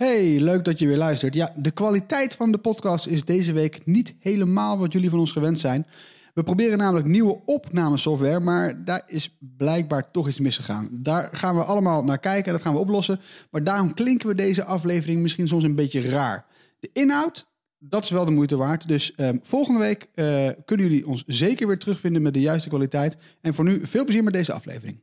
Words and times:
Hey, 0.00 0.40
leuk 0.40 0.64
dat 0.64 0.78
je 0.78 0.86
weer 0.86 0.96
luistert. 0.96 1.34
Ja, 1.34 1.52
de 1.56 1.70
kwaliteit 1.70 2.34
van 2.34 2.52
de 2.52 2.58
podcast 2.58 3.06
is 3.06 3.24
deze 3.24 3.52
week 3.52 3.86
niet 3.86 4.14
helemaal 4.18 4.78
wat 4.78 4.92
jullie 4.92 5.10
van 5.10 5.18
ons 5.18 5.32
gewend 5.32 5.58
zijn. 5.58 5.86
We 6.34 6.42
proberen 6.42 6.78
namelijk 6.78 7.06
nieuwe 7.06 7.40
opnamesoftware, 7.44 8.40
maar 8.40 8.84
daar 8.84 9.02
is 9.06 9.36
blijkbaar 9.56 10.10
toch 10.10 10.28
iets 10.28 10.38
misgegaan. 10.38 10.88
Daar 10.92 11.28
gaan 11.32 11.56
we 11.56 11.64
allemaal 11.64 12.04
naar 12.04 12.18
kijken, 12.18 12.52
dat 12.52 12.62
gaan 12.62 12.72
we 12.72 12.78
oplossen. 12.78 13.20
Maar 13.50 13.64
daarom 13.64 13.94
klinken 13.94 14.28
we 14.28 14.34
deze 14.34 14.64
aflevering 14.64 15.20
misschien 15.20 15.48
soms 15.48 15.64
een 15.64 15.74
beetje 15.74 16.08
raar. 16.08 16.46
De 16.78 16.90
inhoud, 16.92 17.46
dat 17.78 18.04
is 18.04 18.10
wel 18.10 18.24
de 18.24 18.30
moeite 18.30 18.56
waard. 18.56 18.88
Dus 18.88 19.14
ehm, 19.14 19.36
volgende 19.42 19.80
week 19.80 20.08
eh, 20.14 20.48
kunnen 20.64 20.86
jullie 20.86 21.06
ons 21.06 21.24
zeker 21.26 21.66
weer 21.66 21.78
terugvinden 21.78 22.22
met 22.22 22.34
de 22.34 22.40
juiste 22.40 22.68
kwaliteit. 22.68 23.16
En 23.40 23.54
voor 23.54 23.64
nu 23.64 23.86
veel 23.86 24.04
plezier 24.04 24.24
met 24.24 24.32
deze 24.32 24.52
aflevering. 24.52 25.00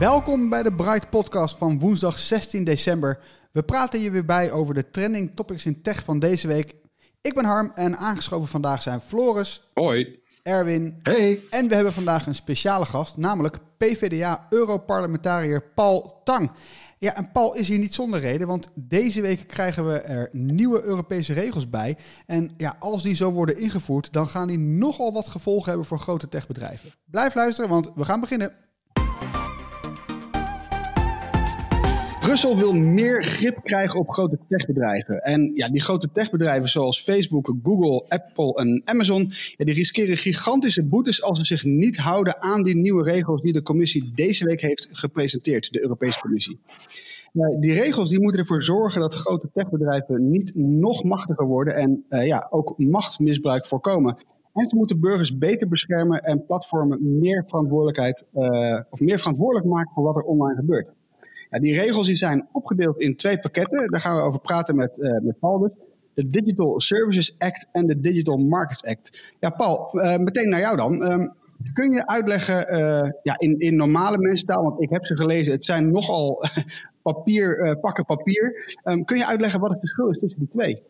Welkom 0.00 0.48
bij 0.48 0.62
de 0.62 0.72
Bright 0.72 1.10
Podcast 1.10 1.56
van 1.56 1.78
woensdag 1.78 2.18
16 2.18 2.64
december. 2.64 3.18
We 3.52 3.62
praten 3.62 4.00
je 4.00 4.10
weer 4.10 4.24
bij 4.24 4.52
over 4.52 4.74
de 4.74 4.90
trending 4.90 5.30
topics 5.34 5.66
in 5.66 5.82
tech 5.82 6.04
van 6.04 6.18
deze 6.18 6.46
week. 6.46 6.74
Ik 7.20 7.34
ben 7.34 7.44
Harm 7.44 7.72
en 7.74 7.96
aangeschoven 7.96 8.48
vandaag 8.48 8.82
zijn 8.82 9.00
Floris, 9.00 9.70
Hoi. 9.74 10.20
Erwin 10.42 10.98
Hey. 11.02 11.40
en 11.50 11.68
we 11.68 11.74
hebben 11.74 11.92
vandaag 11.92 12.26
een 12.26 12.34
speciale 12.34 12.84
gast, 12.84 13.16
namelijk 13.16 13.58
PvdA-Europarlementariër 13.76 15.62
Paul 15.74 16.20
Tang. 16.24 16.50
Ja, 16.98 17.16
en 17.16 17.32
Paul 17.32 17.54
is 17.54 17.68
hier 17.68 17.78
niet 17.78 17.94
zonder 17.94 18.20
reden, 18.20 18.46
want 18.46 18.68
deze 18.74 19.20
week 19.20 19.46
krijgen 19.46 19.86
we 19.86 19.98
er 19.98 20.28
nieuwe 20.32 20.82
Europese 20.82 21.32
regels 21.32 21.68
bij. 21.68 21.96
En 22.26 22.50
ja, 22.56 22.76
als 22.78 23.02
die 23.02 23.14
zo 23.14 23.30
worden 23.30 23.58
ingevoerd, 23.58 24.12
dan 24.12 24.26
gaan 24.26 24.48
die 24.48 24.58
nogal 24.58 25.12
wat 25.12 25.28
gevolgen 25.28 25.68
hebben 25.68 25.86
voor 25.86 25.98
grote 25.98 26.28
techbedrijven. 26.28 26.90
Blijf 27.04 27.34
luisteren, 27.34 27.70
want 27.70 27.90
we 27.94 28.04
gaan 28.04 28.20
beginnen. 28.20 28.52
Brussel 32.30 32.56
wil 32.56 32.72
meer 32.72 33.22
grip 33.22 33.60
krijgen 33.62 34.00
op 34.00 34.10
grote 34.10 34.38
techbedrijven. 34.48 35.22
En 35.22 35.52
ja, 35.54 35.68
die 35.68 35.80
grote 35.80 36.10
techbedrijven 36.12 36.68
zoals 36.68 37.02
Facebook, 37.02 37.54
Google, 37.62 38.04
Apple 38.08 38.54
en 38.54 38.82
Amazon, 38.84 39.32
ja, 39.56 39.64
die 39.64 39.74
riskeren 39.74 40.16
gigantische 40.16 40.84
boetes 40.84 41.22
als 41.22 41.38
ze 41.38 41.44
zich 41.44 41.64
niet 41.64 41.96
houden 41.96 42.42
aan 42.42 42.62
die 42.62 42.76
nieuwe 42.76 43.02
regels 43.02 43.42
die 43.42 43.52
de 43.52 43.62
commissie 43.62 44.12
deze 44.14 44.44
week 44.44 44.60
heeft 44.60 44.88
gepresenteerd, 44.90 45.72
de 45.72 45.82
Europese 45.82 46.20
Commissie. 46.20 46.60
Die 47.60 47.72
regels 47.72 48.10
die 48.10 48.20
moeten 48.20 48.40
ervoor 48.40 48.62
zorgen 48.62 49.00
dat 49.00 49.14
grote 49.14 49.50
techbedrijven 49.52 50.30
niet 50.30 50.52
nog 50.54 51.04
machtiger 51.04 51.46
worden 51.46 51.74
en 51.74 52.04
eh, 52.08 52.26
ja, 52.26 52.46
ook 52.50 52.78
machtsmisbruik 52.78 53.66
voorkomen. 53.66 54.16
En 54.52 54.68
ze 54.68 54.76
moeten 54.76 55.00
burgers 55.00 55.38
beter 55.38 55.68
beschermen 55.68 56.22
en 56.22 56.46
platformen 56.46 57.18
meer 57.18 57.44
verantwoordelijkheid 57.46 58.24
eh, 58.32 58.80
of 58.90 59.00
meer 59.00 59.18
verantwoordelijk 59.18 59.66
maken 59.66 59.92
voor 59.94 60.04
wat 60.04 60.16
er 60.16 60.22
online 60.22 60.56
gebeurt. 60.56 60.98
Die 61.58 61.74
regels 61.74 62.06
die 62.06 62.16
zijn 62.16 62.48
opgedeeld 62.52 63.00
in 63.00 63.16
twee 63.16 63.38
pakketten. 63.38 63.90
Daar 63.90 64.00
gaan 64.00 64.16
we 64.16 64.22
over 64.22 64.40
praten 64.40 64.76
met, 64.76 64.98
uh, 64.98 65.20
met 65.20 65.38
Paul 65.38 65.58
dus. 65.58 65.70
De 66.14 66.26
Digital 66.26 66.80
Services 66.80 67.34
Act 67.38 67.68
en 67.72 67.86
de 67.86 68.00
Digital 68.00 68.36
Markets 68.36 68.84
Act. 68.84 69.34
Ja, 69.40 69.50
Paul, 69.50 69.90
uh, 69.92 70.16
meteen 70.16 70.48
naar 70.48 70.60
jou 70.60 70.76
dan. 70.76 71.12
Um, 71.12 71.32
kun 71.72 71.90
je 71.90 72.06
uitleggen 72.06 72.74
uh, 72.74 73.10
ja, 73.22 73.38
in, 73.38 73.58
in 73.58 73.76
normale 73.76 74.18
mensentaal, 74.18 74.62
want 74.62 74.82
ik 74.82 74.90
heb 74.90 75.06
ze 75.06 75.16
gelezen, 75.16 75.52
het 75.52 75.64
zijn 75.64 75.90
nogal 75.90 76.44
papier, 77.02 77.78
pakken 77.80 78.04
papier. 78.04 78.74
Um, 78.84 79.04
kun 79.04 79.16
je 79.16 79.26
uitleggen 79.26 79.60
wat 79.60 79.70
het 79.70 79.78
verschil 79.78 80.10
is 80.10 80.18
tussen 80.18 80.38
die 80.38 80.48
twee? 80.48 80.82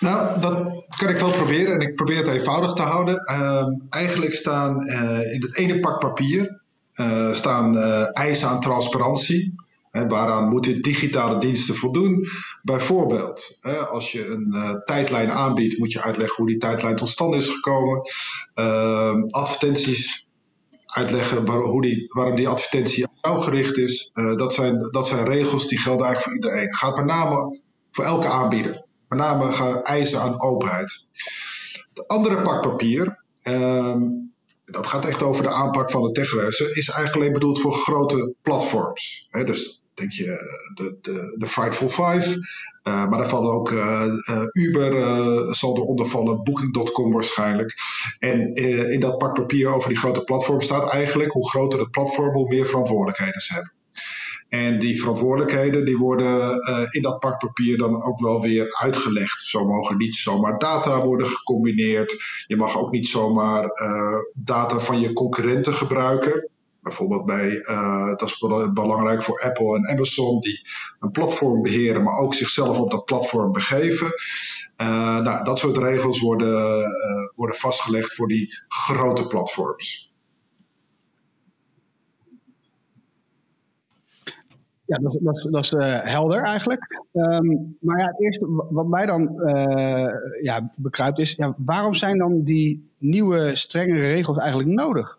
Nou, 0.00 0.40
dat 0.40 0.84
kan 0.96 1.08
ik 1.08 1.18
wel 1.18 1.32
proberen 1.32 1.74
en 1.74 1.80
ik 1.80 1.94
probeer 1.94 2.16
het 2.16 2.28
eenvoudig 2.28 2.72
te 2.72 2.82
houden. 2.82 3.14
Uh, 3.14 3.66
eigenlijk 3.90 4.34
staan 4.34 4.86
in 5.32 5.42
het 5.42 5.58
ene 5.58 5.80
pak 5.80 6.00
papier 6.00 6.64
uh, 6.96 7.32
staan 7.32 7.76
uh, 7.76 8.16
eisen 8.16 8.48
aan 8.48 8.60
transparantie. 8.60 9.54
Hè, 9.90 10.06
waaraan 10.06 10.48
moeten 10.48 10.82
digitale 10.82 11.38
diensten 11.38 11.74
voldoen? 11.74 12.26
Bijvoorbeeld, 12.62 13.58
hè, 13.60 13.76
als 13.76 14.12
je 14.12 14.26
een 14.26 14.52
uh, 14.52 14.74
tijdlijn 14.84 15.30
aanbiedt, 15.30 15.78
moet 15.78 15.92
je 15.92 16.02
uitleggen 16.02 16.36
hoe 16.36 16.46
die 16.46 16.58
tijdlijn 16.58 16.96
tot 16.96 17.08
stand 17.08 17.34
is 17.34 17.48
gekomen. 17.48 18.00
Ehm, 18.54 19.22
advertenties 19.30 20.28
uitleggen 20.86 21.46
hoe 21.48 21.82
die, 21.82 22.04
waarom 22.08 22.36
die 22.36 22.48
advertentie 22.48 23.04
op 23.04 23.12
jou 23.20 23.40
gericht 23.40 23.76
is. 23.76 24.12
dat, 24.36 24.52
zijn, 24.52 24.88
dat 24.90 25.06
zijn 25.06 25.24
regels 25.24 25.68
die 25.68 25.78
gelden 25.78 26.06
eigenlijk 26.06 26.42
voor 26.42 26.50
iedereen. 26.50 26.74
Gaat 26.74 26.96
met 26.96 27.06
name 27.06 27.60
voor 27.90 28.04
elke 28.04 28.28
aanbieder. 28.28 28.84
Met 29.08 29.18
name 29.18 29.82
eisen 29.82 30.20
aan 30.20 30.40
openheid. 30.40 31.06
De 31.92 32.06
andere 32.06 32.42
pak 32.42 32.62
papier. 32.62 33.24
Um, 33.42 34.34
dat 34.86 34.94
gaat 34.94 35.10
echt 35.10 35.22
over 35.22 35.42
de 35.42 35.50
aanpak 35.50 35.90
van 35.90 36.02
de 36.02 36.10
techreuzen, 36.10 36.66
is 36.66 36.88
eigenlijk 36.88 37.14
alleen 37.14 37.32
bedoeld 37.32 37.60
voor 37.60 37.72
grote 37.72 38.34
platforms. 38.42 39.26
He, 39.30 39.44
dus 39.44 39.82
denk 39.94 40.12
je 40.12 40.24
de, 40.74 40.98
de, 41.00 41.34
de 41.38 41.46
Frightful 41.46 41.88
Five, 41.88 42.34
uh, 42.88 43.08
maar 43.08 43.18
daar 43.18 43.28
vallen 43.28 43.52
ook 43.52 43.70
uh, 43.70 44.12
Uber, 44.52 44.92
zal 45.54 45.76
eronder 45.76 46.06
vallen, 46.06 46.42
Booking.com 46.42 47.12
waarschijnlijk. 47.12 47.74
En 48.18 48.54
in 48.92 49.00
dat 49.00 49.18
pak 49.18 49.34
papier 49.34 49.68
over 49.68 49.88
die 49.88 49.98
grote 49.98 50.24
platforms 50.24 50.64
staat 50.64 50.90
eigenlijk 50.90 51.32
hoe 51.32 51.48
groter 51.48 51.78
het 51.78 51.90
platform, 51.90 52.34
hoe 52.34 52.48
meer 52.48 52.66
verantwoordelijkheden 52.66 53.40
ze 53.40 53.52
hebben. 53.52 53.72
En 54.48 54.78
die 54.78 55.00
verantwoordelijkheden 55.00 55.84
die 55.84 55.98
worden 55.98 56.68
uh, 56.68 56.86
in 56.90 57.02
dat 57.02 57.18
pak 57.18 57.38
papier 57.38 57.78
dan 57.78 58.02
ook 58.02 58.20
wel 58.20 58.40
weer 58.40 58.74
uitgelegd. 58.74 59.40
Zo 59.40 59.64
mogen 59.64 59.96
niet 59.96 60.14
zomaar 60.16 60.58
data 60.58 61.04
worden 61.04 61.26
gecombineerd. 61.26 62.16
Je 62.46 62.56
mag 62.56 62.78
ook 62.78 62.90
niet 62.90 63.08
zomaar 63.08 63.64
uh, 63.64 64.18
data 64.34 64.80
van 64.80 65.00
je 65.00 65.12
concurrenten 65.12 65.74
gebruiken. 65.74 66.48
Bijvoorbeeld 66.80 67.24
bij, 67.26 67.50
uh, 67.50 68.08
dat 68.08 68.22
is 68.22 68.38
belangrijk 68.72 69.22
voor 69.22 69.42
Apple 69.42 69.76
en 69.76 69.88
Amazon, 69.88 70.40
die 70.40 70.68
een 71.00 71.10
platform 71.10 71.62
beheren, 71.62 72.02
maar 72.02 72.18
ook 72.18 72.34
zichzelf 72.34 72.78
op 72.78 72.90
dat 72.90 73.04
platform 73.04 73.52
begeven. 73.52 74.12
nou, 74.76 75.44
dat 75.44 75.58
soort 75.58 75.76
regels 75.76 76.20
worden, 76.20 76.84
worden 77.34 77.56
vastgelegd 77.56 78.14
voor 78.14 78.28
die 78.28 78.58
grote 78.68 79.26
platforms. 79.26 80.05
Ja, 84.86 84.98
dat, 84.98 85.18
dat, 85.20 85.48
dat 85.50 85.62
is 85.62 85.72
uh, 85.72 86.00
helder 86.00 86.42
eigenlijk. 86.42 87.02
Um, 87.12 87.76
maar 87.80 87.98
ja, 87.98 88.06
het 88.06 88.20
eerste 88.20 88.46
wat 88.70 88.86
mij 88.86 89.06
dan 89.06 89.32
uh, 89.36 90.12
ja, 90.42 90.72
bekruipt 90.76 91.18
is, 91.18 91.32
ja, 91.32 91.54
waarom 91.56 91.94
zijn 91.94 92.18
dan 92.18 92.42
die 92.42 92.90
nieuwe 92.98 93.54
strengere 93.54 94.00
regels 94.00 94.38
eigenlijk 94.38 94.70
nodig? 94.70 95.18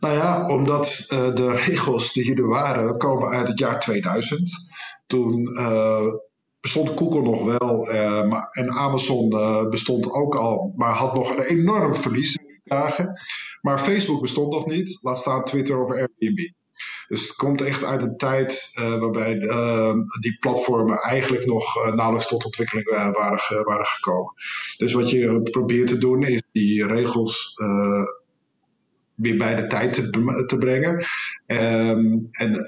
Nou 0.00 0.14
ja, 0.14 0.48
omdat 0.48 1.06
uh, 1.12 1.34
de 1.34 1.50
regels 1.66 2.12
die 2.12 2.36
er 2.36 2.48
waren 2.48 2.98
komen 2.98 3.28
uit 3.28 3.48
het 3.48 3.58
jaar 3.58 3.80
2000. 3.80 4.68
Toen 5.06 5.58
bestond 6.60 6.90
Google 6.90 7.22
nog 7.22 7.58
wel 7.58 7.84
maar, 8.26 8.48
en 8.50 8.70
Amazon 8.70 9.28
bestond 9.70 10.12
ook 10.12 10.34
al, 10.34 10.72
maar 10.76 10.92
had 10.92 11.14
nog 11.14 11.36
een 11.36 11.42
enorm 11.42 11.94
verlies 11.94 12.38
dagen. 12.64 13.18
Maar 13.60 13.78
Facebook 13.78 14.20
bestond 14.20 14.52
nog 14.52 14.66
niet, 14.66 14.98
laat 15.00 15.18
staan 15.18 15.44
Twitter 15.44 15.82
of 15.82 15.90
Airbnb. 15.90 16.50
Dus 17.08 17.22
het 17.22 17.36
komt 17.36 17.60
echt 17.60 17.84
uit 17.84 18.02
een 18.02 18.16
tijd 18.16 18.70
uh, 18.78 18.98
waarbij 18.98 19.36
uh, 19.36 19.94
die 20.20 20.36
platformen 20.38 20.98
eigenlijk 20.98 21.46
nog 21.46 21.76
uh, 21.76 21.94
nauwelijks 21.94 22.28
tot 22.28 22.44
ontwikkeling 22.44 22.88
waren, 22.88 23.64
waren 23.64 23.86
gekomen. 23.86 24.34
Dus 24.76 24.92
wat 24.92 25.10
je 25.10 25.42
probeert 25.42 25.88
te 25.88 25.98
doen 25.98 26.22
is 26.22 26.42
die 26.52 26.86
regels 26.86 27.54
weer 29.14 29.36
bij 29.36 29.54
de 29.54 29.66
tijd 29.66 29.92
te, 29.92 30.10
te 30.46 30.56
brengen. 30.58 31.04
Um, 31.46 32.28
en, 32.30 32.60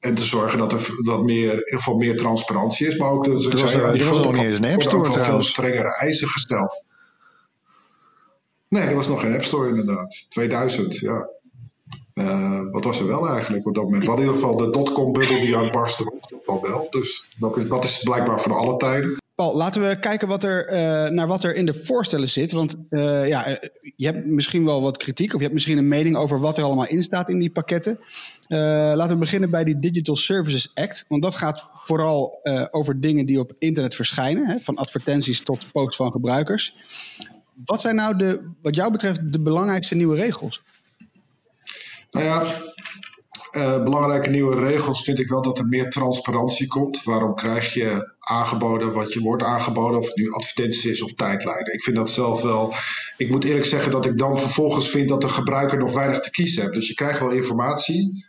en 0.00 0.14
te 0.14 0.24
zorgen 0.24 0.58
dat 0.58 0.72
er 0.72 0.88
wat 0.96 1.22
meer, 1.22 1.50
in 1.50 1.58
ieder 1.58 1.76
geval 1.76 1.96
meer 1.96 2.16
transparantie 2.16 2.86
is. 2.86 2.96
Maar 2.96 3.10
ook 3.10 3.24
dat 3.24 3.44
er 3.44 3.60
was, 3.60 3.74
er 3.74 4.04
was 4.04 4.20
nog 4.20 4.34
niet 4.34 4.44
eens 4.44 4.58
een 4.58 4.72
App 4.72 4.82
Store 4.82 5.10
trouwens. 5.10 5.28
veel 5.28 5.42
strengere 5.42 5.96
eisen 5.96 6.28
gesteld. 6.28 6.84
Nee, 8.68 8.82
er 8.82 8.94
was 8.94 9.08
nog 9.08 9.20
geen 9.20 9.34
App 9.34 9.44
Store 9.44 9.68
inderdaad. 9.68 10.26
2000, 10.28 10.96
ja. 10.96 11.28
wat 12.70 12.84
was 12.84 13.00
er 13.00 13.06
wel 13.06 13.28
eigenlijk 13.28 13.66
op 13.66 13.74
dat 13.74 13.84
moment? 13.84 14.06
Wat 14.06 14.18
in 14.18 14.24
ieder 14.24 14.34
geval 14.34 14.56
de 14.56 14.70
dotcom-bubbel 14.70 15.40
die 15.40 15.70
barsten 15.70 16.04
was, 16.04 16.40
dat 16.46 16.60
wel. 16.60 16.86
Dus 16.90 17.28
dat 17.38 17.56
is, 17.56 17.68
dat 17.68 17.84
is 17.84 18.02
blijkbaar 18.02 18.40
voor 18.40 18.54
alle 18.54 18.76
tijden. 18.76 19.16
Paul, 19.36 19.56
laten 19.56 19.88
we 19.88 19.98
kijken 19.98 20.28
wat 20.28 20.44
er, 20.44 20.72
uh, 20.72 21.10
naar 21.10 21.26
wat 21.26 21.44
er 21.44 21.54
in 21.54 21.66
de 21.66 21.74
voorstellen 21.74 22.28
zit. 22.28 22.52
Want 22.52 22.76
uh, 22.90 23.28
ja, 23.28 23.58
je 23.96 24.06
hebt 24.06 24.26
misschien 24.26 24.64
wel 24.64 24.82
wat 24.82 24.96
kritiek 24.96 25.28
of 25.28 25.36
je 25.36 25.42
hebt 25.42 25.52
misschien 25.52 25.78
een 25.78 25.88
mening 25.88 26.16
over 26.16 26.40
wat 26.40 26.58
er 26.58 26.64
allemaal 26.64 26.86
in 26.86 27.02
staat 27.02 27.28
in 27.28 27.38
die 27.38 27.50
pakketten. 27.50 27.98
Laten 28.48 29.08
we 29.08 29.16
beginnen 29.16 29.50
bij 29.50 29.64
die 29.64 29.78
Digital 29.78 30.16
Services 30.16 30.70
Act. 30.74 31.04
Want 31.08 31.22
dat 31.22 31.34
gaat 31.34 31.68
vooral 31.74 32.40
over 32.70 33.00
dingen 33.00 33.26
die 33.26 33.38
op 33.38 33.52
internet 33.58 33.94
verschijnen, 33.94 34.46
hè, 34.46 34.58
van 34.60 34.76
advertenties 34.76 35.42
tot 35.42 35.72
posts 35.72 35.96
van 35.96 36.12
gebruikers. 36.12 36.74
Wat 37.64 37.80
zijn 37.80 37.94
nou 37.94 38.16
de, 38.16 38.50
wat 38.62 38.74
jou 38.74 38.92
betreft 38.92 39.32
de 39.32 39.40
belangrijkste 39.40 39.94
nieuwe 39.94 40.16
regels? 40.16 40.62
Nou 42.10 42.24
ja, 42.24 42.54
uh, 43.56 43.82
belangrijke 43.82 44.30
nieuwe 44.30 44.56
regels 44.56 45.04
vind 45.04 45.18
ik 45.18 45.28
wel 45.28 45.42
dat 45.42 45.58
er 45.58 45.66
meer 45.66 45.90
transparantie 45.90 46.66
komt. 46.66 47.02
Waarom 47.02 47.34
krijg 47.34 47.74
je 47.74 48.14
aangeboden 48.18 48.92
wat 48.92 49.12
je 49.12 49.20
wordt 49.20 49.42
aangeboden, 49.42 49.98
of 49.98 50.06
het 50.06 50.16
nu 50.16 50.32
advertenties 50.32 50.84
is 50.84 51.02
of 51.02 51.14
tijdlijnen? 51.14 51.72
Ik 51.72 51.82
vind 51.82 51.96
dat 51.96 52.10
zelf 52.10 52.42
wel. 52.42 52.74
Ik 53.16 53.30
moet 53.30 53.44
eerlijk 53.44 53.66
zeggen 53.66 53.92
dat 53.92 54.06
ik 54.06 54.18
dan 54.18 54.38
vervolgens 54.38 54.88
vind 54.88 55.08
dat 55.08 55.20
de 55.20 55.28
gebruiker 55.28 55.78
nog 55.78 55.94
weinig 55.94 56.20
te 56.20 56.30
kiezen 56.30 56.62
heeft. 56.62 56.74
Dus 56.74 56.88
je 56.88 56.94
krijgt 56.94 57.20
wel 57.20 57.30
informatie, 57.30 58.26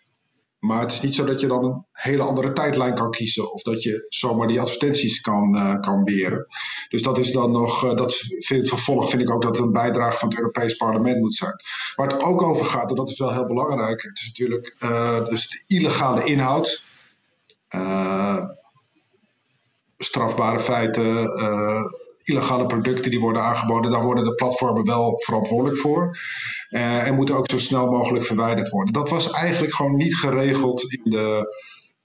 maar 0.59 0.79
het 0.79 0.91
is 0.91 1.01
niet 1.01 1.15
zo 1.15 1.25
dat 1.25 1.39
je 1.39 1.47
dan 1.47 1.63
een 1.63 1.85
hele 1.91 2.23
andere 2.23 2.53
tijdlijn 2.53 2.95
kan 2.95 3.11
kiezen. 3.11 3.53
Of 3.53 3.61
dat 3.61 3.83
je 3.83 4.05
zomaar 4.09 4.47
die 4.47 4.61
advertenties 4.61 5.21
kan, 5.21 5.55
uh, 5.55 5.79
kan 5.79 6.03
weren. 6.03 6.47
Dus 6.89 7.01
dat 7.01 7.17
is 7.17 7.31
dan 7.31 7.51
nog, 7.51 7.85
uh, 7.85 7.95
dat 7.95 8.15
vind, 8.39 8.67
vervolg 8.67 9.09
vind 9.09 9.21
ik 9.21 9.31
ook 9.31 9.41
dat 9.41 9.57
het 9.57 9.65
een 9.65 9.71
bijdrage 9.71 10.17
van 10.17 10.29
het 10.29 10.37
Europees 10.37 10.75
Parlement 10.75 11.19
moet 11.19 11.35
zijn. 11.35 11.55
Waar 11.95 12.07
het 12.07 12.23
ook 12.23 12.41
over 12.41 12.65
gaat, 12.65 12.89
en 12.89 12.95
dat 12.95 13.09
is 13.09 13.19
wel 13.19 13.33
heel 13.33 13.45
belangrijk. 13.45 14.01
Het 14.01 14.19
is 14.19 14.27
natuurlijk 14.27 14.75
uh, 14.83 15.25
dus 15.25 15.49
de 15.49 15.75
illegale 15.75 16.23
inhoud. 16.23 16.83
strafbare 19.97 20.59
feiten, 20.59 21.29
illegale 22.23 22.65
producten 22.65 23.11
die 23.11 23.19
worden 23.19 23.41
aangeboden, 23.41 23.91
daar 23.91 24.03
worden 24.03 24.23
de 24.23 24.35
platformen 24.35 24.85
wel 24.85 25.17
verantwoordelijk 25.17 25.77
voor. 25.77 26.17
Uh, 26.69 27.07
en 27.07 27.15
moeten 27.15 27.35
ook 27.35 27.49
zo 27.49 27.57
snel 27.57 27.89
mogelijk 27.91 28.25
verwijderd 28.25 28.69
worden. 28.69 28.93
Dat 28.93 29.09
was 29.09 29.31
eigenlijk 29.31 29.73
gewoon 29.73 29.95
niet 29.95 30.15
geregeld 30.15 30.81
in 30.93 31.11
de, 31.11 31.55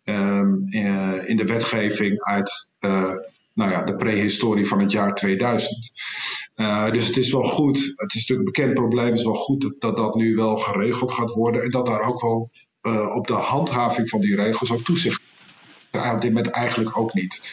um, 0.04 0.66
uh, 0.70 1.28
in 1.28 1.36
de 1.36 1.44
wetgeving 1.44 2.20
uit 2.20 2.70
uh, 2.80 3.14
nou 3.54 3.70
ja, 3.70 3.82
de 3.82 3.96
prehistorie 3.96 4.66
van 4.66 4.80
het 4.80 4.92
jaar 4.92 5.14
2000. 5.14 5.92
dus 6.90 7.06
het 7.06 7.16
is 7.16 7.32
wel 7.32 7.42
goed, 7.42 7.78
het 7.96 8.14
is 8.14 8.26
natuurlijk 8.26 8.48
een 8.48 8.52
bekend 8.54 8.74
probleem, 8.74 9.14
is 9.14 9.24
wel 9.24 9.34
goed 9.34 9.74
dat 9.78 9.96
dat 9.96 10.14
nu 10.14 10.34
wel 10.34 10.56
geregeld 10.56 11.12
gaat 11.12 11.30
worden 11.30 11.62
en 11.62 11.70
dat 11.70 11.86
daar 11.86 12.02
ook 12.02 12.20
wel 12.20 12.50
op 13.14 13.26
de 13.26 13.32
handhaving 13.32 14.08
van 14.08 14.20
die 14.20 14.36
regels 14.36 14.72
ook 14.72 14.82
toezicht. 14.82 15.20
Op 15.90 16.20
dit 16.20 16.32
moment 16.32 16.50
eigenlijk 16.50 16.98
ook 16.98 17.14
niet. 17.14 17.50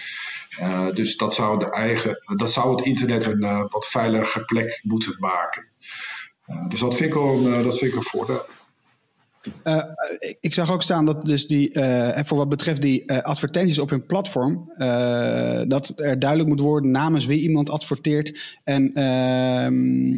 Dus 0.94 1.18
dat 1.18 1.34
zou, 1.34 1.60
de 1.60 1.70
eigen, 1.70 2.38
dat 2.38 2.52
zou 2.52 2.76
het 2.76 2.86
internet 2.86 3.26
een 3.26 3.68
wat 3.70 3.88
veiliger 3.88 4.46
plek 4.46 4.80
moeten 4.84 5.16
maken. 5.20 5.68
Uh, 6.50 6.68
dus 6.68 6.80
dat 6.80 6.96
vind 6.96 7.10
ik 7.10 7.16
een, 7.16 7.64
dat 7.64 7.78
vind 7.78 7.92
ik 7.92 7.98
een 7.98 8.04
voordeel. 8.04 8.46
ik 10.40 10.54
zag 10.54 10.72
ook 10.72 10.84
staan 10.84 11.06
dat 11.06 11.22
dus 11.22 11.48
die, 11.48 11.72
voor 12.26 12.38
wat 12.38 12.50
betreft 12.50 12.82
die 12.82 13.14
advertenties 13.14 13.80
op 13.80 13.90
hun 13.90 14.06
platform, 14.06 14.74
dat 15.68 15.94
er 15.96 16.20
duidelijk 16.20 16.50
moet 16.50 16.60
worden 16.60 16.92
namens 16.92 17.26
wie 17.26 17.42
iemand 17.42 17.70
adverteert 17.70 18.58
en 18.64 18.94
ehm, 18.94 20.18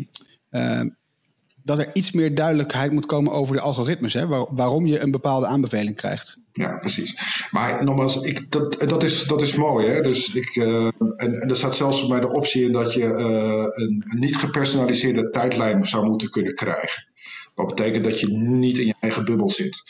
dat 1.63 1.79
er 1.79 1.89
iets 1.93 2.11
meer 2.11 2.35
duidelijkheid 2.35 2.91
moet 2.91 3.05
komen 3.05 3.31
over 3.31 3.55
de 3.55 3.61
algoritmes, 3.61 4.13
hè, 4.13 4.27
waarom 4.49 4.85
je 4.85 4.99
een 4.99 5.11
bepaalde 5.11 5.45
aanbeveling 5.45 5.95
krijgt. 5.95 6.39
Ja, 6.53 6.77
precies. 6.77 7.17
Maar 7.51 7.83
nogmaals, 7.83 8.15
ik, 8.21 8.51
dat, 8.51 8.79
dat, 8.89 9.03
is, 9.03 9.23
dat 9.23 9.41
is 9.41 9.55
mooi. 9.55 9.87
Hè? 9.87 10.01
Dus 10.01 10.33
ik, 10.33 10.55
uh, 10.55 10.85
en, 10.85 11.41
en 11.41 11.49
er 11.49 11.55
staat 11.55 11.75
zelfs 11.75 12.07
mij 12.07 12.19
de 12.19 12.31
optie 12.31 12.65
in 12.65 12.71
dat 12.71 12.93
je 12.93 12.99
uh, 12.99 13.85
een, 13.85 14.03
niet 14.19 14.37
gepersonaliseerde 14.37 15.29
tijdlijn 15.29 15.85
zou 15.85 16.05
moeten 16.05 16.29
kunnen 16.29 16.55
krijgen. 16.55 17.07
Wat 17.55 17.67
betekent 17.67 18.03
dat 18.03 18.19
je 18.19 18.27
niet 18.37 18.77
in 18.77 18.85
je 18.85 18.95
eigen 18.99 19.25
bubbel 19.25 19.49
zit. 19.49 19.83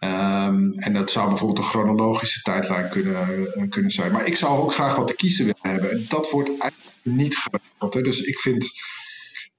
Um, 0.00 0.72
en 0.72 0.92
dat 0.92 1.10
zou 1.10 1.28
bijvoorbeeld 1.28 1.58
een 1.58 1.70
chronologische 1.70 2.42
tijdlijn 2.42 2.88
kunnen, 2.88 3.48
uh, 3.56 3.68
kunnen 3.68 3.90
zijn. 3.90 4.12
Maar 4.12 4.26
ik 4.26 4.36
zou 4.36 4.58
ook 4.58 4.74
graag 4.74 4.96
wat 4.96 5.06
te 5.06 5.14
kiezen 5.14 5.44
willen 5.44 5.60
hebben. 5.60 5.90
En 5.90 6.06
dat 6.08 6.30
wordt 6.30 6.48
eigenlijk 6.48 6.92
niet 7.02 7.36
geregeld. 7.36 8.04
Dus 8.04 8.20
ik 8.20 8.38
vind, 8.38 8.70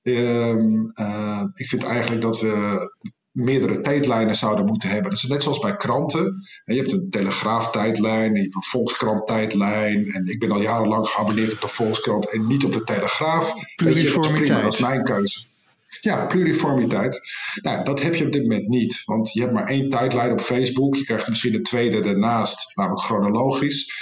um, 0.07 0.85
ik 1.53 1.67
vind 1.67 1.83
eigenlijk 1.83 2.21
dat 2.21 2.41
we 2.41 2.85
meerdere 3.31 3.81
tijdlijnen 3.81 4.35
zouden 4.35 4.65
moeten 4.65 4.89
hebben. 4.89 5.11
Dat 5.11 5.23
is 5.23 5.29
net 5.29 5.43
zoals 5.43 5.59
bij 5.59 5.75
kranten. 5.75 6.47
Je 6.65 6.75
hebt 6.75 6.91
een 6.91 7.09
Telegraaf-tijdlijn, 7.09 8.33
je 8.33 8.41
hebt 8.41 8.55
een 8.55 8.63
Volkskrant-tijdlijn. 8.63 10.11
En 10.11 10.25
ik 10.25 10.39
ben 10.39 10.51
al 10.51 10.61
jarenlang 10.61 11.07
geabonneerd 11.07 11.53
op 11.53 11.61
de 11.61 11.67
Volkskrant 11.67 12.31
en 12.31 12.47
niet 12.47 12.63
op 12.63 12.73
de 12.73 12.83
Telegraaf. 12.83 13.53
Pluriformiteit. 13.75 14.47
dat, 14.47 14.61
dat 14.61 14.73
is 14.73 14.79
mijn 14.79 15.03
keuze. 15.03 15.45
Ja, 16.01 16.25
pluriformiteit. 16.25 17.21
Nou, 17.61 17.83
dat 17.83 18.01
heb 18.01 18.15
je 18.15 18.25
op 18.25 18.31
dit 18.31 18.41
moment 18.41 18.67
niet. 18.67 19.01
Want 19.05 19.33
je 19.33 19.41
hebt 19.41 19.53
maar 19.53 19.67
één 19.67 19.89
tijdlijn 19.89 20.31
op 20.31 20.41
Facebook. 20.41 20.95
Je 20.95 21.03
krijgt 21.03 21.27
misschien 21.27 21.53
een 21.53 21.63
tweede 21.63 22.01
ernaast, 22.01 22.75
namelijk 22.75 23.01
chronologisch. 23.01 23.93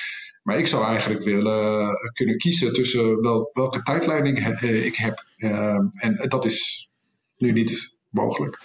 Maar 0.45 0.57
ik 0.57 0.67
zou 0.67 0.85
eigenlijk 0.85 1.23
willen 1.23 1.89
eh, 1.89 2.11
kunnen 2.13 2.37
kiezen 2.37 2.73
tussen 2.73 3.21
wel, 3.21 3.49
welke 3.53 3.81
tijdlijn 3.81 4.25
ik, 4.25 4.39
eh, 4.39 4.85
ik 4.85 4.95
heb. 4.95 5.25
Uh, 5.37 5.79
en 5.93 6.25
dat 6.27 6.45
is 6.45 6.89
nu 7.37 7.51
niet 7.51 7.95
mogelijk. 8.09 8.61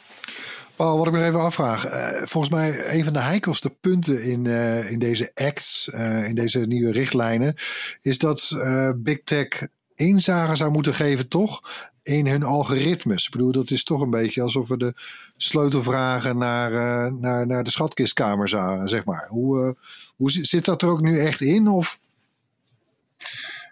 Paul, 0.76 0.98
wat 0.98 1.06
ik 1.06 1.12
me 1.12 1.24
even 1.24 1.40
afvraag. 1.40 1.86
Uh, 1.86 2.22
volgens 2.26 2.54
mij 2.54 2.94
een 2.94 3.04
van 3.04 3.12
de 3.12 3.18
heikelste 3.18 3.70
punten 3.70 4.22
in, 4.22 4.46
in 4.90 4.98
deze 4.98 5.30
acts, 5.34 5.88
in 6.26 6.34
deze 6.34 6.58
nieuwe 6.58 6.92
richtlijnen, 6.92 7.54
is 8.00 8.18
dat 8.18 8.56
Big 8.96 9.22
Tech 9.24 9.48
inzage 9.94 10.56
zou 10.56 10.70
moeten 10.70 10.94
geven, 10.94 11.28
toch? 11.28 11.62
In 12.02 12.26
hun 12.26 12.42
algoritmes. 12.42 13.26
Ik 13.26 13.32
bedoel, 13.32 13.52
dat 13.52 13.70
is 13.70 13.84
toch 13.84 14.00
een 14.00 14.10
beetje 14.10 14.42
alsof 14.42 14.68
we 14.68 14.76
de 14.76 14.94
sleutelvragen 15.36 16.38
naar, 16.38 16.72
naar, 17.12 17.46
naar 17.46 17.64
de 17.64 17.70
schatkistkamer 17.70 18.48
zagen, 18.48 18.88
zeg 18.88 19.04
maar. 19.04 19.26
Hoe, 19.28 19.76
hoe 20.16 20.30
zit 20.30 20.64
dat 20.64 20.82
er 20.82 20.88
ook 20.88 21.00
nu 21.00 21.18
echt 21.18 21.40
in? 21.40 21.68
Of? 21.68 21.98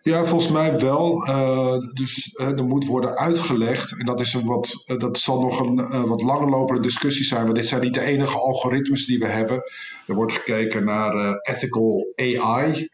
Ja, 0.01 0.25
volgens 0.25 0.53
mij 0.53 0.79
wel. 0.79 1.29
Uh, 1.29 1.79
dus 1.93 2.35
uh, 2.41 2.59
er 2.59 2.65
moet 2.65 2.87
worden 2.87 3.17
uitgelegd. 3.17 3.99
En 3.99 4.07
dat, 4.07 4.21
is 4.21 4.35
een 4.35 4.45
wat, 4.47 4.85
uh, 4.87 4.99
dat 4.99 5.19
zal 5.19 5.41
nog 5.41 5.61
een 5.61 6.07
wat 6.07 6.23
langlopende 6.23 6.83
discussie 6.83 7.25
zijn. 7.25 7.43
Want 7.43 7.55
dit 7.55 7.67
zijn 7.67 7.83
niet 7.83 7.95
de 7.95 8.01
enige 8.01 8.39
algoritmes 8.39 9.07
die 9.07 9.19
we 9.19 9.27
hebben. 9.27 9.63
Er 10.07 10.15
wordt 10.15 10.33
gekeken 10.33 10.85
naar 10.85 11.39
ethical 11.41 12.13
AI. 12.17 12.89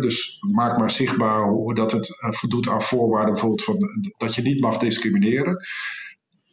Dus 0.00 0.38
maak 0.40 0.78
maar 0.78 0.90
zichtbaar 0.90 1.48
hoe 1.48 1.74
dat 1.74 1.92
het 1.92 2.16
voldoet 2.18 2.68
aan 2.68 2.82
voorwaarden. 2.82 3.32
Bijvoorbeeld 3.32 3.64
van, 3.64 3.88
dat 4.16 4.34
je 4.34 4.42
niet 4.42 4.60
mag 4.60 4.78
discrimineren 4.78 5.64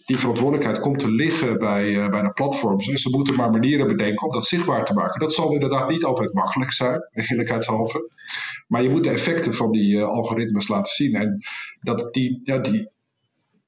die 0.06 0.18
verantwoordelijkheid 0.18 0.80
komt 0.80 1.00
te 1.00 1.12
liggen 1.12 1.58
bij, 1.58 1.90
uh, 1.90 2.10
bij 2.10 2.22
de 2.22 2.32
platforms. 2.32 2.88
En 2.88 2.98
ze 2.98 3.10
moeten 3.10 3.36
maar 3.36 3.50
manieren 3.50 3.88
bedenken 3.88 4.28
om 4.28 4.34
dat 4.34 4.46
zichtbaar 4.46 4.86
te 4.86 4.94
maken. 4.94 5.20
Dat 5.20 5.34
zal 5.34 5.54
inderdaad 5.54 5.90
niet 5.90 6.04
altijd 6.04 6.34
makkelijk 6.34 6.72
zijn, 6.72 7.08
eerlijkheidshalve. 7.12 8.10
Maar 8.68 8.84
je 8.84 8.90
moet 8.90 9.04
de 9.04 9.10
effecten 9.10 9.54
van 9.54 9.72
die 9.72 9.96
uh, 9.96 10.04
algoritmes 10.04 10.68
laten 10.68 10.94
zien. 10.94 11.16
En 11.16 11.40
dat 11.82 12.14
die, 12.14 12.42
ja, 12.44 12.58
die, 12.58 12.94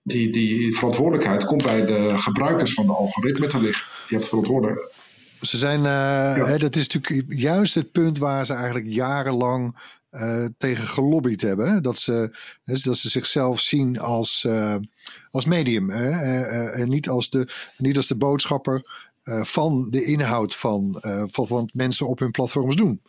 die, 0.03 0.31
die 0.31 0.75
verantwoordelijkheid 0.75 1.45
komt 1.45 1.63
bij 1.63 1.85
de 1.85 2.11
gebruikers 2.17 2.73
van 2.73 2.85
de 2.85 2.93
algoritme 2.93 3.47
te 3.47 3.59
liggen. 3.61 3.85
Je 4.07 4.15
hebt 4.15 4.27
verantwoordelijkheid. 4.27 4.91
Ze 5.41 5.57
zijn, 5.57 5.79
uh, 5.79 5.85
ja. 5.85 6.45
hè, 6.45 6.57
dat 6.57 6.75
is 6.75 6.87
natuurlijk 6.87 7.33
juist 7.39 7.75
het 7.75 7.91
punt 7.91 8.17
waar 8.17 8.45
ze 8.45 8.53
eigenlijk 8.53 8.87
jarenlang 8.87 9.75
uh, 10.13 10.45
tegen 10.57 10.87
gelobbyd 10.87 11.41
hebben. 11.41 11.83
Dat 11.83 11.97
ze, 11.97 12.35
dat 12.63 12.97
ze 12.97 13.09
zichzelf 13.09 13.59
zien 13.59 13.99
als, 13.99 14.43
uh, 14.47 14.75
als 15.31 15.45
medium. 15.45 15.89
Uh, 15.89 16.79
en 16.79 16.89
niet 16.89 17.09
als, 17.09 17.29
de, 17.29 17.47
niet 17.77 17.97
als 17.97 18.07
de 18.07 18.15
boodschapper 18.15 18.81
van 19.25 19.87
de 19.89 20.03
inhoud 20.03 20.55
van, 20.55 20.97
van, 21.01 21.29
van 21.31 21.47
wat 21.47 21.69
mensen 21.73 22.07
op 22.07 22.19
hun 22.19 22.31
platforms 22.31 22.75
doen. 22.75 23.01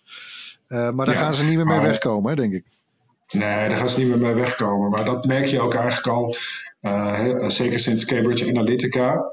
maar 0.69 0.95
daar 0.95 1.11
ja, 1.11 1.21
gaan 1.21 1.35
ze 1.35 1.45
niet 1.45 1.57
meer 1.57 1.67
mee 1.67 1.77
maar, 1.77 1.87
wegkomen, 1.87 2.37
denk 2.37 2.53
ik. 2.53 2.65
Nee, 3.31 3.69
daar 3.69 3.77
gaan 3.77 3.89
ze 3.89 3.99
niet 3.99 4.09
meer 4.09 4.19
mee 4.19 4.35
wegkomen. 4.35 4.91
Maar 4.91 5.05
dat 5.05 5.25
merk 5.25 5.47
je 5.47 5.61
ook 5.61 5.75
eigenlijk 5.75 6.07
al, 6.07 6.37
zeker 7.51 7.79
sinds 7.79 8.05
Cambridge 8.05 8.49
Analytica 8.49 9.33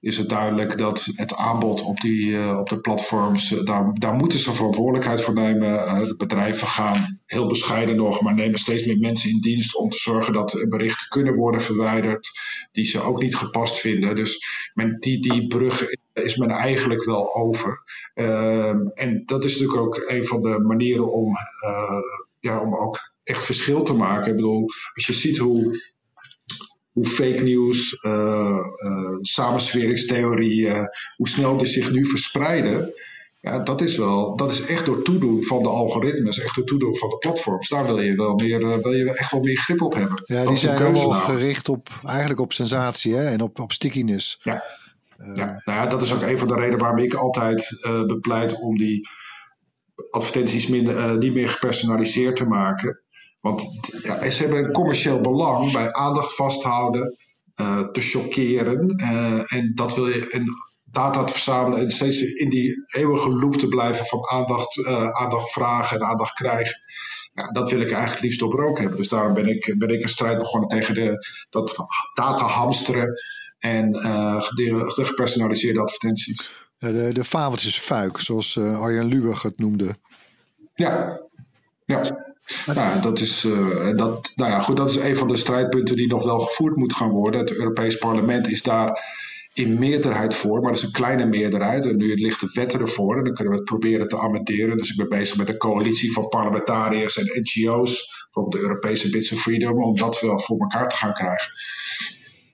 is 0.00 0.16
het 0.16 0.28
duidelijk 0.28 0.78
dat 0.78 1.08
het 1.14 1.36
aanbod 1.36 1.82
op, 1.82 2.00
die, 2.00 2.26
uh, 2.26 2.58
op 2.58 2.68
de 2.68 2.80
platforms, 2.80 3.52
uh, 3.52 3.64
daar, 3.64 3.94
daar 3.94 4.14
moeten 4.14 4.38
ze 4.38 4.52
verantwoordelijkheid 4.52 5.20
voor 5.20 5.34
nemen. 5.34 6.08
De 6.08 6.14
bedrijven 6.16 6.66
gaan 6.66 7.20
heel 7.26 7.46
bescheiden 7.46 7.96
nog, 7.96 8.20
maar 8.20 8.34
nemen 8.34 8.58
steeds 8.58 8.86
meer 8.86 8.98
mensen 8.98 9.30
in 9.30 9.40
dienst 9.40 9.76
om 9.76 9.90
te 9.90 9.98
zorgen 9.98 10.32
dat 10.32 10.66
berichten 10.68 11.08
kunnen 11.08 11.34
worden 11.34 11.60
verwijderd 11.60 12.30
die 12.72 12.84
ze 12.84 13.00
ook 13.00 13.20
niet 13.20 13.36
gepast 13.36 13.78
vinden. 13.78 14.14
Dus 14.14 14.44
men, 14.74 14.96
die, 14.98 15.20
die 15.20 15.46
brug 15.46 15.84
is 16.12 16.36
men 16.36 16.50
eigenlijk 16.50 17.04
wel 17.04 17.34
over. 17.34 17.82
Ehm, 18.14 18.86
en 18.94 19.22
dat 19.26 19.44
is 19.44 19.52
natuurlijk 19.58 19.86
ook 19.86 20.04
een 20.06 20.24
van 20.24 20.42
de 20.42 20.58
manieren 20.58 21.12
om, 21.12 21.34
ja, 22.40 22.60
om 22.60 22.76
ook 22.76 23.12
echt 23.22 23.44
verschil 23.44 23.82
te 23.82 23.94
maken. 23.94 24.30
Ik 24.30 24.36
bedoel, 24.36 24.66
als 24.94 25.06
je 25.06 25.12
ziet 25.12 25.38
hoe 25.38 25.89
hoe 26.92 27.06
fake 27.06 27.42
nieuws, 27.42 28.04
uh, 28.04 28.58
samensweringstheorieën, 29.20 30.88
hoe 31.16 31.28
snel 31.28 31.56
die 31.56 31.66
zich 31.66 31.90
nu 31.90 32.06
verspreiden. 32.06 32.94
Ja, 33.40 33.58
dat 33.58 33.80
is 33.80 33.96
wel, 33.96 34.36
dat 34.36 34.50
is 34.50 34.66
echt 34.66 34.86
door 34.86 35.02
toedoen 35.02 35.42
van 35.44 35.62
de 35.62 35.68
algoritmes, 35.68 36.38
echt 36.38 36.54
door 36.54 36.64
toedoen 36.64 36.96
van 36.96 37.08
de 37.08 37.16
platforms. 37.16 37.68
Daar 37.68 37.84
wil 37.84 38.00
je 38.00 38.14
wel 38.14 38.34
meer, 38.34 38.60
uh, 38.60 38.76
wil 38.76 38.92
je 38.92 39.14
echt 39.14 39.32
wel 39.32 39.40
meer 39.40 39.56
grip 39.56 39.82
op 39.82 39.94
hebben. 39.94 40.22
Ja, 40.24 40.44
die 40.44 40.56
zijn 40.56 40.82
allemaal 40.82 41.10
gericht 41.10 41.68
op, 41.68 41.88
eigenlijk 42.06 42.40
op 42.40 42.52
sensatie 42.52 43.14
hè? 43.14 43.26
en 43.26 43.40
op, 43.40 43.58
op 43.58 43.72
stickiness. 43.72 44.40
Ja. 44.42 44.64
ja, 45.34 45.62
nou 45.64 45.78
ja, 45.78 45.86
dat 45.86 46.02
is 46.02 46.12
ook 46.12 46.22
een 46.22 46.38
van 46.38 46.48
de 46.48 46.54
redenen 46.54 46.78
waarom 46.78 46.98
ik 46.98 47.14
altijd 47.14 47.80
uh, 47.86 48.04
bepleit 48.04 48.60
om 48.60 48.78
die 48.78 49.08
advertenties 50.10 50.66
minder, 50.66 50.96
uh, 50.96 51.18
niet 51.18 51.34
meer 51.34 51.48
gepersonaliseerd 51.48 52.36
te 52.36 52.46
maken. 52.46 53.00
Want 53.40 53.62
ja, 54.02 54.30
ze 54.30 54.40
hebben 54.40 54.64
een 54.64 54.72
commercieel 54.72 55.20
belang 55.20 55.72
bij 55.72 55.92
aandacht 55.92 56.34
vasthouden, 56.34 57.16
uh, 57.60 57.80
te 57.80 58.00
chockeren. 58.00 59.00
Uh, 59.02 59.52
en 59.52 59.72
dat 59.74 59.94
wil 59.94 60.08
je. 60.08 60.28
En 60.30 60.44
data 60.84 61.24
te 61.24 61.32
verzamelen 61.32 61.78
en 61.78 61.90
steeds 61.90 62.22
in 62.22 62.48
die 62.48 62.74
eeuwige 62.96 63.28
loop 63.28 63.56
te 63.56 63.68
blijven 63.68 64.06
van 64.06 64.28
aandacht, 64.28 64.76
uh, 64.76 65.10
aandacht 65.10 65.52
vragen 65.52 65.96
en 65.96 66.06
aandacht 66.06 66.32
krijgen. 66.32 66.76
Ja, 67.32 67.50
dat 67.50 67.70
wil 67.70 67.80
ik 67.80 67.90
eigenlijk 67.90 68.22
liefst 68.22 68.38
doorbroken 68.38 68.80
hebben. 68.80 68.98
Dus 68.98 69.08
daarom 69.08 69.34
ben 69.34 69.46
ik, 69.46 69.74
ben 69.78 69.88
ik 69.88 70.02
een 70.02 70.08
strijd 70.08 70.38
begonnen 70.38 70.68
tegen 70.68 70.94
de, 70.94 71.26
dat 71.50 71.76
data 72.14 72.44
hamsteren 72.44 73.20
en 73.58 73.92
de, 73.92 74.90
de 74.94 75.04
gepersonaliseerde 75.04 75.80
advertenties. 75.80 76.50
De, 76.78 77.10
de 77.12 77.24
fabeltjesfuik, 77.24 78.20
zoals 78.20 78.58
Arjen 78.58 79.04
Lubach 79.04 79.42
het 79.42 79.58
noemde. 79.58 79.96
Ja, 80.74 81.20
ja. 81.84 82.29
Nou, 82.66 83.00
dat 83.00 83.20
is, 83.20 83.44
uh, 83.44 83.90
dat, 83.96 84.32
nou 84.34 84.50
ja, 84.50 84.60
goed, 84.60 84.76
dat 84.76 84.90
is 84.90 84.96
een 84.96 85.16
van 85.16 85.28
de 85.28 85.36
strijdpunten 85.36 85.96
die 85.96 86.08
nog 86.08 86.24
wel 86.24 86.38
gevoerd 86.38 86.76
moet 86.76 86.92
gaan 86.92 87.10
worden. 87.10 87.40
Het 87.40 87.56
Europees 87.56 87.98
Parlement 87.98 88.50
is 88.50 88.62
daar 88.62 89.18
in 89.52 89.78
meerderheid 89.78 90.34
voor, 90.34 90.60
maar 90.60 90.72
dat 90.72 90.80
is 90.80 90.86
een 90.86 90.92
kleine 90.92 91.26
meerderheid. 91.26 91.86
En 91.86 91.96
nu 91.96 92.14
ligt 92.14 92.40
de 92.40 92.50
wet 92.52 92.72
ervoor 92.72 93.16
en 93.16 93.24
dan 93.24 93.34
kunnen 93.34 93.52
we 93.52 93.58
het 93.58 93.68
proberen 93.68 94.08
te 94.08 94.18
amenderen. 94.18 94.76
Dus 94.76 94.90
ik 94.90 94.96
ben 94.96 95.08
bezig 95.08 95.36
met 95.36 95.48
een 95.48 95.56
coalitie 95.56 96.12
van 96.12 96.28
parlementariërs 96.28 97.18
en 97.18 97.42
NGO's, 97.42 98.24
bijvoorbeeld 98.24 98.62
de 98.62 98.68
Europese 98.68 99.10
Bits 99.10 99.32
of 99.32 99.40
Freedom, 99.40 99.82
om 99.82 99.96
dat 99.96 100.20
wel 100.20 100.38
voor 100.38 100.58
elkaar 100.58 100.88
te 100.88 100.96
gaan 100.96 101.12
krijgen. 101.12 101.52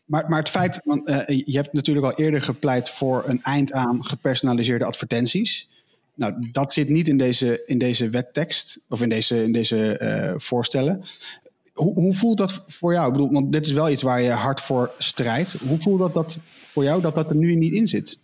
Maar, 0.05 0.29
maar 0.29 0.39
het 0.39 0.51
feit, 0.51 0.81
want 0.85 1.09
uh, 1.09 1.27
je 1.27 1.57
hebt 1.57 1.73
natuurlijk 1.73 2.07
al 2.07 2.25
eerder 2.25 2.43
gepleit 2.43 2.91
voor 2.91 3.25
een 3.27 3.43
eind 3.43 3.73
aan 3.73 4.05
gepersonaliseerde 4.05 4.85
advertenties. 4.85 5.69
Nou, 6.17 6.49
dat 6.53 6.73
zit 6.73 6.89
niet 6.89 7.09
in 7.09 7.17
deze, 7.17 7.63
in 7.65 7.79
deze 7.79 8.09
wettekst 8.09 8.81
of 8.89 9.03
in 9.03 9.09
deze, 9.09 9.43
in 9.43 9.53
deze 9.53 10.01
uh, 10.03 10.41
voorstellen. 10.41 11.05
Hoe, 11.73 11.95
hoe, 11.95 12.15
voelt 12.15 12.39
dat 12.39 12.65
voor 12.67 12.93
jou? 12.93 13.07
Ik 13.07 13.13
bedoel, 13.13 13.33
want 13.33 13.53
dit 13.53 13.67
is 13.67 13.73
wel 13.73 13.91
iets 13.91 14.03
waar 14.03 14.23
je 14.23 14.31
hard 14.31 14.61
voor 14.61 14.91
strijdt. 14.99 15.53
Hoe 15.53 15.79
voelt 15.81 15.99
dat, 15.99 16.15
dat 16.15 16.41
voor 16.73 16.85
jou 16.85 17.01
dat 17.01 17.15
dat 17.15 17.31
er 17.31 17.37
nu 17.37 17.55
niet 17.55 17.73
in 17.73 17.89
zit? 17.89 18.19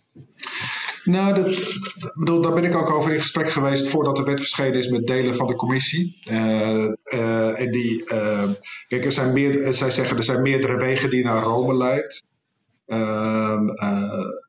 Nou, 1.03 1.33
dat, 1.33 2.13
bedoel, 2.13 2.41
daar 2.41 2.53
ben 2.53 2.63
ik 2.63 2.75
ook 2.75 2.89
over 2.89 3.13
in 3.13 3.19
gesprek 3.19 3.49
geweest 3.49 3.87
voordat 3.87 4.15
de 4.15 4.23
wet 4.23 4.39
verschenen 4.39 4.79
is 4.79 4.87
met 4.87 5.07
delen 5.07 5.35
van 5.35 5.47
de 5.47 5.55
commissie. 5.55 6.17
Uh, 6.31 6.91
uh, 7.13 7.61
en 7.61 7.71
die, 7.71 8.03
kijk, 8.87 9.05
er 9.05 9.11
zijn 9.11 9.33
meer, 9.33 9.73
zij 9.73 9.89
zeggen 9.89 10.17
er 10.17 10.23
zijn 10.23 10.41
meerdere 10.41 10.77
wegen 10.77 11.09
die 11.09 11.23
naar 11.23 11.43
Rome 11.43 11.77
leidt. 11.77 12.23
Ehm, 12.85 13.67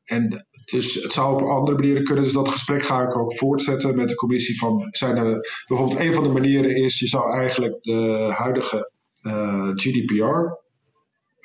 en 0.03 0.45
dus 0.65 0.93
het 0.93 1.11
zou 1.11 1.33
op 1.33 1.47
andere 1.47 1.77
manieren 1.77 2.03
kunnen. 2.03 2.23
Dus 2.23 2.33
dat 2.33 2.49
gesprek 2.49 2.83
ga 2.83 3.01
ik 3.01 3.17
ook 3.17 3.35
voortzetten 3.35 3.95
met 3.95 4.09
de 4.09 4.15
commissie. 4.15 4.57
Van, 4.57 4.87
zijn 4.89 5.17
er, 5.17 5.63
bijvoorbeeld 5.67 5.99
een 5.99 6.13
van 6.13 6.23
de 6.23 6.29
manieren 6.29 6.75
is, 6.75 6.99
je 6.99 7.07
zou 7.07 7.33
eigenlijk 7.33 7.83
de 7.83 8.27
huidige 8.31 8.91
uh, 9.21 9.69
GDPR. 9.73 10.63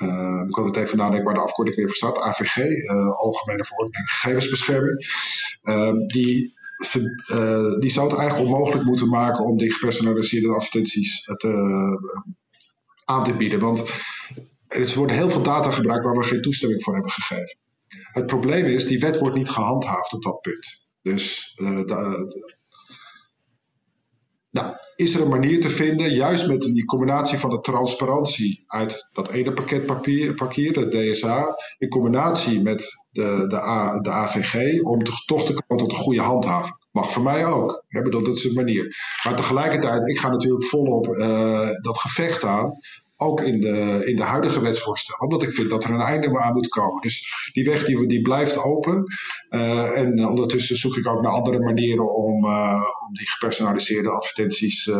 Uh, 0.04 0.42
ik 0.46 0.50
kan 0.50 0.66
het 0.66 0.76
even 0.76 0.98
nadenken 0.98 1.24
waar 1.24 1.34
de 1.34 1.40
afkorting 1.40 1.76
weer 1.76 1.86
voor 1.86 1.94
staat. 1.94 2.18
AVG, 2.18 2.56
uh, 2.56 3.08
Algemene 3.08 3.64
Verordening 3.64 4.10
Gegevensbescherming. 4.10 5.06
die, 6.06 6.54
die 7.78 7.90
zou 7.90 8.08
het 8.08 8.18
eigenlijk 8.18 8.50
onmogelijk 8.50 8.84
moeten 8.84 9.08
maken 9.08 9.44
om 9.44 9.56
die 9.56 9.72
gepersonaliseerde 9.72 10.54
advertenties 10.54 11.24
te, 11.24 11.52
aan 13.04 13.24
te 13.24 13.32
bieden. 13.32 13.58
Want 13.58 13.84
er 14.70 14.94
worden 14.96 15.16
heel 15.16 15.30
veel 15.30 15.42
data 15.42 15.70
gebruikt 15.70 16.04
waar 16.04 16.16
we 16.16 16.22
geen 16.22 16.42
toestemming 16.42 16.82
voor 16.82 16.92
hebben 16.92 17.12
gegeven. 17.12 17.58
Het 18.12 18.26
probleem 18.26 18.64
is, 18.64 18.86
die 18.86 18.98
wet 18.98 19.18
wordt 19.18 19.36
niet 19.36 19.50
gehandhaafd 19.50 20.12
op 20.12 20.22
dat 20.22 20.40
punt. 20.40 20.88
Dus 21.02 21.52
de, 21.56 21.84
nou, 24.50 24.74
is 24.96 25.14
er 25.14 25.22
een 25.22 25.28
manier 25.28 25.60
te 25.60 25.70
vinden, 25.70 26.10
juist 26.10 26.48
met 26.48 26.60
die 26.60 26.84
combinatie 26.84 27.38
van 27.38 27.50
de 27.50 27.60
transparantie 27.60 28.62
uit 28.66 29.08
dat 29.12 29.30
ene 29.30 29.52
pakket 29.52 29.86
papier, 30.34 30.90
DSA, 30.90 31.56
in 31.78 31.88
combinatie 31.88 32.62
met 32.62 33.04
de, 33.10 33.44
de, 34.02 34.10
AVG, 34.10 34.82
om 34.82 35.04
te, 35.04 35.12
toch 35.26 35.44
te 35.44 35.52
komen 35.52 35.84
tot 35.84 35.96
een 35.96 36.04
goede 36.04 36.20
handhaving. 36.20 36.78
Mag 36.90 37.12
voor 37.12 37.22
mij 37.22 37.46
ook. 37.46 37.84
Bedoel, 37.88 38.22
dat 38.22 38.36
is 38.36 38.44
een 38.44 38.54
manier. 38.54 38.96
Maar 39.24 39.36
tegelijkertijd, 39.36 40.08
ik 40.08 40.18
ga 40.18 40.30
natuurlijk 40.30 40.64
volop 40.64 41.06
uh, 41.06 41.68
dat 41.82 41.98
gevecht 41.98 42.44
aan 42.44 42.78
ook 43.20 43.40
in 43.40 43.60
de, 43.60 44.02
in 44.04 44.16
de 44.16 44.22
huidige 44.22 44.60
wetsvoorstellen. 44.60 45.22
Omdat 45.22 45.42
ik 45.42 45.52
vind 45.52 45.70
dat 45.70 45.84
er 45.84 45.90
een 45.90 46.00
einde 46.00 46.40
aan 46.40 46.52
moet 46.52 46.68
komen. 46.68 47.02
Dus 47.02 47.50
die 47.52 47.64
weg 47.64 47.84
die, 47.84 48.06
die 48.06 48.22
blijft 48.22 48.58
open. 48.58 49.04
Uh, 49.50 49.98
en 49.98 50.26
ondertussen 50.28 50.76
zoek 50.76 50.96
ik 50.96 51.06
ook 51.06 51.22
naar 51.22 51.32
andere 51.32 51.58
manieren 51.58 52.14
om, 52.14 52.44
uh, 52.44 52.82
om 53.08 53.14
die 53.14 53.30
gepersonaliseerde 53.30 54.10
advertenties 54.10 54.90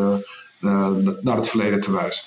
naar 1.21 1.35
het 1.35 1.47
verleden 1.47 1.81
te 1.81 1.91
wijzen. 1.91 2.25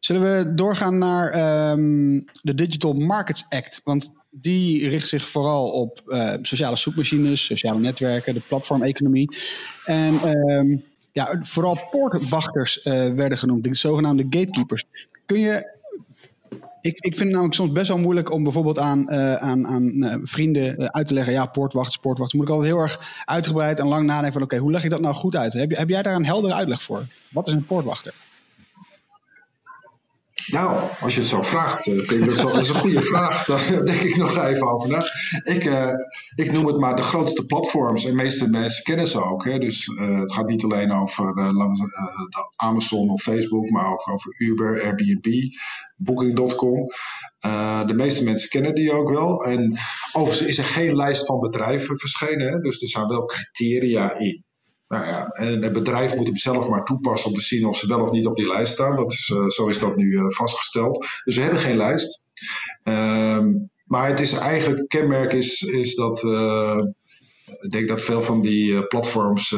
Zullen 0.00 0.22
we 0.22 0.54
doorgaan 0.54 0.98
naar 0.98 1.70
um, 1.70 2.24
de 2.42 2.54
Digital 2.54 2.92
Markets 2.92 3.46
Act? 3.48 3.80
Want 3.84 4.12
die 4.30 4.88
richt 4.88 5.08
zich 5.08 5.28
vooral 5.28 5.70
op 5.70 6.02
sociale 6.42 6.76
zoekmachines, 6.76 7.44
sociale 7.44 7.78
netwerken, 7.78 8.34
de 8.34 8.42
platformeconomie. 8.48 9.36
En 9.84 10.28
um, 10.28 10.84
ja, 11.16 11.38
vooral 11.42 11.78
poortwachters 11.90 12.84
uh, 12.84 12.92
werden 13.14 13.38
genoemd, 13.38 13.64
de 13.64 13.74
zogenaamde 13.74 14.22
gatekeepers. 14.22 14.84
Kun 15.26 15.40
je. 15.40 15.74
Ik, 16.80 16.98
ik 16.98 17.14
vind 17.14 17.18
het 17.18 17.28
namelijk 17.28 17.54
soms 17.54 17.72
best 17.72 17.88
wel 17.88 17.98
moeilijk 17.98 18.32
om 18.32 18.42
bijvoorbeeld 18.42 18.78
aan, 18.78 19.06
uh, 19.08 19.34
aan, 19.34 19.66
aan 19.66 19.82
uh, 19.82 20.14
vrienden 20.22 20.92
uit 20.92 21.06
te 21.06 21.14
leggen: 21.14 21.32
ja, 21.32 21.46
poortwachters, 21.46 21.96
poortwachters. 21.96 22.40
Moet 22.40 22.48
ik 22.48 22.54
altijd 22.54 22.72
heel 22.72 22.82
erg 22.82 23.22
uitgebreid 23.24 23.78
en 23.78 23.86
lang 23.86 24.06
nadenken 24.06 24.32
van: 24.32 24.42
oké, 24.42 24.56
hoe 24.56 24.70
leg 24.70 24.84
ik 24.84 24.90
dat 24.90 25.00
nou 25.00 25.14
goed 25.14 25.36
uit? 25.36 25.52
Heb, 25.52 25.76
heb 25.76 25.88
jij 25.88 26.02
daar 26.02 26.14
een 26.14 26.26
heldere 26.26 26.54
uitleg 26.54 26.82
voor? 26.82 27.06
Wat 27.30 27.46
is 27.46 27.52
een 27.52 27.66
poortwachter? 27.66 28.14
Nou, 30.46 30.90
als 31.00 31.14
je 31.14 31.20
het 31.20 31.28
zo 31.28 31.42
vraagt, 31.42 31.82
vind 31.82 32.10
ik 32.10 32.26
dat, 32.26 32.36
dat 32.36 32.56
is 32.56 32.68
een 32.68 32.74
goede 32.74 33.02
vraag. 33.12 33.44
Daar 33.44 33.84
denk 33.84 34.00
ik 34.00 34.16
nog 34.16 34.38
even 34.38 34.68
over 34.68 34.88
na. 34.88 35.10
Ik, 35.42 35.64
uh, 35.64 35.92
ik 36.34 36.52
noem 36.52 36.66
het 36.66 36.78
maar 36.78 36.96
de 36.96 37.02
grootste 37.02 37.44
platforms. 37.44 38.04
En 38.04 38.10
de 38.10 38.16
meeste 38.16 38.50
mensen 38.50 38.84
kennen 38.84 39.06
ze 39.06 39.22
ook. 39.22 39.44
Hè. 39.44 39.58
Dus 39.58 39.86
uh, 39.86 40.20
het 40.20 40.32
gaat 40.32 40.48
niet 40.48 40.64
alleen 40.64 40.92
over 40.92 41.38
uh, 41.38 41.48
Amazon 42.56 43.10
of 43.10 43.22
Facebook, 43.22 43.70
maar 43.70 43.92
ook 43.92 44.08
over 44.08 44.34
Uber, 44.38 44.82
Airbnb, 44.82 45.26
Booking.com. 45.96 46.84
de 47.86 47.94
meeste 47.94 48.24
mensen 48.24 48.48
kennen 48.48 48.74
die 48.74 48.92
ook 48.92 49.10
wel. 49.10 49.44
En 49.44 49.78
overigens 50.12 50.48
is 50.48 50.58
er 50.58 50.64
geen 50.64 50.96
lijst 50.96 51.26
van 51.26 51.40
bedrijven 51.40 51.98
verschenen. 51.98 52.52
Hè. 52.52 52.58
Dus 52.58 52.82
er 52.82 52.88
zijn 52.88 53.06
wel 53.06 53.24
criteria 53.24 54.18
in. 54.18 54.44
Nou 54.88 55.04
ja, 55.04 55.26
en 55.26 55.62
het 55.62 55.72
bedrijf 55.72 56.14
moet 56.14 56.26
hem 56.26 56.36
zelf 56.36 56.68
maar 56.68 56.84
toepassen 56.84 57.30
om 57.30 57.36
te 57.36 57.42
zien 57.42 57.66
of 57.66 57.76
ze 57.76 57.86
wel 57.86 58.02
of 58.02 58.10
niet 58.10 58.26
op 58.26 58.36
die 58.36 58.48
lijst 58.48 58.72
staan. 58.72 58.96
Dat 58.96 59.12
is, 59.12 59.28
uh, 59.34 59.48
zo 59.48 59.66
is 59.66 59.78
dat 59.78 59.96
nu 59.96 60.04
uh, 60.04 60.24
vastgesteld. 60.28 61.06
Dus 61.24 61.36
we 61.36 61.42
hebben 61.42 61.60
geen 61.60 61.76
lijst. 61.76 62.24
Um, 62.84 63.70
maar 63.84 64.08
het 64.08 64.20
is 64.20 64.32
eigenlijk, 64.32 64.88
kenmerk 64.88 65.32
is, 65.32 65.62
is 65.62 65.94
dat 65.94 66.22
uh, 66.22 66.78
ik 67.60 67.70
denk 67.70 67.88
dat 67.88 68.02
veel 68.02 68.22
van 68.22 68.40
die 68.40 68.86
platforms 68.86 69.56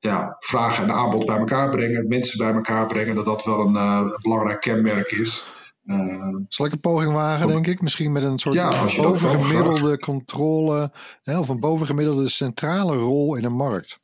ja, 0.00 0.36
vragen 0.38 0.84
en 0.84 0.92
aanbod 0.92 1.26
bij 1.26 1.36
elkaar 1.36 1.70
brengen, 1.70 2.08
mensen 2.08 2.38
bij 2.38 2.52
elkaar 2.52 2.86
brengen, 2.86 3.14
dat 3.14 3.24
dat 3.24 3.44
wel 3.44 3.60
een 3.60 4.12
belangrijk 4.22 4.60
kenmerk 4.60 5.10
is. 5.10 5.46
Uh, 5.88 6.36
Zal 6.48 6.66
ik 6.66 6.72
een 6.72 6.80
poging 6.80 7.12
wagen, 7.12 7.48
denk 7.48 7.66
ik? 7.66 7.80
Misschien 7.80 8.12
met 8.12 8.22
een 8.22 8.38
soort 8.38 8.54
ja, 8.54 8.84
bovengemiddelde 8.96 9.98
controle 9.98 10.92
hè, 11.22 11.38
of 11.38 11.48
een 11.48 11.60
bovengemiddelde 11.60 12.28
centrale 12.28 12.96
rol 12.96 13.34
in 13.34 13.44
een 13.44 13.56
markt. 13.56 13.98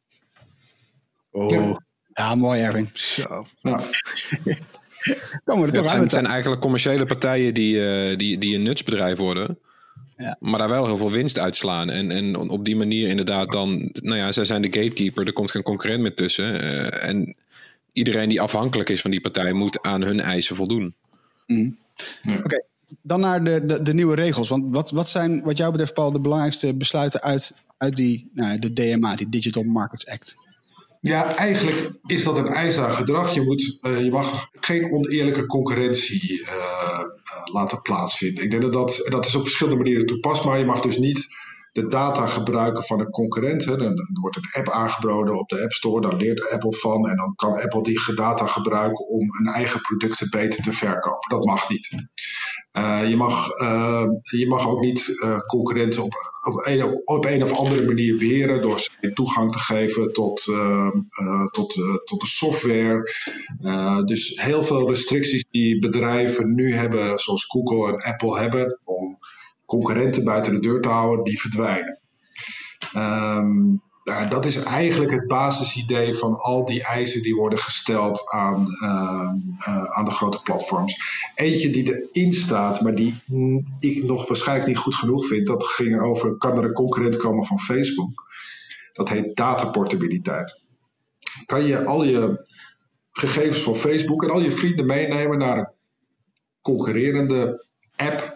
Oh. 1.31 1.50
Ja, 1.50 1.81
ja 2.12 2.35
mooi, 2.35 2.61
Erwin. 2.61 2.91
Zo. 2.93 3.47
Ja. 3.61 3.81
Kom 5.45 5.59
maar, 5.59 5.69
het, 5.69 5.88
zijn, 5.88 6.00
het 6.00 6.11
zijn 6.11 6.26
eigenlijk 6.26 6.61
commerciële 6.61 7.05
partijen 7.05 7.55
die, 7.55 7.75
uh, 7.75 8.17
die, 8.17 8.38
die 8.38 8.55
een 8.57 8.62
nutsbedrijf 8.62 9.19
worden. 9.19 9.59
Ja. 10.17 10.37
Maar 10.41 10.59
daar 10.59 10.69
wel 10.69 10.87
heel 10.87 10.97
veel 10.97 11.11
winst 11.11 11.38
uitslaan. 11.38 11.91
En, 11.91 12.11
en 12.11 12.37
op 12.37 12.64
die 12.64 12.76
manier 12.76 13.09
inderdaad 13.09 13.53
dan... 13.53 13.91
Nou 13.93 14.17
ja, 14.17 14.33
zij 14.33 14.45
zijn 14.45 14.62
de 14.62 14.73
gatekeeper. 14.73 15.26
Er 15.26 15.33
komt 15.33 15.50
geen 15.50 15.62
concurrent 15.62 16.00
meer 16.00 16.14
tussen. 16.14 16.64
Uh, 16.64 17.09
en 17.09 17.37
iedereen 17.93 18.29
die 18.29 18.41
afhankelijk 18.41 18.88
is 18.88 19.00
van 19.00 19.11
die 19.11 19.21
partij... 19.21 19.53
moet 19.53 19.83
aan 19.83 20.03
hun 20.03 20.21
eisen 20.21 20.57
voldoen. 20.57 20.95
Mm. 21.47 21.77
Ja. 22.23 22.33
Oké, 22.33 22.45
okay. 22.45 22.65
dan 23.03 23.21
naar 23.21 23.45
de, 23.45 23.67
de, 23.67 23.83
de, 23.83 23.95
nieuwe 23.95 24.15
regels. 24.15 24.49
Want 24.49 24.75
wat, 24.75 24.91
wat 24.91 25.09
zijn, 25.09 25.43
wat 25.43 25.57
jou 25.57 25.71
betreft, 25.71 25.95
Paul, 25.95 26.13
de 26.13 26.21
belangrijkste 26.21 26.75
besluiten 26.75 27.23
uit, 27.23 27.55
uit 27.79 27.97
die, 27.97 28.31
nou, 28.35 28.59
de 28.59 28.73
DMA, 28.73 29.17
die 29.17 29.29
Digital 29.29 29.63
Markets 29.63 30.07
Act? 30.07 30.37
Ja, 31.01 31.37
eigenlijk 31.37 31.91
is 32.07 32.25
dat 32.25 32.39
een 32.39 32.47
eis 32.47 32.79
aan 32.79 32.91
gedrag. 32.91 33.35
Je, 33.35 33.43
moet, 33.43 33.79
uh, 33.83 34.05
je 34.05 34.11
mag 34.11 34.49
geen 34.61 34.93
oneerlijke 34.93 35.47
concurrentie 35.47 36.41
uh, 36.41 36.47
uh, 36.47 37.01
laten 37.53 37.83
plaatsvinden. 37.83 38.45
Ik 38.45 38.51
denk 38.51 38.63
dat, 38.63 38.73
dat 38.73 39.07
dat 39.11 39.27
is 39.27 39.35
op 39.35 39.43
verschillende 39.43 39.83
manieren 39.83 40.07
toepasbaar. 40.07 40.59
Je 40.59 40.65
mag 40.65 40.81
dus 40.81 40.97
niet 40.97 41.34
de 41.75 41.88
data 41.88 42.26
gebruiken 42.26 42.83
van 42.83 43.00
een 43.00 43.11
concurrent. 43.11 43.64
Dan, 43.64 44.09
wordt 44.21 44.37
een 44.37 44.50
app 44.52 44.69
aangeboden 44.69 45.38
op 45.38 45.49
de 45.49 45.62
App 45.62 45.73
Store, 45.73 46.00
daar 46.00 46.16
leert 46.16 46.50
Apple 46.50 46.73
van 46.73 47.09
en 47.09 47.16
dan 47.16 47.35
kan 47.35 47.62
Apple 47.62 47.83
die 47.83 48.14
data 48.14 48.47
gebruiken 48.47 49.09
om 49.09 49.21
hun 49.21 49.54
eigen 49.54 49.81
producten 49.81 50.31
beter 50.31 50.62
te 50.62 50.73
verkopen. 50.73 51.31
Dat 51.31 51.45
mag 51.45 51.69
niet. 51.69 51.90
Uh, 52.73 53.09
je, 53.09 53.16
mag, 53.16 53.61
uh, 53.61 54.04
je 54.23 54.47
mag 54.49 54.69
ook 54.69 54.81
niet 54.81 55.09
uh, 55.09 55.38
concurrenten 55.38 56.02
op, 56.02 56.14
op, 56.43 56.66
een, 56.66 57.02
op 57.04 57.26
of 57.43 57.52
andere 57.52 57.87
manier 57.87 58.19
weren 58.19 58.62
door 58.62 58.81
ze 58.81 59.12
toegang 59.12 59.52
te 59.52 59.59
geven 59.59 60.12
tot, 60.12 60.43
tot, 61.50 61.73
tot 62.04 62.21
de 62.21 62.26
software. 62.26 63.12
dus 64.04 64.40
heel 64.40 64.62
veel 64.62 64.88
restricties 64.88 65.45
die 65.50 65.78
bedrijven 65.78 66.54
nu 66.54 66.75
hebben, 66.75 67.19
zoals 67.19 67.45
Google 67.45 67.93
en 67.93 68.12
Apple 68.12 68.38
hebben, 68.38 68.81
om 68.85 69.19
concurrenten 69.75 70.25
buiten 70.25 70.52
de 70.52 70.61
deur 70.61 70.81
te 70.81 70.88
houden, 70.88 71.25
die 71.25 71.40
verdwijnen. 71.40 71.99
Nou, 74.04 74.28
dat 74.28 74.45
is 74.45 74.57
eigenlijk 74.57 75.12
het 75.12 75.26
basisidee 75.26 76.14
van 76.14 76.37
al 76.37 76.64
die 76.64 76.83
eisen 76.83 77.23
die 77.23 77.35
worden 77.35 77.59
gesteld 77.59 78.31
aan, 78.31 78.66
uh, 78.83 79.31
uh, 79.59 79.85
aan 79.85 80.04
de 80.04 80.11
grote 80.11 80.43
platforms. 80.43 80.97
Eentje 81.35 81.71
die 81.71 82.09
erin 82.12 82.33
staat, 82.33 82.81
maar 82.81 82.95
die 82.95 83.14
ik 83.78 84.04
nog 84.04 84.28
waarschijnlijk 84.28 84.69
niet 84.69 84.78
goed 84.78 84.95
genoeg 84.95 85.26
vind, 85.26 85.47
dat 85.47 85.64
ging 85.64 86.00
over: 86.00 86.37
kan 86.37 86.59
er 86.59 86.64
een 86.64 86.73
concurrent 86.73 87.16
komen 87.16 87.45
van 87.45 87.59
Facebook? 87.59 88.33
Dat 88.93 89.09
heet 89.09 89.37
dataportabiliteit. 89.37 90.64
Kan 91.47 91.64
je 91.64 91.85
al 91.85 92.04
je 92.04 92.49
gegevens 93.12 93.61
van 93.61 93.76
Facebook 93.76 94.23
en 94.23 94.31
al 94.31 94.40
je 94.40 94.52
vrienden 94.52 94.87
meenemen 94.87 95.38
naar 95.38 95.59
een 95.59 95.69
concurrerende 96.61 97.66
app 97.97 98.34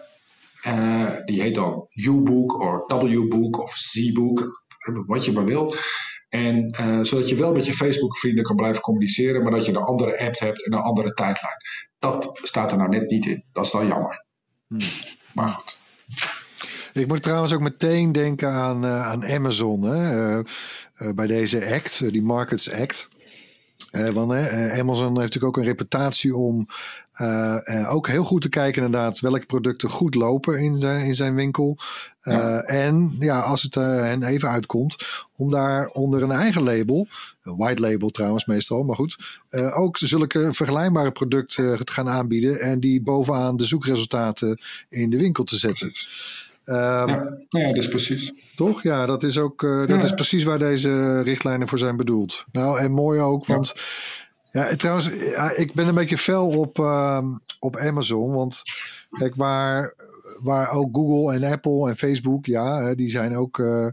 uh, 0.67 1.11
die 1.25 1.41
heet 1.41 1.55
dan 1.55 1.85
U-Book 2.05 2.59
of 2.59 3.01
W-Book 3.01 3.59
of 3.59 3.77
Z-Book, 3.77 4.63
wat 5.05 5.25
je 5.25 5.31
maar 5.31 5.45
wil. 5.45 5.75
En 6.29 6.75
uh, 6.79 7.03
zodat 7.03 7.29
je 7.29 7.35
wel 7.35 7.51
met 7.51 7.65
je 7.65 7.73
Facebook-vrienden 7.73 8.43
kan 8.43 8.55
blijven 8.55 8.81
communiceren, 8.81 9.43
maar 9.43 9.51
dat 9.51 9.65
je 9.65 9.71
een 9.71 9.77
andere 9.77 10.19
app 10.19 10.39
hebt 10.39 10.65
en 10.65 10.73
een 10.73 10.79
andere 10.79 11.13
tijdlijn. 11.13 11.55
Dat 11.99 12.39
staat 12.41 12.71
er 12.71 12.77
nou 12.77 12.89
net 12.89 13.09
niet 13.09 13.25
in. 13.25 13.43
Dat 13.51 13.65
is 13.65 13.71
dan 13.71 13.87
jammer. 13.87 14.25
Hmm. 14.67 14.79
Maar 15.33 15.49
goed. 15.49 15.77
Ik 16.93 17.07
moet 17.07 17.23
trouwens 17.23 17.53
ook 17.53 17.59
meteen 17.59 18.11
denken 18.11 18.51
aan, 18.51 18.85
uh, 18.85 19.07
aan 19.07 19.25
Amazon. 19.25 19.81
Hè? 19.83 20.41
bij 21.15 21.27
deze 21.27 21.73
act, 21.73 22.11
die 22.11 22.21
Markets 22.21 22.71
Act. 22.71 23.07
Uh, 23.91 24.09
want 24.09 24.31
uh, 24.31 24.79
Amazon 24.79 25.07
heeft 25.07 25.15
natuurlijk 25.15 25.43
ook 25.43 25.57
een 25.57 25.63
reputatie 25.63 26.35
om 26.35 26.67
uh, 27.21 27.93
ook 27.93 28.07
heel 28.07 28.23
goed 28.23 28.41
te 28.41 28.49
kijken 28.49 28.83
inderdaad 28.83 29.19
welke 29.19 29.45
producten 29.45 29.89
goed 29.89 30.15
lopen 30.15 30.59
in 30.59 30.79
zijn, 30.79 31.05
in 31.05 31.13
zijn 31.13 31.35
winkel. 31.35 31.77
Ja. 32.21 32.61
En 32.61 33.15
ja, 33.19 33.39
als 33.39 33.61
het 33.61 33.75
hen 33.75 34.23
even 34.23 34.49
uitkomt, 34.49 35.25
om 35.35 35.51
daar 35.51 35.87
onder 35.87 36.23
een 36.23 36.31
eigen 36.31 36.63
label, 36.63 37.07
een 37.43 37.57
white 37.57 37.81
label 37.81 38.09
trouwens 38.09 38.45
meestal, 38.45 38.83
maar 38.83 38.95
goed, 38.95 39.39
ook 39.73 39.97
zulke 39.97 40.49
vergelijkbare 40.53 41.11
producten 41.11 41.85
te 41.85 41.91
gaan 41.91 42.09
aanbieden 42.09 42.59
en 42.59 42.79
die 42.79 43.01
bovenaan 43.01 43.57
de 43.57 43.65
zoekresultaten 43.65 44.61
in 44.89 45.09
de 45.09 45.17
winkel 45.17 45.43
te 45.43 45.57
zetten. 45.57 45.91
Um, 46.69 46.75
ja, 46.75 47.37
ja, 47.49 47.67
dat 47.67 47.77
is 47.77 47.87
precies. 47.87 48.33
Toch? 48.55 48.83
Ja, 48.83 49.05
dat 49.05 49.23
is 49.23 49.37
ook 49.37 49.61
uh, 49.61 49.87
dat 49.87 50.03
is 50.03 50.13
precies 50.13 50.43
waar 50.43 50.59
deze 50.59 51.21
richtlijnen 51.21 51.67
voor 51.67 51.77
zijn 51.77 51.97
bedoeld. 51.97 52.45
Nou, 52.51 52.79
en 52.79 52.91
mooi 52.91 53.19
ook, 53.19 53.45
want 53.45 53.73
ja, 54.51 54.75
trouwens, 54.75 55.09
ik 55.55 55.73
ben 55.73 55.87
een 55.87 55.95
beetje 55.95 56.17
fel 56.17 56.47
op, 56.47 56.79
uh, 56.79 57.25
op 57.59 57.77
Amazon. 57.77 58.33
Want 58.33 58.63
kijk, 59.17 59.35
waar, 59.35 59.93
waar 60.39 60.71
ook 60.71 60.95
Google 60.95 61.33
en 61.33 61.51
Apple 61.51 61.89
en 61.89 61.97
Facebook, 61.97 62.45
ja, 62.45 62.95
die 62.95 63.09
zijn 63.09 63.35
ook 63.35 63.57
uh, 63.57 63.87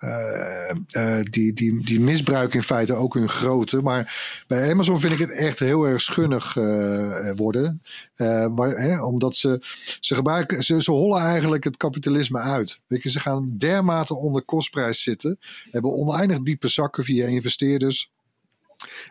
uh, 0.00 0.70
uh, 0.90 1.22
die, 1.30 1.52
die, 1.52 1.84
die 1.84 2.00
misbruiken 2.00 2.58
in 2.58 2.64
feite 2.64 2.94
ook 2.94 3.14
hun 3.14 3.28
grootte. 3.28 3.82
Maar 3.82 4.42
bij 4.46 4.70
Amazon 4.70 5.00
vind 5.00 5.12
ik 5.12 5.18
het 5.18 5.30
echt 5.30 5.58
heel 5.58 5.84
erg 5.84 6.00
schunnig 6.00 6.56
uh, 6.56 7.30
worden. 7.36 7.82
maar, 8.54 8.68
hè, 8.68 9.02
omdat 9.02 9.36
ze, 9.36 9.62
ze 10.00 10.14
gebruiken, 10.14 10.62
ze, 10.62 10.82
ze 10.82 10.90
hollen 10.90 11.20
eigenlijk 11.20 11.64
het 11.64 11.76
kapitalisme 11.76 12.38
uit. 12.38 12.80
Weet 12.86 13.02
je, 13.02 13.10
ze 13.10 13.20
gaan 13.20 13.54
dermate 13.58 14.14
onder 14.14 14.42
kostprijs 14.42 15.02
zitten. 15.02 15.38
Hebben 15.70 15.92
oneindig 15.92 16.38
diepe 16.42 16.68
zakken 16.68 17.04
via 17.04 17.26
investeerders. 17.26 18.10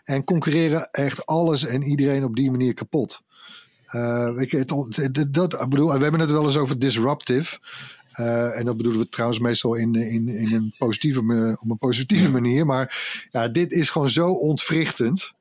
En 0.03 0.23
concurreren 0.23 0.91
echt 0.91 1.25
alles 1.25 1.65
en 1.65 1.83
iedereen 1.83 2.23
op 2.23 2.35
die 2.35 2.51
manier 2.51 2.73
kapot. 2.73 3.21
je, 3.91 4.65
het, 4.95 5.33
dat, 5.33 5.61
ik 5.61 5.69
bedoel, 5.69 5.93
we 5.93 6.01
hebben 6.01 6.19
het 6.19 6.31
wel 6.31 6.43
eens 6.43 6.57
over 6.57 6.79
disruptive. 6.79 7.59
Uh, 8.19 8.59
en 8.59 8.65
dat 8.65 8.77
bedoelen 8.77 9.01
we 9.01 9.09
trouwens 9.09 9.39
meestal 9.39 9.73
in, 9.75 9.95
in, 9.95 10.27
in 10.27 10.53
een 10.53 10.73
positieve, 10.77 11.57
op 11.61 11.69
een 11.69 11.77
positieve 11.77 12.29
manier. 12.29 12.65
Maar 12.65 13.27
ja, 13.31 13.47
dit 13.47 13.71
is 13.71 13.89
gewoon 13.89 14.09
zo 14.09 14.31
ontwrichtend. 14.31 15.33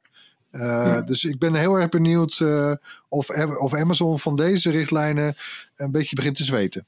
Uh, 0.53 0.61
ja. 0.63 1.03
Dus 1.03 1.25
ik 1.25 1.39
ben 1.39 1.55
heel 1.55 1.75
erg 1.75 1.89
benieuwd 1.89 2.39
uh, 2.39 2.73
of, 3.09 3.31
of 3.59 3.75
Amazon 3.75 4.19
van 4.19 4.37
deze 4.37 4.71
richtlijnen 4.71 5.37
een 5.77 5.91
beetje 5.91 6.17
begint 6.17 6.37
te 6.37 6.45
zweten. 6.45 6.87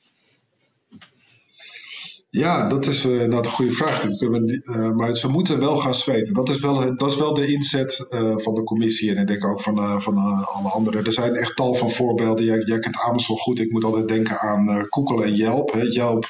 Ja, 2.30 2.68
dat 2.68 2.86
is 2.86 3.04
uh, 3.04 3.22
een 3.22 3.46
goede 3.46 3.72
vraag. 3.72 4.04
Uh, 4.04 4.90
maar 4.90 5.16
ze 5.16 5.28
moeten 5.28 5.60
wel 5.60 5.76
gaan 5.76 5.94
zweten. 5.94 6.34
Dat 6.34 6.48
is 6.48 6.60
wel, 6.60 6.96
dat 6.96 7.10
is 7.10 7.16
wel 7.16 7.34
de 7.34 7.52
inzet 7.52 8.08
uh, 8.14 8.36
van 8.36 8.54
de 8.54 8.62
commissie 8.62 9.10
en 9.10 9.16
ik 9.16 9.26
denk 9.26 9.44
ook 9.44 9.60
van, 9.60 10.02
van 10.02 10.16
alle 10.44 10.68
anderen. 10.68 11.04
Er 11.04 11.12
zijn 11.12 11.34
echt 11.34 11.56
tal 11.56 11.74
van 11.74 11.90
voorbeelden. 11.90 12.44
Jij, 12.44 12.62
jij 12.64 12.78
kent 12.78 12.96
Amazon 12.96 13.38
goed. 13.38 13.60
Ik 13.60 13.70
moet 13.70 13.84
altijd 13.84 14.08
denken 14.08 14.40
aan 14.40 14.86
Google 14.88 15.24
en 15.24 15.34
Yelp. 15.34 15.72
Hè. 15.72 15.82
Yelp 15.82 16.26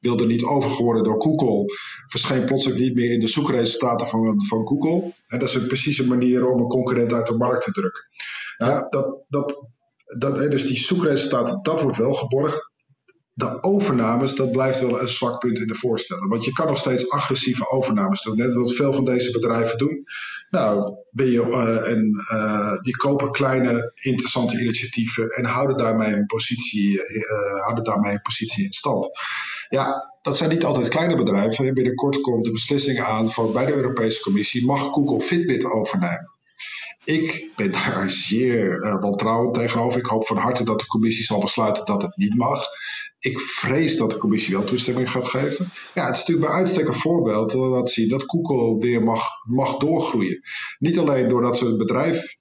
wilde 0.00 0.26
niet 0.26 0.44
overgeworden 0.44 1.04
door 1.04 1.22
Google. 1.22 1.64
Verscheen 2.06 2.44
plotseling 2.44 2.80
niet 2.80 2.94
meer 2.94 3.12
in 3.12 3.20
de 3.20 3.28
zoekresultaten 3.28 4.06
van, 4.06 4.44
van 4.44 4.66
Google. 4.66 5.12
En 5.26 5.38
dat 5.38 5.48
is 5.48 5.54
een 5.54 5.66
precieze 5.66 6.06
manier 6.06 6.46
om 6.46 6.60
een 6.60 6.68
concurrent 6.68 7.12
uit 7.12 7.26
de 7.26 7.36
markt 7.36 7.64
te 7.64 7.72
drukken. 7.72 8.02
Ja, 8.56 8.86
dat, 8.90 9.24
dat, 9.28 9.68
dat, 10.18 10.36
dus 10.36 10.66
die 10.66 10.76
zoekresultaten, 10.76 11.58
dat 11.62 11.82
wordt 11.82 11.96
wel 11.96 12.12
geborgd 12.12 12.72
de 13.34 13.62
overnames, 13.62 14.34
dat 14.34 14.52
blijft 14.52 14.80
wel 14.80 15.00
een 15.00 15.08
zwak 15.08 15.38
punt 15.38 15.58
in 15.58 15.66
de 15.66 15.74
voorstellen. 15.74 16.28
Want 16.28 16.44
je 16.44 16.52
kan 16.52 16.66
nog 16.66 16.78
steeds 16.78 17.10
agressieve 17.10 17.70
overnames 17.70 18.22
doen. 18.22 18.36
Net 18.36 18.54
wat 18.54 18.72
veel 18.72 18.92
van 18.92 19.04
deze 19.04 19.30
bedrijven 19.30 19.78
doen. 19.78 20.04
Nou, 20.50 20.94
ben 21.10 21.30
je, 21.30 21.42
en, 21.86 22.24
uh, 22.32 22.82
die 22.82 22.96
kopen 22.96 23.30
kleine, 23.30 23.92
interessante 23.94 24.60
initiatieven 24.60 25.28
en 25.28 25.44
houden 25.44 25.76
daarmee 25.76 26.10
hun 26.10 26.26
positie, 26.26 26.92
uh, 26.92 27.62
houden 27.62 27.84
daarmee 27.84 28.10
hun 28.10 28.22
positie 28.22 28.64
in 28.64 28.72
stand. 28.72 29.08
Ja, 29.68 30.04
dat 30.22 30.36
zijn 30.36 30.50
niet 30.50 30.64
altijd 30.64 30.88
kleine 30.88 31.16
bedrijven. 31.16 31.74
Binnenkort 31.74 32.20
komt 32.20 32.44
de 32.44 32.50
beslissing 32.50 33.00
aan 33.00 33.30
van 33.30 33.52
bij 33.52 33.66
de 33.66 33.74
Europese 33.74 34.22
Commissie: 34.22 34.66
mag 34.66 34.80
Google 34.80 35.20
Fitbit 35.20 35.64
overnemen? 35.64 36.32
Ik 37.04 37.50
ben 37.56 37.72
daar 37.72 38.10
zeer 38.10 38.98
wantrouwend 39.00 39.54
tegenover. 39.54 39.98
Ik 39.98 40.06
hoop 40.06 40.26
van 40.26 40.36
harte 40.36 40.64
dat 40.64 40.78
de 40.78 40.86
commissie 40.86 41.24
zal 41.24 41.40
besluiten 41.40 41.84
dat 41.84 42.02
het 42.02 42.16
niet 42.16 42.34
mag. 42.34 42.66
Ik 43.24 43.40
vrees 43.40 43.96
dat 43.96 44.10
de 44.10 44.16
commissie 44.16 44.54
wel 44.56 44.64
toestemming 44.64 45.10
gaat 45.10 45.24
geven. 45.24 45.68
Ja, 45.94 46.06
het 46.06 46.14
is 46.14 46.20
natuurlijk 46.20 46.46
bij 46.46 46.56
uitstek 46.56 46.88
een 46.88 46.94
voorbeeld 46.94 47.50
dat 47.50 47.60
laat 47.60 47.88
zien 47.88 48.08
dat 48.08 48.24
Google 48.26 48.78
weer 48.78 49.02
mag, 49.02 49.22
mag 49.48 49.76
doorgroeien. 49.76 50.40
Niet 50.78 50.98
alleen 50.98 51.28
doordat 51.28 51.58
ze 51.58 51.66
het 51.66 51.76
bedrijf 51.76 52.36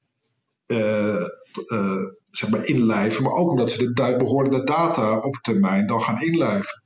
uh, 0.67 1.25
uh, 1.65 2.05
zeg 2.29 2.49
maar 2.49 2.65
inlijven, 2.65 3.23
maar 3.23 3.33
ook 3.33 3.49
omdat 3.49 3.71
ze 3.71 3.93
de 3.93 4.15
behorende 4.17 4.63
data 4.63 5.19
op 5.19 5.35
termijn 5.41 5.87
dan 5.87 6.01
gaan 6.01 6.21
inlijven. 6.21 6.83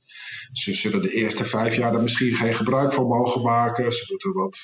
Ze 0.52 0.72
zullen 0.74 1.02
de 1.02 1.14
eerste 1.14 1.44
vijf 1.44 1.76
jaar 1.76 1.94
er 1.94 2.02
misschien 2.02 2.34
geen 2.34 2.54
gebruik 2.54 2.92
van 2.92 3.06
mogen 3.06 3.42
maken. 3.42 3.92
Ze 3.92 4.06
moeten 4.08 4.32
wat 4.32 4.58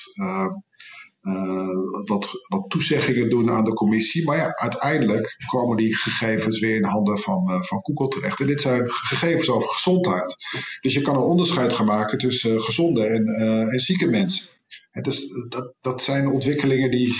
wat, 2.05 2.45
wat 2.47 2.69
toezeggingen 2.69 3.29
doen 3.29 3.51
aan 3.51 3.63
de 3.63 3.73
commissie. 3.73 4.25
Maar 4.25 4.37
ja, 4.37 4.55
uiteindelijk 4.55 5.35
komen 5.45 5.77
die 5.77 5.95
gegevens 5.95 6.59
weer 6.59 6.75
in 6.75 6.81
de 6.81 6.87
handen 6.87 7.17
van, 7.17 7.51
uh, 7.51 7.61
van 7.61 7.79
Google 7.81 8.07
terecht. 8.07 8.39
En 8.39 8.47
dit 8.47 8.61
zijn 8.61 8.89
gegevens 8.89 9.49
over 9.49 9.69
gezondheid. 9.69 10.35
Dus 10.81 10.93
je 10.93 11.01
kan 11.01 11.15
een 11.15 11.21
onderscheid 11.21 11.73
gaan 11.73 11.85
maken 11.85 12.17
tussen 12.17 12.53
uh, 12.53 12.61
gezonde 12.61 13.05
en, 13.05 13.25
en 13.69 13.79
zieke 13.79 14.07
mensen. 14.07 14.53
En 14.91 15.03
dat, 15.49 15.73
dat 15.81 16.01
zijn 16.01 16.27
ontwikkelingen 16.27 16.91
die, 16.91 17.13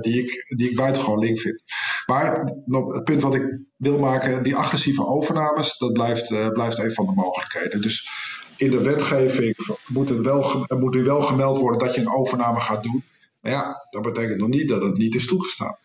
die, 0.00 0.22
ik, 0.22 0.54
die 0.56 0.70
ik 0.70 0.76
buitengewoon 0.76 1.18
link 1.18 1.38
vind. 1.38 1.62
Maar 2.06 2.52
het 2.66 3.04
punt 3.04 3.22
wat 3.22 3.34
ik 3.34 3.58
wil 3.76 3.98
maken, 3.98 4.42
die 4.42 4.56
agressieve 4.56 5.06
overnames, 5.06 5.78
dat 5.78 5.92
blijft, 5.92 6.52
blijft 6.52 6.78
een 6.78 6.92
van 6.92 7.06
de 7.06 7.12
mogelijkheden. 7.14 7.82
Dus 7.82 8.08
in 8.56 8.70
de 8.70 8.82
wetgeving 8.82 9.56
moet, 9.86 10.08
het 10.08 10.20
wel, 10.20 10.66
moet 10.78 10.94
er 10.94 11.04
wel 11.04 11.22
gemeld 11.22 11.58
worden 11.58 11.80
dat 11.80 11.94
je 11.94 12.00
een 12.00 12.14
overname 12.14 12.60
gaat 12.60 12.82
doen. 12.82 13.02
Maar 13.44 13.52
ja, 13.52 13.86
dat 13.90 14.02
betekent 14.02 14.38
nog 14.38 14.48
niet 14.48 14.68
dat 14.68 14.82
het 14.82 14.96
niet 14.96 15.14
is 15.14 15.26
toegestaan. 15.26 15.76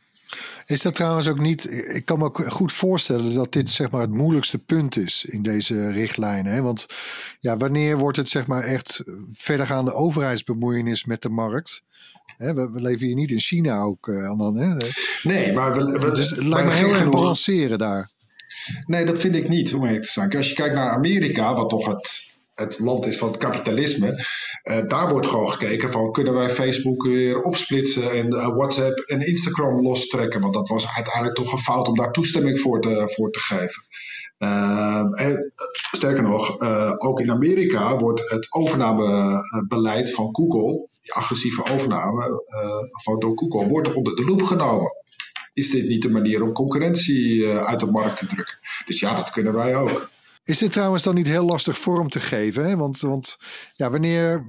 Is 0.65 0.81
dat 0.81 0.95
trouwens 0.95 1.27
ook 1.27 1.39
niet. 1.39 1.71
Ik 1.95 2.05
kan 2.05 2.19
me 2.19 2.29
goed 2.49 2.73
voorstellen 2.73 3.33
dat 3.33 3.53
dit 3.53 3.69
zeg 3.69 3.91
maar 3.91 4.01
het 4.01 4.11
moeilijkste 4.11 4.57
punt 4.57 4.97
is 4.97 5.25
in 5.25 5.43
deze 5.43 5.91
richtlijnen. 5.91 6.53
Hè? 6.53 6.61
Want 6.61 6.85
ja, 7.39 7.57
wanneer 7.57 7.97
wordt 7.97 8.17
het 8.17 8.29
zeg 8.29 8.47
maar 8.47 8.63
echt 8.63 9.03
verdergaande 9.33 9.93
overheidsbemoeienis 9.93 11.05
met 11.05 11.21
de 11.21 11.29
markt? 11.29 11.81
Hè, 12.37 12.53
we, 12.53 12.71
we, 12.71 12.81
leven 12.81 13.05
hier 13.05 13.15
niet 13.15 13.31
in 13.31 13.39
China 13.39 13.79
ook. 13.79 14.07
Uh, 14.07 14.37
dan, 14.37 14.55
hè? 14.57 14.77
Nee, 15.23 15.53
maar 15.53 15.73
we, 15.73 15.99
we, 15.99 16.11
dus 16.11 16.29
het 16.29 16.45
lijkt 16.45 16.67
me 16.67 16.73
heel 16.73 16.93
erg 16.93 17.09
balanceren 17.09 17.77
daar. 17.77 18.09
Nee, 18.85 19.05
dat 19.05 19.19
vind 19.19 19.35
ik 19.35 19.49
niet, 19.49 19.73
om 19.73 19.85
eerlijk 19.85 20.03
te 20.03 20.11
zijn. 20.11 20.35
Als 20.35 20.49
je 20.49 20.55
kijkt 20.55 20.75
naar 20.75 20.89
Amerika, 20.89 21.53
wat 21.53 21.69
toch 21.69 21.85
het, 21.85 22.28
het 22.59 22.79
land 22.79 23.05
is 23.05 23.17
van 23.17 23.27
het 23.27 23.37
kapitalisme, 23.37 24.25
uh, 24.63 24.87
daar 24.87 25.09
wordt 25.09 25.27
gewoon 25.27 25.51
gekeken 25.51 25.91
van 25.91 26.11
kunnen 26.11 26.33
wij 26.33 26.49
Facebook 26.49 27.03
weer 27.03 27.41
opsplitsen 27.41 28.11
en 28.11 28.33
uh, 28.33 28.55
WhatsApp 28.55 28.99
en 28.99 29.27
Instagram 29.27 29.81
lostrekken. 29.81 30.41
Want 30.41 30.53
dat 30.53 30.69
was 30.69 30.87
uiteindelijk 30.95 31.35
toch 31.35 31.51
een 31.51 31.57
fout 31.57 31.87
om 31.87 31.95
daar 31.95 32.11
toestemming 32.11 32.59
voor 32.59 32.81
te, 32.81 33.11
voor 33.15 33.31
te 33.31 33.39
geven. 33.39 33.83
En, 35.15 35.53
sterker 35.91 36.23
nog, 36.23 36.59
ook 36.97 37.19
in 37.19 37.31
Amerika 37.31 37.95
wordt 37.95 38.29
het 38.29 38.47
overnamebeleid 38.49 40.13
van 40.13 40.29
Google, 40.31 40.87
die 41.01 41.13
agressieve 41.13 41.63
overname 41.63 42.43
van 43.03 43.19
door 43.19 43.37
Google, 43.37 43.67
wordt 43.67 43.93
onder 43.93 44.15
de 44.15 44.25
loep 44.25 44.41
genomen 44.41 44.91
is 45.59 45.69
dit 45.69 45.87
niet 45.87 46.01
de 46.01 46.09
manier 46.09 46.43
om 46.43 46.53
concurrentie 46.53 47.45
eh, 47.45 47.63
uit 47.63 47.79
de 47.79 47.91
markt 47.91 48.17
te 48.17 48.25
drukken? 48.25 48.57
Dus 48.85 48.99
ja, 48.99 49.15
dat 49.15 49.29
kunnen 49.29 49.53
wij 49.53 49.75
ook. 49.75 50.09
Is 50.49 50.57
dit 50.57 50.71
trouwens 50.71 51.03
dan 51.03 51.15
niet 51.15 51.27
heel 51.27 51.45
lastig 51.45 51.77
vorm 51.77 52.09
te 52.09 52.19
geven? 52.19 52.65
Hè? 52.65 52.77
Want, 52.77 52.99
want 52.99 53.37
ja, 53.75 53.89
wanneer, 53.89 54.45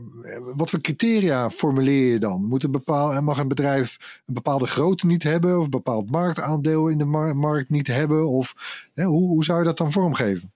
wat 0.57 0.71
voor 0.71 0.81
criteria 0.81 1.51
formuleer 1.51 2.13
je 2.13 2.19
dan? 2.19 2.45
Moet 2.45 2.65
een 2.65 2.71
bepaal, 2.71 3.23
mag 3.23 3.39
een 3.39 3.49
bedrijf 3.49 3.97
een 4.27 4.35
bepaalde 4.35 4.67
grootte 4.67 5.07
niet 5.07 5.23
hebben? 5.23 5.59
Of 5.59 5.65
een 5.65 5.71
bepaald 5.71 6.11
marktaandeel 6.11 6.89
in 6.89 6.99
de 6.99 7.05
markt 7.35 7.71
niet 7.71 7.87
hebben? 7.87 8.29
Of 8.29 8.55
hè, 8.95 9.05
hoe, 9.05 9.29
hoe 9.29 9.45
zou 9.45 9.59
je 9.59 9.65
dat 9.65 9.77
dan 9.77 9.93
vormgeven? 9.93 10.53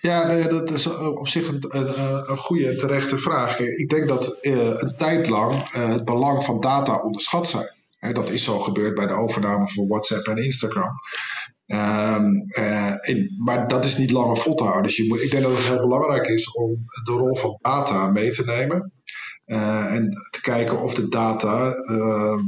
Ja, 0.00 0.42
dat 0.48 0.70
is 0.70 0.86
op 0.96 1.28
zich 1.28 1.48
een, 1.48 1.64
een, 1.68 2.00
een 2.30 2.36
goede 2.36 2.68
en 2.68 2.76
terechte 2.76 3.18
vraag. 3.18 3.58
Ik 3.58 3.88
denk 3.88 4.08
dat 4.08 4.38
uh, 4.40 4.66
een 4.66 4.94
tijd 4.96 5.28
lang 5.28 5.72
het 5.72 6.04
belang 6.04 6.44
van 6.44 6.60
data 6.60 6.96
onderschat 6.96 7.48
zijn 7.48 7.70
dat 8.10 8.30
is 8.30 8.44
zo 8.44 8.58
gebeurd 8.58 8.94
bij 8.94 9.06
de 9.06 9.12
overname 9.12 9.68
van 9.68 9.86
WhatsApp 9.86 10.26
en 10.26 10.44
Instagram. 10.44 10.92
Um, 11.66 12.42
maar 13.44 13.68
dat 13.68 13.84
is 13.84 13.96
niet 13.96 14.10
langer 14.10 14.36
vol 14.36 14.54
te 14.54 14.62
houden. 14.62 14.82
Dus 14.82 14.96
je 14.96 15.22
ik 15.22 15.30
denk 15.30 15.42
dat 15.42 15.52
het 15.52 15.64
heel 15.64 15.80
belangrijk 15.80 16.26
is 16.26 16.52
om 16.52 16.84
de 17.04 17.12
rol 17.12 17.36
van 17.36 17.58
data 17.60 18.10
mee 18.10 18.30
te 18.30 18.44
nemen. 18.44 18.92
Uh, 19.46 19.94
en 19.94 20.10
te 20.30 20.40
kijken 20.40 20.80
of 20.80 20.94
de 20.94 21.08
data 21.08 21.74
uh, 21.90 22.42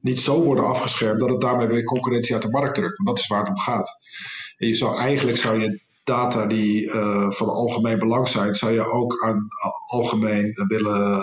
niet 0.00 0.20
zo 0.20 0.42
worden 0.42 0.64
afgeschermd 0.64 1.20
dat 1.20 1.28
het 1.28 1.40
daarmee 1.40 1.66
weer 1.66 1.84
concurrentie 1.84 2.34
uit 2.34 2.42
de 2.42 2.50
markt 2.50 2.74
drukt. 2.74 2.96
Want 2.96 3.08
dat 3.08 3.18
is 3.18 3.26
waar 3.26 3.40
het 3.40 3.48
om 3.48 3.58
gaat. 3.58 3.90
En 4.56 4.74
zou, 4.74 4.96
eigenlijk 4.96 5.36
zou 5.36 5.60
je 5.60 5.80
data 6.04 6.46
die 6.46 6.84
uh, 6.84 7.30
van 7.30 7.48
algemeen 7.48 7.98
belang 7.98 8.28
zijn, 8.28 8.54
zou 8.54 8.72
je 8.72 8.84
ook 8.84 9.24
aan 9.24 9.48
algemeen 9.86 10.52
willen 10.68 11.22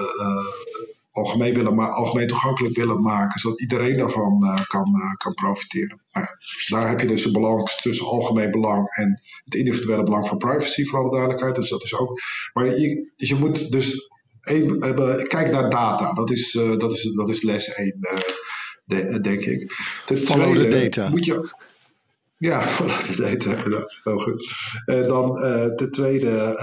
algemeen, 1.17 1.53
willen 1.53 1.91
algemeen 1.91 2.27
toegankelijk 2.27 2.75
willen 2.75 3.01
maken, 3.01 3.39
zodat 3.39 3.62
iedereen 3.62 3.97
daarvan 3.97 4.43
uh, 4.43 4.65
kan, 4.67 4.95
uh, 4.95 5.13
kan 5.13 5.34
profiteren. 5.34 6.01
Nou 6.12 6.27
daar 6.67 6.88
heb 6.88 6.99
je 6.99 7.08
dus 7.08 7.25
een 7.25 7.32
balans 7.32 7.82
tussen 7.82 8.06
algemeen 8.06 8.51
belang 8.51 8.95
en 8.95 9.21
het 9.43 9.56
individuele 9.56 10.03
belang 10.03 10.27
van 10.27 10.38
privacy, 10.38 10.86
voor 10.86 10.99
alle 10.99 11.10
duidelijkheid. 11.10 11.56
Dus 11.56 11.69
dat 11.69 11.84
is 11.84 11.97
ook. 11.97 12.19
Maar 12.53 12.65
je, 12.65 13.12
dus 13.15 13.30
je 13.30 13.36
moet 13.36 13.71
dus 13.71 14.12
even, 14.41 14.84
even, 14.84 15.27
kijk 15.27 15.51
naar 15.51 15.69
data. 15.69 16.13
Dat 16.13 16.32
is, 16.32 16.53
uh, 16.53 16.77
dat 16.77 16.91
is, 16.93 17.03
dat 17.03 17.30
is 17.30 17.41
les 17.41 17.73
1, 17.73 17.97
de, 18.86 19.21
denk 19.21 19.43
ik. 19.43 19.73
Ten 20.06 20.17
Follow 20.17 20.53
tweede, 20.53 20.80
data. 20.80 21.10
Moet 21.10 21.25
je, 21.25 21.49
ja, 22.38 22.65
the 23.06 23.15
data. 23.15 23.63
Heel 24.03 24.17
goed. 24.17 24.53
dan 24.86 25.34
ten 25.75 25.91
tweede 25.91 26.56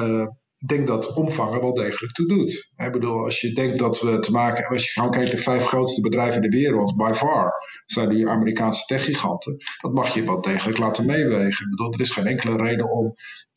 ik 0.64 0.70
denk 0.70 0.86
dat 0.86 1.12
omvangen 1.14 1.60
wel 1.60 1.74
degelijk 1.74 2.12
toe 2.12 2.26
doet. 2.26 2.70
Ik 2.76 2.92
bedoel, 2.92 3.24
als 3.24 3.40
je 3.40 3.52
denkt 3.52 3.78
dat 3.78 4.00
we 4.00 4.18
te 4.18 4.30
maken 4.30 4.56
hebben, 4.56 4.76
als 4.76 4.84
je 4.86 4.92
gewoon 4.92 5.10
kijkt, 5.10 5.30
de 5.30 5.36
vijf 5.36 5.64
grootste 5.64 6.00
bedrijven 6.00 6.42
in 6.42 6.50
de 6.50 6.56
wereld, 6.56 6.96
by 6.96 7.12
far, 7.14 7.52
zijn 7.86 8.08
die 8.08 8.28
Amerikaanse 8.28 8.84
techgiganten. 8.84 9.56
Dat 9.80 9.92
mag 9.92 10.14
je 10.14 10.22
wel 10.22 10.40
degelijk 10.40 10.78
laten 10.78 11.06
meewegen. 11.06 11.64
Ik 11.64 11.70
bedoel, 11.70 11.92
er 11.92 12.00
is 12.00 12.10
geen 12.10 12.26
enkele 12.26 12.56
reden 12.56 12.90
om 12.90 13.14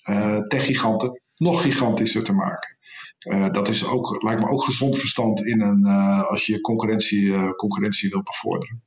uh, 0.09 0.39
techgiganten 0.39 1.21
nog 1.35 1.61
gigantischer 1.61 2.23
te 2.23 2.33
maken. 2.33 2.77
Uh, 3.27 3.49
dat 3.49 3.67
is 3.67 3.85
ook, 3.85 4.23
lijkt 4.23 4.41
me 4.41 4.49
ook 4.49 4.63
gezond 4.63 4.97
verstand 4.97 5.45
in 5.45 5.61
een, 5.61 5.85
uh, 5.85 6.29
als 6.29 6.45
je 6.45 6.61
concurrentie, 6.61 7.55
concurrentie 7.55 8.09
wil 8.09 8.23
bevorderen. 8.23 8.86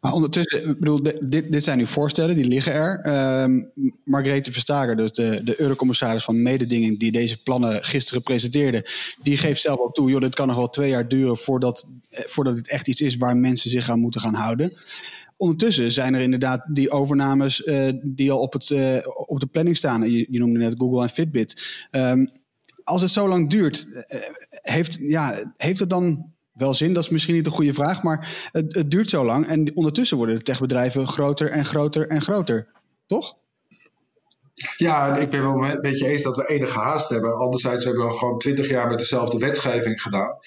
Maar 0.00 0.12
ondertussen, 0.12 0.68
ik 0.68 0.78
bedoel, 0.78 1.02
dit, 1.02 1.52
dit 1.52 1.64
zijn 1.64 1.78
nu 1.78 1.86
voorstellen, 1.86 2.34
die 2.34 2.44
liggen 2.44 2.72
er. 2.72 3.02
Uh, 3.06 3.62
Margrethe 4.04 4.52
Verstager, 4.52 4.96
dus 4.96 5.12
de, 5.12 5.40
de 5.44 5.60
eurocommissaris 5.60 6.24
van 6.24 6.42
mededinging 6.42 6.98
die 6.98 7.12
deze 7.12 7.42
plannen 7.42 7.84
gisteren 7.84 8.22
presenteerde, 8.22 8.86
die 9.22 9.36
geeft 9.36 9.60
zelf 9.60 9.78
ook 9.78 9.94
toe, 9.94 10.10
joh, 10.10 10.20
dit 10.20 10.34
kan 10.34 10.46
nog 10.46 10.56
wel 10.56 10.70
twee 10.70 10.90
jaar 10.90 11.08
duren 11.08 11.36
voordat, 11.36 11.88
eh, 12.10 12.24
voordat 12.24 12.56
dit 12.56 12.68
echt 12.68 12.88
iets 12.88 13.00
is 13.00 13.16
waar 13.16 13.36
mensen 13.36 13.70
zich 13.70 13.90
aan 13.90 14.00
moeten 14.00 14.20
gaan 14.20 14.34
houden. 14.34 14.72
Ondertussen 15.36 15.92
zijn 15.92 16.14
er 16.14 16.20
inderdaad 16.20 16.64
die 16.72 16.90
overnames 16.90 17.66
uh, 17.66 17.92
die 18.02 18.32
al 18.32 18.40
op, 18.40 18.52
het, 18.52 18.70
uh, 18.70 18.96
op 19.26 19.40
de 19.40 19.46
planning 19.46 19.76
staan. 19.76 20.10
Je, 20.10 20.26
noemde 20.28 20.58
net 20.58 20.74
Google 20.78 21.02
en 21.02 21.08
Fitbit. 21.08 21.86
Um, 21.90 22.30
als 22.84 23.02
het 23.02 23.10
zo 23.10 23.28
lang 23.28 23.50
duurt, 23.50 23.86
heeft, 24.50 24.98
ja, 25.00 25.52
heeft 25.56 25.78
het 25.78 25.90
dan 25.90 26.32
wel 26.58 26.74
zin? 26.74 26.92
Dat 26.92 27.02
is 27.02 27.08
misschien 27.08 27.34
niet 27.34 27.46
een 27.46 27.52
goede 27.52 27.72
vraag, 27.72 28.02
maar 28.02 28.48
het, 28.52 28.74
het 28.74 28.90
duurt 28.90 29.10
zo 29.10 29.24
lang. 29.24 29.46
En 29.46 29.76
ondertussen 29.76 30.16
worden 30.16 30.36
de 30.36 30.42
techbedrijven 30.42 31.08
groter 31.08 31.50
en 31.50 31.64
groter 31.64 32.08
en 32.08 32.22
groter. 32.22 32.68
Toch? 33.06 33.36
Ja, 34.76 35.16
ik 35.16 35.30
ben 35.30 35.42
wel 35.42 35.64
een 35.64 35.80
beetje 35.80 36.08
eens 36.08 36.22
dat 36.22 36.36
we 36.36 36.48
enige 36.48 36.78
haast 36.78 37.08
hebben. 37.08 37.34
Anderzijds 37.34 37.84
hebben 37.84 38.06
we 38.06 38.18
gewoon 38.18 38.38
twintig 38.38 38.68
jaar 38.68 38.88
met 38.88 38.98
dezelfde 38.98 39.38
wetgeving 39.38 40.02
gedaan. 40.02 40.38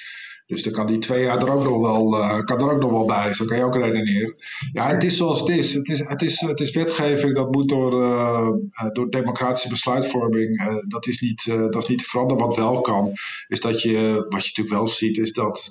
Dus 0.52 0.64
dan 0.64 0.74
kan 0.74 0.88
die 0.88 0.98
twee 0.98 1.24
jaar 1.24 1.42
er 1.42 1.54
ook 1.54 1.64
nog 1.64 1.82
wel, 1.82 2.14
uh, 2.14 2.40
kan 2.40 2.60
er 2.60 2.72
ook 2.72 2.80
nog 2.80 2.92
wel 2.92 3.06
bij. 3.06 3.34
Zo 3.34 3.46
kan 3.46 3.58
je 3.58 3.64
ook 3.64 3.76
redeneren. 3.76 4.36
Ja, 4.74 4.88
het 4.88 5.04
is 5.04 5.18
zoals 5.18 5.40
het 5.40 5.50
is. 5.50 5.74
Het 5.74 5.90
is, 5.90 6.00
het 6.00 6.22
is, 6.22 6.42
het 6.42 6.60
is 6.60 6.72
wetgeving 6.72 7.36
dat 7.36 7.52
moet 7.52 7.70
door, 7.70 7.94
uh, 8.02 8.50
door 8.94 9.10
democratische 9.10 9.70
besluitvorming. 9.70 10.80
Dat, 10.88 11.08
is 11.08 11.20
niet, 11.20 11.46
dat 11.46 11.76
is 11.76 11.88
niet 11.88 11.98
te 11.98 12.04
veranderen. 12.04 12.44
Wat 12.44 12.56
wel 12.56 12.82
kan, 12.82 13.12
is 13.48 13.60
dat 13.60 13.82
je, 13.82 14.26
wat 14.30 14.46
je 14.46 14.48
natuurlijk 14.48 14.76
wel 14.76 14.88
ziet, 14.88 15.18
is 15.18 15.34
dat 15.34 15.70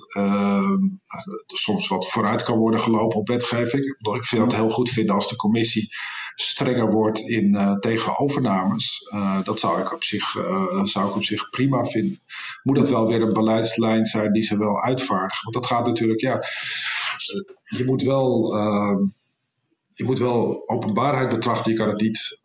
er 1.47 1.57
soms 1.57 1.87
wat 1.87 2.09
vooruit 2.09 2.43
kan 2.43 2.57
worden 2.57 2.79
gelopen 2.79 3.19
op 3.19 3.27
wetgeving. 3.27 3.85
Ik 4.15 4.25
vind 4.25 4.41
het 4.41 4.55
heel 4.55 4.69
goed 4.69 4.89
vinden 4.89 5.15
als 5.15 5.29
de 5.29 5.35
commissie 5.35 5.89
strenger 6.35 6.91
wordt 6.91 7.19
in, 7.19 7.53
uh, 7.53 7.73
tegen 7.73 8.19
overnames. 8.19 9.09
Uh, 9.13 9.43
dat 9.43 9.59
zou 9.59 9.81
ik, 9.81 9.93
op 9.93 10.03
zich, 10.03 10.35
uh, 10.35 10.83
zou 10.83 11.09
ik 11.09 11.15
op 11.15 11.23
zich 11.23 11.49
prima 11.49 11.83
vinden. 11.83 12.19
Moet 12.63 12.75
dat 12.75 12.89
wel 12.89 13.07
weer 13.07 13.21
een 13.21 13.33
beleidslijn 13.33 14.05
zijn 14.05 14.33
die 14.33 14.43
ze 14.43 14.57
wel 14.57 14.81
uitvaardigen? 14.81 15.43
Want 15.43 15.55
dat 15.55 15.65
gaat 15.65 15.85
natuurlijk, 15.85 16.19
ja, 16.19 16.43
je 17.77 17.85
moet 17.85 18.03
wel, 18.03 18.55
ehm, 18.55 18.97
je 19.89 20.03
moet 20.03 20.19
wel 20.19 20.63
openbaarheid 20.69 21.29
betrachten. 21.29 21.71
Je 21.71 21.77
kan 21.77 21.89
het 21.89 22.01
niet 22.01 22.39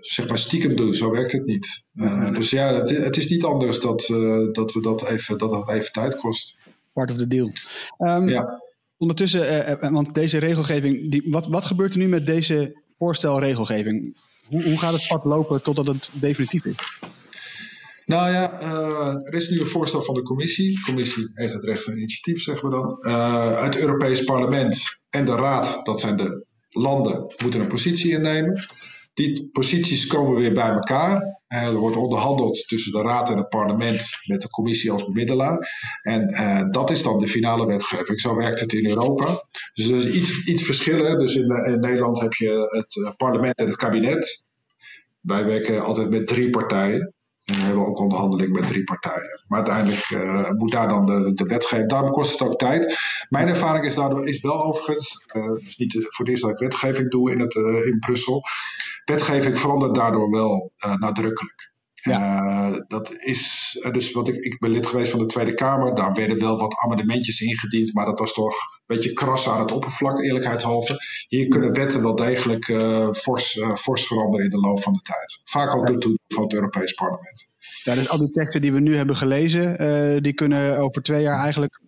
zeg 0.00 0.28
maar 0.28 0.38
stiekem 0.38 0.76
doen, 0.76 0.94
zo 0.94 1.10
werkt 1.10 1.32
het 1.32 1.44
niet. 1.44 1.86
dus 2.32 2.50
ja, 2.50 2.74
het, 2.74 2.90
het, 2.90 3.16
is 3.16 3.28
niet 3.28 3.44
anders 3.44 3.80
dat, 3.80 4.06
dat, 4.52 4.72
we 4.72 4.80
dat, 4.80 5.08
even, 5.08 5.38
dat 5.38 5.50
dat 5.50 5.70
even 5.70 5.92
tijd 5.92 6.16
kost. 6.16 6.58
Part 6.92 7.10
of 7.10 7.16
the 7.16 7.26
deal. 7.26 7.52
Um, 7.98 8.28
ja. 8.28 8.62
Ondertussen, 8.98 9.76
uh, 9.82 9.90
want 9.90 10.14
deze 10.14 10.38
regelgeving, 10.38 11.10
die, 11.10 11.22
wat, 11.26 11.46
wat 11.46 11.64
gebeurt 11.64 11.92
er 11.92 11.98
nu 11.98 12.08
met 12.08 12.26
deze 12.26 12.82
voorstelregelgeving? 12.98 14.16
Hoe, 14.46 14.62
hoe 14.62 14.78
gaat 14.78 14.92
het 14.92 15.06
pad 15.08 15.24
lopen 15.24 15.62
totdat 15.62 15.86
het 15.86 16.10
definitief 16.12 16.64
is? 16.64 16.76
Nou 18.06 18.30
ja, 18.30 18.60
er 19.22 19.34
is 19.34 19.48
nu 19.48 19.60
een 19.60 19.66
voorstel 19.66 20.02
van 20.02 20.14
de 20.14 20.22
commissie. 20.22 20.74
De 20.74 20.80
commissie 20.80 21.30
heeft 21.34 21.52
het 21.52 21.64
recht 21.64 21.82
van 21.82 21.96
initiatief, 21.96 22.42
zeggen 22.42 22.70
we 22.70 22.76
dan. 22.76 23.12
Het 23.64 23.78
Europees 23.78 24.24
Parlement 24.24 25.04
en 25.10 25.24
de 25.24 25.34
Raad, 25.34 25.80
dat 25.82 26.00
zijn 26.00 26.16
de 26.16 26.46
landen, 26.68 27.34
moeten 27.42 27.60
een 27.60 27.66
positie 27.66 28.10
innemen. 28.10 28.64
Die 29.18 29.48
posities 29.52 30.06
komen 30.06 30.34
weer 30.34 30.52
bij 30.52 30.70
elkaar. 30.70 31.40
Uh, 31.48 31.62
er 31.62 31.74
wordt 31.74 31.96
onderhandeld 31.96 32.68
tussen 32.68 32.92
de 32.92 33.02
Raad 33.02 33.30
en 33.30 33.36
het 33.36 33.48
parlement 33.48 34.04
met 34.24 34.40
de 34.40 34.48
commissie 34.48 34.90
als 34.90 35.04
bemiddelaar. 35.04 35.68
En 36.02 36.30
uh, 36.30 36.70
dat 36.70 36.90
is 36.90 37.02
dan 37.02 37.18
de 37.18 37.28
finale 37.28 37.66
wetgeving. 37.66 38.20
Zo 38.20 38.36
werkt 38.36 38.60
het 38.60 38.72
in 38.72 38.86
Europa. 38.86 39.44
Dus 39.74 39.88
er 39.88 39.96
is 39.96 40.12
iets, 40.12 40.46
iets 40.46 40.62
verschillen. 40.62 41.18
Dus 41.18 41.34
in, 41.34 41.50
in, 41.66 41.80
Nederland 41.80 42.20
heb 42.20 42.32
je 42.32 42.68
het 42.68 43.04
eh, 43.04 43.16
parlement 43.16 43.58
en 43.58 43.66
het 43.66 43.76
kabinet. 43.76 44.48
Wij 45.20 45.44
werken 45.44 45.84
altijd 45.84 46.10
met 46.10 46.26
drie 46.26 46.50
partijen. 46.50 47.14
We 47.48 47.54
hebben 47.54 47.86
ook 47.86 47.98
onderhandeling 47.98 48.52
met 48.52 48.66
drie 48.66 48.84
partijen. 48.84 49.42
Maar 49.46 49.58
uiteindelijk 49.58 50.10
uh, 50.10 50.50
moet 50.50 50.70
daar 50.70 50.88
dan 50.88 51.06
de, 51.06 51.34
de 51.34 51.44
wetgeving. 51.44 51.88
Daarom 51.88 52.10
kost 52.10 52.32
het 52.32 52.48
ook 52.48 52.58
tijd. 52.58 52.98
Mijn 53.28 53.48
ervaring 53.48 53.84
is, 53.84 53.94
daardoor, 53.94 54.28
is 54.28 54.40
wel 54.40 54.64
overigens. 54.64 55.24
Uh, 55.32 55.44
het 55.44 55.62
is 55.62 55.76
niet 55.76 55.92
voor 55.92 56.24
het 56.24 56.28
eerst 56.28 56.42
dat 56.42 56.50
ik 56.50 56.58
wetgeving 56.58 57.10
doe 57.10 57.30
in, 57.30 57.40
het, 57.40 57.54
uh, 57.54 57.86
in 57.86 57.98
Brussel 57.98 58.42
wetgeving 59.04 59.58
verandert 59.58 59.94
daardoor 59.94 60.30
wel 60.30 60.72
nadrukkelijk. 60.98 61.72
Ja. 62.02 62.84
dat 62.88 63.12
is, 63.16 63.76
dus 63.92 64.12
wat 64.12 64.28
ik, 64.28 64.34
ik 64.34 64.58
ben 64.58 64.70
lid 64.70 64.86
geweest 64.86 65.10
van 65.10 65.20
de 65.20 65.26
Tweede 65.26 65.54
Kamer. 65.54 65.94
Daar 65.94 66.14
werden 66.14 66.38
wel 66.38 66.58
wat 66.58 66.76
amendementen 66.84 67.46
ingediend, 67.46 67.94
maar 67.94 68.06
dat 68.06 68.18
was 68.18 68.32
toch 68.32 68.54
een 68.54 68.96
beetje 68.96 69.12
kras 69.12 69.48
aan 69.48 69.60
het 69.60 69.72
oppervlak, 69.72 70.22
eerlijkheidshalve. 70.22 70.96
Hier 71.28 71.48
kunnen 71.48 71.72
wetten 71.72 72.02
wel 72.02 72.16
degelijk 72.16 72.68
uh, 72.68 73.12
fors, 73.12 73.60
fors 73.74 74.06
veranderen 74.06 74.44
in 74.44 74.50
de 74.50 74.68
loop 74.68 74.82
van 74.82 74.92
de 74.92 75.00
tijd. 75.00 75.40
Vaak 75.44 75.74
ook 75.74 75.86
door 75.86 75.98
toedoen 75.98 76.18
van 76.28 76.42
het 76.42 76.52
Europees 76.52 76.92
Parlement. 76.92 77.50
Ja, 77.84 77.94
dus 77.94 78.08
al 78.08 78.18
die 78.18 78.30
teksten 78.32 78.60
die 78.60 78.72
we 78.72 78.80
nu 78.80 78.96
hebben 78.96 79.16
gelezen, 79.16 80.22
die 80.22 80.34
kunnen 80.34 80.78
over 80.78 81.02
twee 81.02 81.22
jaar 81.22 81.40
eigenlijk 81.40 81.80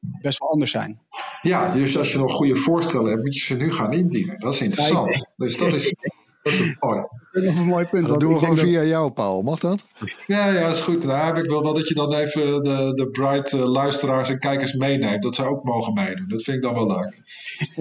best 0.00 0.38
wel 0.38 0.50
anders 0.50 0.70
zijn. 0.70 1.00
Ja, 1.42 1.72
dus 1.72 1.98
als 1.98 2.12
je 2.12 2.18
nog 2.18 2.32
goede 2.32 2.54
voorstellen 2.54 3.10
hebt, 3.10 3.22
moet 3.22 3.34
je 3.34 3.40
ze 3.40 3.56
nu 3.56 3.72
gaan 3.72 3.92
indienen. 3.92 4.40
Dat 4.40 4.54
is 4.54 4.60
interessant. 4.60 5.34
Dus 5.36 5.56
dat 5.56 5.72
is, 5.72 5.82
dat 5.82 5.82
is 5.82 5.94
mooi. 5.96 6.25
Dat 6.46 7.42
is 7.42 7.42
nog 7.42 7.56
een 7.56 7.64
mooi 7.66 7.84
punt. 7.84 8.08
dat 8.08 8.20
doen 8.20 8.32
we 8.32 8.38
gewoon 8.38 8.56
via 8.56 8.82
jou, 8.82 9.10
Paul. 9.10 9.42
Mag 9.42 9.60
dat? 9.60 9.84
Ja, 10.26 10.48
ja, 10.48 10.68
is 10.68 10.80
goed. 10.80 11.02
Daar 11.02 11.26
heb 11.26 11.44
ik 11.44 11.50
wel 11.50 11.74
dat 11.74 11.88
je 11.88 11.94
dan 11.94 12.14
even 12.14 12.62
de, 12.62 12.92
de 12.94 13.08
bright 13.10 13.52
uh, 13.52 13.64
luisteraars 13.64 14.28
en 14.28 14.38
kijkers 14.38 14.72
meeneemt. 14.72 15.22
Dat 15.22 15.34
zij 15.34 15.46
ook 15.46 15.64
mogen 15.64 15.94
meedoen. 15.94 16.28
Dat 16.28 16.42
vind 16.42 16.56
ik 16.56 16.62
dan 16.62 16.74
wel 16.74 16.86
leuk. 16.86 17.20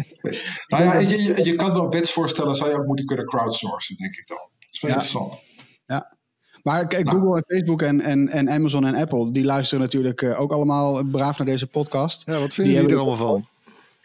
nou 0.68 0.84
ja, 0.84 0.98
je, 0.98 1.24
je, 1.24 1.44
je 1.44 1.56
kan 1.56 1.74
wel 1.74 1.90
wetsvoorstellen, 1.90 2.56
zou 2.56 2.70
je 2.70 2.78
ook 2.78 2.86
moeten 2.86 3.06
kunnen 3.06 3.26
crowdsourcen, 3.26 3.96
denk 3.98 4.16
ik 4.16 4.28
dan. 4.28 4.38
Dat 4.38 4.68
is 4.72 4.82
wel 4.82 4.92
ja. 4.92 4.98
interessant. 4.98 5.34
Ja. 5.86 6.18
Maar 6.64 6.88
kijk, 6.88 7.04
nou. 7.04 7.18
Google 7.18 7.36
en 7.36 7.44
Facebook 7.48 7.82
en, 7.82 8.02
en, 8.02 8.30
en 8.30 8.50
Amazon 8.50 8.86
en 8.86 8.96
Apple, 8.96 9.32
die 9.32 9.46
luisteren 9.46 9.84
natuurlijk 9.84 10.22
uh, 10.22 10.42
ook 10.42 10.52
allemaal 10.52 11.04
braaf 11.04 11.38
naar 11.38 11.48
deze 11.48 11.68
podcast. 11.68 12.24
Ja, 12.26 12.40
wat 12.40 12.54
vinden 12.54 12.74
jullie 12.74 12.92
er 12.92 12.98
allemaal 12.98 13.28
van? 13.28 13.48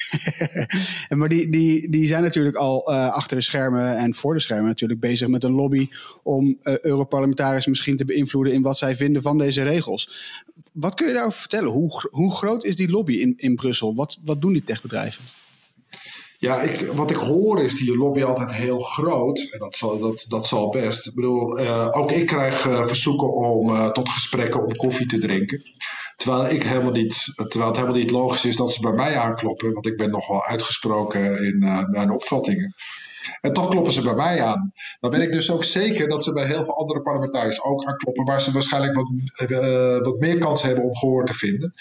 maar 1.19 1.29
die, 1.29 1.51
die, 1.51 1.91
die 1.91 2.07
zijn 2.07 2.23
natuurlijk 2.23 2.57
al 2.57 2.93
uh, 2.93 3.13
achter 3.13 3.37
de 3.37 3.43
schermen 3.43 3.97
en 3.97 4.15
voor 4.15 4.35
de 4.35 4.41
schermen 4.41 4.67
natuurlijk 4.67 5.01
bezig 5.01 5.29
met 5.29 5.45
een 5.45 5.53
lobby 5.53 5.89
om 6.23 6.59
uh, 6.63 6.79
Europarlementariërs 6.79 7.67
misschien 7.67 7.97
te 7.97 8.05
beïnvloeden 8.05 8.53
in 8.53 8.63
wat 8.63 8.79
zij 8.79 8.97
vinden 8.97 9.23
van 9.23 9.39
deze 9.39 9.63
regels. 9.63 10.11
Wat 10.73 10.95
kun 10.95 11.07
je 11.07 11.13
daarover 11.13 11.39
vertellen? 11.39 11.71
Hoe, 11.71 12.09
hoe 12.11 12.33
groot 12.33 12.65
is 12.65 12.77
die 12.77 12.91
lobby 12.91 13.13
in, 13.13 13.35
in 13.37 13.55
Brussel? 13.55 13.95
Wat, 13.95 14.19
wat 14.25 14.41
doen 14.41 14.53
die 14.53 14.65
techbedrijven? 14.65 15.25
Ja, 16.39 16.61
ik, 16.61 16.87
wat 16.93 17.11
ik 17.11 17.17
hoor 17.17 17.63
is 17.63 17.75
die 17.75 17.97
lobby 17.97 18.23
altijd 18.23 18.53
heel 18.53 18.79
groot. 18.79 19.49
En 19.51 19.59
dat 19.59 19.77
zal, 19.77 19.99
dat, 19.99 20.25
dat 20.29 20.47
zal 20.47 20.71
best. 20.71 21.07
Ik 21.07 21.15
bedoel, 21.15 21.61
uh, 21.61 21.89
ook 21.91 22.11
ik 22.11 22.27
krijg 22.27 22.61
verzoeken 22.61 23.33
om 23.33 23.93
tot 23.93 24.09
gesprekken 24.09 24.65
om 24.65 24.77
koffie 24.77 25.07
te 25.07 25.19
drinken. 25.19 25.63
Terwijl, 26.21 26.51
ik 26.51 26.63
helemaal 26.63 26.93
niet, 26.93 27.33
terwijl 27.35 27.67
het 27.67 27.77
helemaal 27.77 27.99
niet 27.99 28.11
logisch 28.11 28.45
is 28.45 28.57
dat 28.57 28.73
ze 28.73 28.81
bij 28.81 28.93
mij 28.93 29.17
aankloppen. 29.17 29.73
Want 29.73 29.87
ik 29.87 29.97
ben 29.97 30.11
nogal 30.11 30.45
uitgesproken 30.45 31.45
in 31.45 31.59
mijn 31.91 32.11
opvattingen. 32.11 32.75
En 33.41 33.53
toch 33.53 33.69
kloppen 33.69 33.93
ze 33.93 34.03
bij 34.03 34.15
mij 34.15 34.43
aan. 34.43 34.73
Dan 35.01 35.11
ben 35.11 35.21
ik 35.21 35.33
dus 35.33 35.51
ook 35.51 35.65
zeker 35.65 36.09
dat 36.09 36.25
ze 36.25 36.33
bij 36.33 36.47
heel 36.47 36.65
veel 36.65 36.77
andere 36.77 37.03
parlementariërs 37.03 37.63
ook 37.63 37.85
aankloppen. 37.85 38.25
Waar 38.25 38.41
ze 38.41 38.53
waarschijnlijk 38.53 38.95
wat, 38.95 39.09
wat 40.03 40.19
meer 40.19 40.39
kans 40.39 40.63
hebben 40.63 40.85
om 40.85 40.97
gehoor 40.97 41.27
te 41.27 41.35
vinden. 41.35 41.75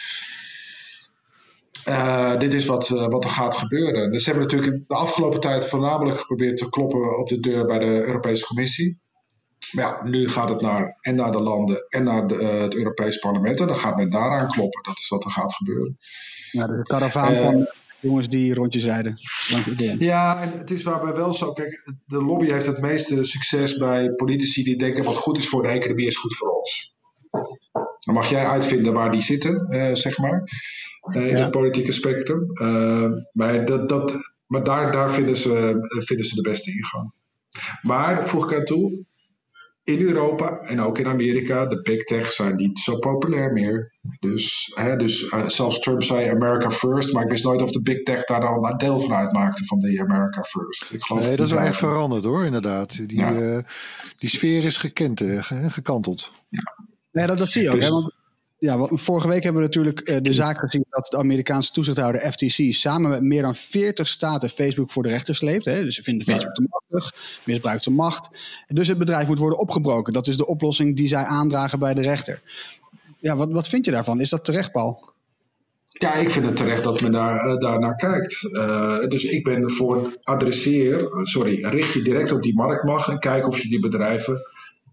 Uh, 1.88 2.40
dit 2.40 2.54
is 2.54 2.66
wat, 2.66 2.88
wat 2.90 3.24
er 3.24 3.30
gaat 3.30 3.56
gebeuren. 3.56 4.12
Dus 4.12 4.24
ze 4.24 4.30
hebben 4.30 4.48
natuurlijk 4.48 4.88
de 4.88 4.96
afgelopen 4.96 5.40
tijd 5.40 5.66
voornamelijk 5.66 6.18
geprobeerd 6.18 6.58
te 6.58 6.70
kloppen 6.70 7.20
op 7.20 7.30
de 7.30 7.40
deur 7.40 7.66
bij 7.66 7.80
de 7.80 8.06
Europese 8.06 8.46
Commissie. 8.46 9.00
Maar 9.72 9.86
ja, 9.86 10.04
nu 10.04 10.30
gaat 10.30 10.50
het 10.50 10.62
naar, 10.62 10.98
en 11.02 11.16
naar 11.16 11.32
de 11.32 11.40
landen 11.40 11.86
en 11.90 12.04
naar 12.04 12.28
de, 12.28 12.36
uh, 12.36 12.62
het 12.62 12.76
Europees 12.76 13.18
Parlement. 13.18 13.60
En 13.60 13.68
dan 13.68 13.76
gaat 13.76 13.96
men 13.96 14.10
daaraan 14.10 14.48
kloppen. 14.48 14.84
Dat 14.84 14.98
is 14.98 15.08
wat 15.08 15.24
er 15.24 15.32
gaat 15.32 15.54
gebeuren. 15.54 15.98
Ja, 16.52 16.68
de 16.68 16.82
karavaan 16.84 17.36
van 17.36 17.68
jongens 18.00 18.30
die 18.30 18.54
rondjes 18.54 18.84
rijden. 18.84 19.18
Ja, 19.98 20.42
en 20.42 20.52
het 20.52 20.72
is 20.72 20.84
waarbij 20.84 21.14
wel 21.14 21.34
zo. 21.34 21.54
Kijk, 21.54 21.94
de 22.06 22.24
lobby 22.24 22.46
heeft 22.46 22.66
het 22.66 22.82
meeste 22.82 23.24
succes 23.24 23.78
bij 23.78 24.12
politici 24.12 24.64
die 24.64 24.78
denken: 24.78 25.04
wat 25.04 25.16
goed 25.16 25.38
is 25.38 25.50
voor 25.50 25.64
de 25.64 25.70
economie 25.70 26.08
is 26.08 26.18
goed 26.18 26.36
voor 26.36 26.50
ons. 26.50 26.96
Dan 28.00 28.14
mag 28.14 28.30
jij 28.30 28.46
uitvinden 28.46 28.94
waar 28.94 29.12
die 29.12 29.22
zitten, 29.22 29.68
zeg 29.98 30.18
maar 30.18 30.44
in 31.12 31.28
ja. 31.28 31.38
het 31.38 31.52
politieke 31.52 31.92
spectrum. 31.92 32.50
Uh, 32.62 33.12
maar 33.32 33.66
dat, 33.66 33.90
dat, 33.90 34.14
maar 34.46 34.64
daar, 34.64 34.92
daar 34.92 35.12
vinden, 35.12 35.38
ze, 35.38 35.76
vinden 36.06 36.26
ze 36.26 36.36
de 36.36 36.42
beste 36.42 36.72
ingang. 36.72 37.12
Maar, 37.82 38.28
voeg 38.28 38.52
ik 38.52 38.58
aan 38.58 38.66
toe, 38.66 39.06
in 39.90 40.02
Europa 40.02 40.60
en 40.60 40.82
ook 40.82 40.98
in 40.98 41.08
Amerika, 41.08 41.66
de 41.66 41.82
big 41.82 42.04
tech 42.04 42.32
zijn 42.32 42.56
niet 42.56 42.80
zo 42.80 42.98
populair 42.98 43.54
meer. 43.54 43.98
Dus, 44.20 44.72
hè, 44.76 44.96
dus 44.96 45.22
uh, 45.22 45.48
zelfs 45.48 45.80
Trump 45.80 46.04
zei 46.04 46.30
America 46.30 46.72
first, 46.72 47.14
maar 47.14 47.24
ik 47.24 47.30
wist 47.30 47.44
nooit 47.44 47.62
of 47.62 47.72
de 47.72 47.82
big 47.82 48.04
tech 48.04 48.24
daar 48.24 48.40
dan 48.40 48.66
een 48.66 48.78
deel 48.78 49.00
van 49.00 49.14
uitmaakte 49.14 49.66
van 49.66 49.80
de 49.80 50.00
America 50.00 50.44
first. 50.44 50.94
Ik 50.94 51.04
geloof 51.04 51.24
nee, 51.24 51.36
dat 51.36 51.46
is 51.46 51.52
wel 51.52 51.62
echt 51.62 51.78
veranderd 51.78 52.24
hoor, 52.24 52.46
inderdaad. 52.46 53.08
Die, 53.08 53.20
ja. 53.20 53.32
uh, 53.32 53.58
die 54.18 54.30
sfeer 54.30 54.66
is 54.66 54.78
gekend, 54.78 55.22
uh, 55.22 55.44
gekanteld. 55.68 56.32
Ja. 56.48 56.76
Nee, 57.12 57.28
dat, 57.28 57.38
dat 57.38 57.50
zie 57.50 57.62
je 57.62 57.70
ook. 57.70 57.76
Dus, 57.76 57.84
hè? 57.84 57.92
Want 57.92 58.14
ja, 58.60 58.88
vorige 58.92 59.28
week 59.28 59.44
hebben 59.44 59.62
we 59.62 59.68
natuurlijk 59.68 60.10
uh, 60.10 60.18
de 60.22 60.34
zaak 60.34 60.60
gezien 60.60 60.86
dat 60.90 61.06
de 61.06 61.18
Amerikaanse 61.18 61.72
toezichthouder 61.72 62.32
FTC 62.32 62.74
samen 62.74 63.10
met 63.10 63.22
meer 63.22 63.42
dan 63.42 63.56
40 63.56 64.08
staten 64.08 64.50
Facebook 64.50 64.92
voor 64.92 65.04
de 65.04 65.10
rechter 65.10 65.36
sleept. 65.36 65.66
Hè? 65.66 65.84
Dus 65.84 65.96
ze 65.96 66.04
vinden 66.04 66.26
Facebook 66.26 66.56
te 66.56 66.68
machtig, 66.70 67.14
misbruikt 67.44 67.84
zijn 67.84 67.96
macht. 67.96 68.30
Dus 68.68 68.88
het 68.88 68.98
bedrijf 68.98 69.28
moet 69.28 69.40
worden 69.40 69.60
opgebroken. 69.60 70.14
Dat 70.14 70.28
is 70.28 70.38
de 70.38 70.48
oplossing 70.48 70.96
die 70.96 71.08
zij 71.08 71.24
aandragen 71.24 71.80
bij 71.80 71.94
de 71.94 72.02
rechter. 72.02 72.42
Ja, 73.20 73.36
wat, 73.36 73.52
wat 73.52 73.68
vind 73.68 73.86
je 73.86 73.92
daarvan? 73.92 74.20
Is 74.20 74.30
dat 74.30 74.46
terecht, 74.46 74.72
Paul? 74.72 75.08
Ja, 75.86 76.14
ik 76.14 76.30
vind 76.30 76.46
het 76.46 76.56
terecht 76.56 76.84
dat 76.84 77.02
men 77.02 77.12
daar, 77.12 77.48
uh, 77.48 77.58
daar 77.58 77.80
naar 77.80 77.96
kijkt. 77.96 78.44
Uh, 78.44 79.00
dus 79.08 79.24
ik 79.24 79.44
ben 79.44 79.72
voor 79.72 80.18
adresseer, 80.24 81.08
sorry, 81.24 81.66
richt 81.66 81.94
je 81.94 82.02
direct 82.02 82.32
op 82.32 82.44
die 82.44 82.56
marktmacht 82.56 83.08
en 83.08 83.20
kijk 83.20 83.48
of 83.48 83.60
je 83.60 83.70
die 83.70 83.80
bedrijven 83.80 84.42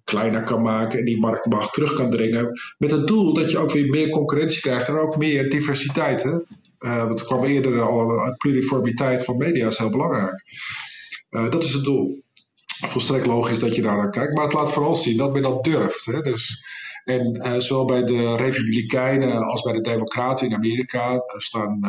kleiner 0.06 0.42
kan 0.42 0.62
maken 0.62 0.98
en 0.98 1.04
die 1.04 1.20
marktmacht 1.20 1.72
terug 1.72 1.92
kan 1.92 2.10
dringen. 2.10 2.60
Met 2.78 2.90
het 2.90 3.06
doel 3.06 3.34
dat 3.34 3.50
je 3.50 3.58
ook 3.58 3.72
weer 3.72 3.88
meer 3.88 4.10
concurrentie 4.10 4.60
krijgt 4.60 4.88
en 4.88 4.98
ook 4.98 5.16
meer 5.16 5.50
diversiteit. 5.50 6.22
Hè? 6.22 6.38
Uh, 6.78 7.14
kwam 7.14 7.44
eerder 7.44 7.80
al, 7.80 8.34
pluriformiteit 8.36 9.24
van 9.24 9.36
media 9.36 9.66
is 9.66 9.78
heel 9.78 9.90
belangrijk. 9.90 10.42
Uh, 11.30 11.50
dat 11.50 11.62
is 11.62 11.72
het 11.72 11.84
doel. 11.84 12.24
Volstrekt 12.86 13.26
logisch 13.26 13.58
dat 13.58 13.74
je 13.74 13.82
daar 13.82 13.96
naar 13.96 14.10
kijkt, 14.10 14.34
maar 14.34 14.44
het 14.44 14.52
laat 14.52 14.72
vooral 14.72 14.94
zien 14.94 15.16
dat 15.16 15.32
men 15.32 15.42
dat 15.42 15.64
durft. 15.64 16.04
Hè? 16.04 16.20
Dus, 16.20 16.64
en 17.04 17.62
zowel 17.62 17.84
bij 17.84 18.04
de 18.04 18.36
Republikeinen 18.36 19.42
als 19.42 19.62
bij 19.62 19.72
de 19.72 19.80
Democraten 19.80 20.46
in 20.46 20.54
Amerika 20.54 21.22
staan, 21.26 21.80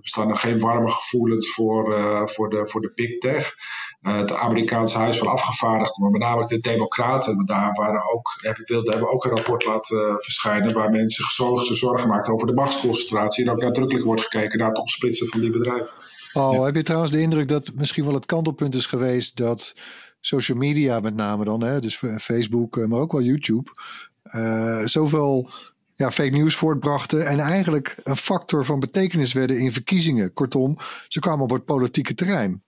staan 0.00 0.28
er 0.28 0.36
geen 0.36 0.58
warme 0.58 0.88
gevoelens 0.88 1.50
voor, 1.50 1.94
voor, 2.28 2.50
de, 2.50 2.66
voor 2.66 2.80
de 2.80 2.92
big 2.94 3.18
tech. 3.18 3.54
Uh, 4.00 4.16
het 4.16 4.32
Amerikaanse 4.32 4.98
Huis 4.98 5.18
van 5.18 5.26
Afgevaardigden, 5.26 6.02
maar 6.02 6.10
met 6.10 6.20
name 6.20 6.46
de 6.46 6.60
Democraten, 6.60 7.46
daar 7.46 7.72
waren 7.74 8.12
ook, 8.12 8.38
hebben, 8.42 8.64
wilden, 8.66 8.92
hebben 8.92 9.12
ook 9.12 9.24
een 9.24 9.30
rapport 9.30 9.64
laten 9.64 9.98
uh, 9.98 10.14
verschijnen 10.16 10.72
waar 10.72 10.90
mensen 10.90 11.24
zorgen, 11.30 11.76
zorgen 11.76 12.08
maakt 12.08 12.28
over 12.28 12.46
de 12.46 12.52
machtsconcentratie 12.52 13.44
en 13.44 13.50
ook 13.50 13.60
nadrukkelijk 13.60 14.04
wordt 14.04 14.22
gekeken 14.22 14.58
naar 14.58 14.68
het 14.68 14.78
opsplitsen 14.78 15.26
van 15.26 15.40
die 15.40 15.50
bedrijven. 15.50 15.96
Oh, 16.32 16.52
ja. 16.52 16.62
heb 16.62 16.76
je 16.76 16.82
trouwens 16.82 17.12
de 17.12 17.20
indruk 17.20 17.48
dat 17.48 17.70
misschien 17.74 18.04
wel 18.04 18.14
het 18.14 18.26
kantelpunt 18.26 18.74
is 18.74 18.86
geweest 18.86 19.36
dat 19.36 19.74
social 20.20 20.58
media 20.58 21.00
met 21.00 21.14
name 21.14 21.44
dan, 21.44 21.60
hè, 21.62 21.80
dus 21.80 22.02
Facebook, 22.18 22.76
eh, 22.76 22.86
maar 22.86 23.00
ook 23.00 23.12
wel 23.12 23.22
YouTube, 23.22 23.70
uh, 24.34 24.84
zoveel 24.84 25.50
ja, 25.94 26.10
fake 26.10 26.30
news 26.30 26.56
voortbrachten 26.56 27.26
en 27.26 27.38
eigenlijk 27.38 28.00
een 28.02 28.16
factor 28.16 28.64
van 28.64 28.80
betekenis 28.80 29.32
werden 29.32 29.58
in 29.58 29.72
verkiezingen. 29.72 30.32
Kortom, 30.32 30.76
ze 31.08 31.20
kwamen 31.20 31.42
op 31.42 31.50
het 31.50 31.64
politieke 31.64 32.14
terrein. 32.14 32.62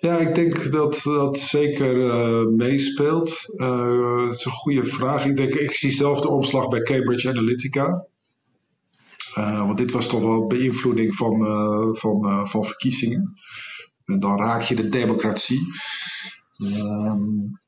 Ja, 0.00 0.18
ik 0.18 0.34
denk 0.34 0.72
dat 0.72 1.00
dat 1.02 1.38
zeker 1.38 1.96
uh, 1.96 2.46
meespeelt. 2.46 3.44
Uh, 3.54 4.26
is 4.30 4.44
een 4.44 4.50
goede 4.50 4.84
vraag. 4.84 5.26
Ik, 5.26 5.36
denk, 5.36 5.54
ik 5.54 5.72
zie 5.72 5.90
zelf 5.90 6.20
de 6.20 6.28
omslag 6.28 6.68
bij 6.68 6.82
Cambridge 6.82 7.28
Analytica. 7.28 8.06
Uh, 9.38 9.66
want 9.66 9.78
dit 9.78 9.92
was 9.92 10.08
toch 10.08 10.22
wel 10.22 10.46
beïnvloeding 10.46 11.14
van, 11.14 11.36
van, 11.96 12.46
van 12.48 12.64
verkiezingen. 12.64 13.32
En 14.04 14.20
dan 14.20 14.38
raak 14.38 14.62
je 14.62 14.74
de 14.74 14.88
democratie. 14.88 15.60
Um, 16.58 17.58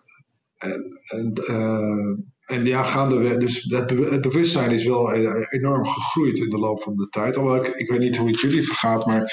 en, 0.57 1.03
en, 1.09 2.35
en 2.45 2.65
ja, 2.65 2.83
gaandeweg. 2.83 3.37
Dus 3.37 3.63
het, 3.63 3.91
het, 3.91 4.21
bewustzijn 4.21 4.71
is 4.71 4.85
wel 4.85 5.13
enorm 5.51 5.87
gegroeid 5.87 6.39
in 6.39 6.51
de 6.51 6.59
loop 6.59 6.83
van 6.83 6.97
de 6.97 7.09
tijd. 7.09 7.37
Alhoewel 7.37 7.65
ik, 7.65 7.75
ik 7.75 7.91
weet 7.91 8.01
niet 8.01 8.17
hoe 8.17 8.29
het 8.29 8.41
jullie 8.41 8.63
vergaat, 8.63 9.07
maar 9.07 9.33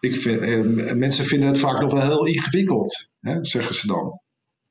ik 0.00 0.16
vind, 0.16 0.40
eh, 0.40 0.92
mensen 0.94 1.24
vinden 1.24 1.48
het 1.48 1.58
vaak 1.58 1.80
nog 1.80 1.92
wel 1.92 2.02
heel 2.02 2.26
ingewikkeld, 2.26 3.12
hè, 3.20 3.44
zeggen 3.44 3.74
ze 3.74 3.86
dan. 3.86 4.20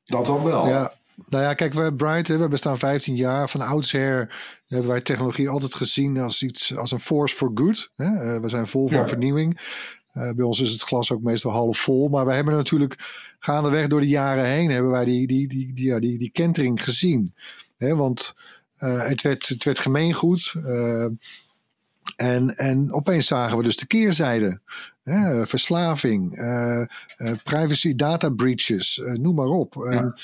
Dat 0.04 0.26
dan 0.26 0.44
wel. 0.44 0.68
Ja. 0.68 0.96
Nou 1.28 1.42
ja, 1.42 1.54
kijk, 1.54 1.72
we 1.72 1.94
Bright, 1.94 2.28
we 2.28 2.48
bestaan 2.48 2.78
15 2.78 3.16
jaar. 3.16 3.48
Van 3.48 3.60
oudsher 3.60 4.34
hebben 4.66 4.88
wij 4.88 5.00
technologie 5.00 5.48
altijd 5.48 5.74
gezien 5.74 6.18
als 6.18 6.42
iets 6.42 6.76
als 6.76 6.90
een 6.90 7.00
force 7.00 7.36
for 7.36 7.50
good. 7.54 7.90
Hè? 7.94 8.04
Uh, 8.04 8.40
we 8.40 8.48
zijn 8.48 8.66
vol 8.66 8.88
van 8.88 8.96
ja. 8.96 9.08
vernieuwing. 9.08 9.60
Uh, 10.12 10.30
bij 10.30 10.44
ons 10.44 10.60
is 10.60 10.72
het 10.72 10.82
glas 10.82 11.12
ook 11.12 11.22
meestal 11.22 11.50
half 11.50 11.78
vol. 11.78 12.08
Maar 12.08 12.26
we 12.26 12.32
hebben 12.32 12.54
natuurlijk 12.54 12.94
gaandeweg 13.38 13.86
door 13.86 14.00
de 14.00 14.08
jaren 14.08 14.44
heen 14.44 14.70
hebben 14.70 14.90
wij 14.90 15.04
die, 15.04 15.26
die, 15.26 15.48
die, 15.48 15.72
die, 15.74 15.86
ja, 15.86 15.98
die, 15.98 16.18
die 16.18 16.30
kentering 16.30 16.84
gezien. 16.84 17.34
Hè? 17.76 17.96
Want 17.96 18.34
uh, 18.78 19.06
het, 19.06 19.22
werd, 19.22 19.48
het 19.48 19.64
werd 19.64 19.78
gemeengoed. 19.78 20.54
En, 22.18 22.56
en 22.56 22.92
opeens 22.92 23.26
zagen 23.26 23.56
we 23.56 23.62
dus 23.62 23.76
de 23.76 23.86
keerzijde. 23.86 24.60
Hè, 25.02 25.46
verslaving, 25.46 26.38
uh, 26.38 26.84
privacy 27.42 27.94
data 27.94 28.30
breaches, 28.30 29.00
noem 29.04 29.34
maar 29.34 29.46
op. 29.46 29.74
Ja, 29.90 30.14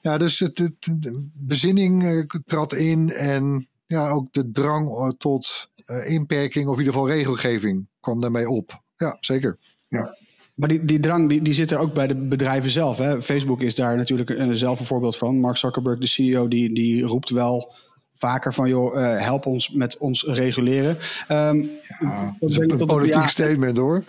ja 0.00 0.18
dus 0.18 0.38
het, 0.38 0.58
het, 0.58 0.72
de 0.80 1.28
bezinning 1.32 2.26
trad 2.46 2.72
in 2.72 3.12
en 3.12 3.68
ja, 3.86 4.08
ook 4.08 4.32
de 4.32 4.50
drang 4.50 5.14
tot 5.18 5.70
inperking 6.06 6.66
of 6.66 6.72
in 6.72 6.78
ieder 6.78 6.92
geval 6.92 7.08
regelgeving 7.08 7.86
kwam 8.00 8.20
daarmee 8.20 8.48
op. 8.48 8.82
Ja, 8.96 9.16
zeker. 9.20 9.58
Ja. 9.88 10.16
Maar 10.54 10.68
die, 10.68 10.84
die 10.84 11.00
drang 11.00 11.28
die, 11.28 11.42
die 11.42 11.54
zit 11.54 11.70
er 11.70 11.78
ook 11.78 11.94
bij 11.94 12.06
de 12.06 12.14
bedrijven 12.14 12.70
zelf. 12.70 12.98
Hè? 12.98 13.22
Facebook 13.22 13.60
is 13.60 13.74
daar 13.74 13.96
natuurlijk 13.96 14.30
een, 14.30 14.56
zelf 14.56 14.80
een 14.80 14.86
voorbeeld 14.86 15.16
van. 15.16 15.40
Mark 15.40 15.56
Zuckerberg, 15.56 15.98
de 15.98 16.06
CEO, 16.06 16.48
die, 16.48 16.74
die 16.74 17.02
roept 17.02 17.30
wel 17.30 17.74
vaker 18.20 18.54
van 18.54 18.68
joh, 18.68 18.94
uh, 18.94 19.20
help 19.20 19.46
ons 19.46 19.70
met 19.70 19.98
ons 19.98 20.24
reguleren. 20.24 20.98
Um, 21.28 21.70
ja, 22.00 22.36
dat 22.40 22.50
is 22.50 22.56
een 22.56 22.86
politiek 22.86 23.28
statement 23.28 23.76
hoor. 23.76 24.04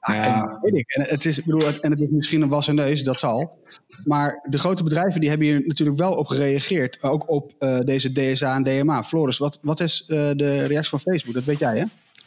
Ja, 0.00 0.58
weet 0.62 0.78
ik. 0.78 0.94
En 0.94 1.02
het 1.02 1.24
is, 1.24 1.42
bedoel, 1.42 1.62
en 1.80 1.90
het 1.90 2.00
is 2.00 2.08
misschien 2.10 2.42
een 2.42 2.48
wassen 2.48 2.74
neus, 2.74 3.02
dat 3.02 3.18
zal. 3.18 3.58
Maar 4.04 4.44
de 4.48 4.58
grote 4.58 4.82
bedrijven 4.82 5.20
die 5.20 5.28
hebben 5.28 5.46
hier 5.46 5.62
natuurlijk 5.66 5.98
wel 5.98 6.12
op 6.12 6.26
gereageerd. 6.26 7.02
Ook 7.02 7.30
op 7.30 7.52
uh, 7.58 7.78
deze 7.84 8.12
DSA 8.12 8.54
en 8.54 8.62
DMA. 8.62 9.04
Floris, 9.04 9.38
wat, 9.38 9.58
wat 9.62 9.80
is 9.80 10.04
uh, 10.06 10.30
de 10.34 10.66
reactie 10.66 10.90
van 10.90 11.00
Facebook? 11.00 11.34
Dat 11.34 11.44
weet 11.44 11.58
jij, 11.58 11.78
hè? 11.78 11.84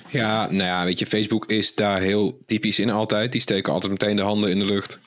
Ja, 0.08 0.46
nou 0.46 0.64
ja, 0.64 0.86
weet 0.86 1.00
je, 1.00 1.06
Facebook 1.06 1.46
is 1.46 1.76
daar 1.76 2.00
heel 2.00 2.40
typisch 2.46 2.80
in 2.80 2.90
altijd. 2.90 3.32
Die 3.32 3.42
steken 3.42 3.74
altijd 3.74 3.92
meteen 3.92 4.16
de 4.16 4.22
handen 4.22 4.50
in 4.50 4.60
de 4.60 4.66
lucht. 4.66 5.00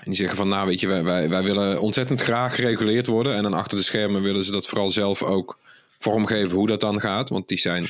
En 0.00 0.06
die 0.06 0.14
zeggen 0.14 0.36
van, 0.36 0.48
nou 0.48 0.66
weet 0.66 0.80
je, 0.80 0.86
wij, 0.86 1.02
wij, 1.02 1.28
wij 1.28 1.42
willen 1.42 1.80
ontzettend 1.80 2.20
graag 2.20 2.54
gereguleerd 2.54 3.06
worden. 3.06 3.34
En 3.34 3.42
dan 3.42 3.54
achter 3.54 3.78
de 3.78 3.84
schermen 3.84 4.22
willen 4.22 4.44
ze 4.44 4.52
dat 4.52 4.66
vooral 4.66 4.90
zelf 4.90 5.22
ook 5.22 5.58
vormgeven 5.98 6.56
hoe 6.56 6.66
dat 6.66 6.80
dan 6.80 7.00
gaat. 7.00 7.28
Want 7.28 7.48
die 7.48 7.58
zijn 7.58 7.86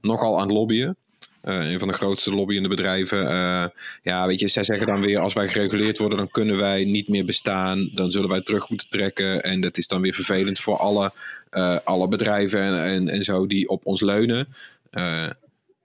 nogal 0.00 0.34
aan 0.34 0.46
het 0.46 0.50
lobbyen. 0.50 0.96
Uh, 1.44 1.70
een 1.70 1.78
van 1.78 1.88
de 1.88 1.94
grootste 1.94 2.34
lobbyende 2.34 2.68
bedrijven. 2.68 3.22
Uh, 3.22 3.64
ja, 4.02 4.26
weet 4.26 4.40
je, 4.40 4.48
zij 4.48 4.64
zeggen 4.64 4.86
dan 4.86 5.00
weer: 5.00 5.18
als 5.18 5.34
wij 5.34 5.48
gereguleerd 5.48 5.98
worden, 5.98 6.18
dan 6.18 6.30
kunnen 6.30 6.56
wij 6.56 6.84
niet 6.84 7.08
meer 7.08 7.24
bestaan. 7.24 7.88
Dan 7.94 8.10
zullen 8.10 8.28
wij 8.28 8.40
terug 8.40 8.68
moeten 8.68 8.88
trekken. 8.88 9.42
En 9.42 9.60
dat 9.60 9.76
is 9.76 9.86
dan 9.86 10.00
weer 10.00 10.12
vervelend 10.12 10.60
voor 10.60 10.76
alle, 10.76 11.12
uh, 11.52 11.76
alle 11.84 12.08
bedrijven 12.08 12.60
en, 12.60 12.84
en, 12.84 13.08
en, 13.08 13.22
zo 13.22 13.46
die 13.46 13.68
op 13.68 13.86
ons 13.86 14.00
leunen 14.00 14.48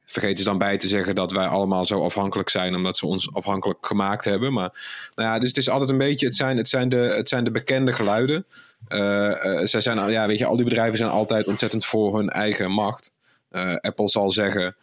vergeten 0.06 0.38
ze 0.38 0.44
dan 0.44 0.58
bij 0.58 0.78
te 0.78 0.88
zeggen 0.88 1.16
dat 1.16 1.32
wij 1.32 1.48
allemaal 1.48 1.86
zo 1.86 2.04
afhankelijk 2.04 2.50
zijn, 2.50 2.76
omdat 2.76 2.98
ze 2.98 3.06
ons 3.06 3.34
afhankelijk 3.34 3.86
gemaakt 3.86 4.26
hebben. 4.26 4.54
Maar 4.54 5.10
nou 5.16 5.30
ja, 5.30 5.40
dus 5.40 5.48
het 5.48 5.58
is 5.58 5.70
altijd 5.70 5.90
een 5.90 5.98
beetje, 5.98 6.26
het 6.26 6.36
zijn, 6.36 6.58
het 6.58 6.70
zijn, 6.70 6.90
de, 6.90 6.96
het 6.98 7.30
zijn 7.30 7.44
de 7.44 7.52
bekende 7.52 7.94
geluiden. 7.94 8.46
Uh, 8.88 9.32
zij 9.64 9.82
zijn, 9.82 10.12
ja, 10.12 10.28
weet 10.28 10.38
je, 10.38 10.46
al 10.46 10.56
die 10.56 10.66
bedrijven 10.66 10.98
zijn 10.98 11.10
altijd 11.10 11.48
ontzettend 11.48 11.86
voor 11.86 12.18
hun 12.18 12.30
eigen 12.30 12.72
macht. 12.72 13.14
Uh, 13.52 13.76
Apple 13.76 14.10
zal 14.10 14.32
zeggen, 14.32 14.76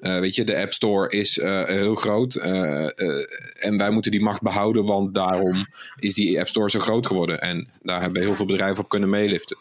weet 0.00 0.34
je, 0.34 0.44
de 0.44 0.56
App 0.56 0.72
Store 0.72 1.08
is 1.10 1.40
heel 1.66 1.94
groot 1.94 2.34
en 2.34 3.76
wij 3.76 3.90
moeten 3.90 4.10
die 4.10 4.22
macht 4.22 4.42
behouden, 4.42 4.84
want 4.84 5.14
daarom 5.14 5.66
is 5.98 6.14
die 6.14 6.38
App 6.38 6.48
Store 6.48 6.70
zo 6.70 6.80
groot 6.80 7.06
geworden. 7.06 7.40
En 7.40 7.68
daar 7.82 8.00
hebben 8.00 8.22
heel 8.22 8.34
veel 8.34 8.46
bedrijven 8.46 8.84
op 8.84 8.88
kunnen 8.88 9.10
meeliften. 9.10 9.56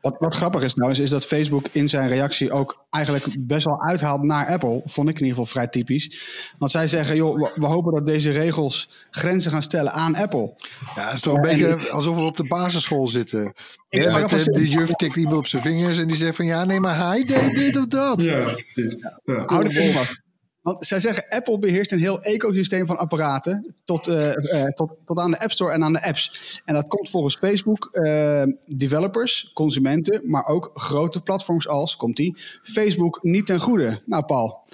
Wat, 0.00 0.16
wat 0.18 0.34
grappig 0.34 0.62
is 0.62 0.74
nou, 0.74 0.90
is, 0.90 0.98
is 0.98 1.10
dat 1.10 1.26
Facebook 1.26 1.66
in 1.72 1.88
zijn 1.88 2.08
reactie 2.08 2.52
ook 2.52 2.84
eigenlijk 2.90 3.26
best 3.38 3.64
wel 3.64 3.82
uithaalt 3.82 4.22
naar 4.22 4.46
Apple. 4.46 4.82
Vond 4.84 5.08
ik 5.08 5.14
in 5.14 5.20
ieder 5.20 5.38
geval 5.38 5.46
vrij 5.52 5.66
typisch. 5.66 6.20
Want 6.58 6.70
zij 6.70 6.86
zeggen, 6.86 7.16
joh, 7.16 7.54
we, 7.54 7.66
hopen 7.66 7.94
dat 7.94 8.06
deze 8.06 8.30
regels 8.30 8.90
grenzen 9.10 9.50
gaan 9.50 9.62
stellen 9.62 9.92
aan 9.92 10.14
Apple. 10.14 10.54
Ja, 10.94 11.04
het 11.04 11.12
is 11.12 11.20
toch 11.20 11.34
een 11.34 11.40
beetje 11.40 11.90
alsof 11.90 12.16
we 12.16 12.22
op 12.22 12.36
de 12.36 12.46
basisschool 12.46 13.06
zitten. 13.06 13.54
Ja, 13.88 14.18
met 14.18 14.30
de, 14.30 14.50
de 14.50 14.68
juf 14.68 14.90
tikt 14.90 15.16
iemand 15.16 15.36
op 15.36 15.46
zijn 15.46 15.62
vingers 15.62 15.98
en 15.98 16.06
die 16.06 16.16
zegt 16.16 16.36
van 16.36 16.46
ja, 16.46 16.64
nee, 16.64 16.80
maar 16.80 17.06
hij 17.06 17.24
deed 17.24 17.54
dit 17.54 17.76
of 17.76 17.86
dat. 17.86 18.22
Ja, 18.22 18.42
precies. 18.42 18.94
Ja. 18.98 19.20
Ja. 19.24 19.42
Hou 19.46 19.68
de 19.68 19.92
vast. 19.92 20.22
Want 20.62 20.86
zij 20.86 21.00
zeggen, 21.00 21.24
Apple 21.28 21.58
beheerst 21.58 21.92
een 21.92 21.98
heel 21.98 22.20
ecosysteem 22.20 22.86
van 22.86 22.98
apparaten 22.98 23.74
tot, 23.84 24.08
uh, 24.08 24.26
uh, 24.26 24.64
tot, 24.64 24.90
tot 25.04 25.18
aan 25.18 25.30
de 25.30 25.40
App 25.40 25.52
Store 25.52 25.72
en 25.72 25.84
aan 25.84 25.92
de 25.92 26.02
apps. 26.02 26.60
En 26.64 26.74
dat 26.74 26.88
komt 26.88 27.10
volgens 27.10 27.36
Facebook 27.36 27.88
uh, 27.92 28.42
developers, 28.66 29.50
consumenten, 29.54 30.20
maar 30.24 30.46
ook 30.46 30.70
grote 30.74 31.22
platforms 31.22 31.68
als, 31.68 31.96
komt 31.96 32.16
die, 32.16 32.36
Facebook 32.62 33.22
niet 33.22 33.46
ten 33.46 33.60
goede. 33.60 34.00
Nou 34.06 34.24
Paul, 34.24 34.68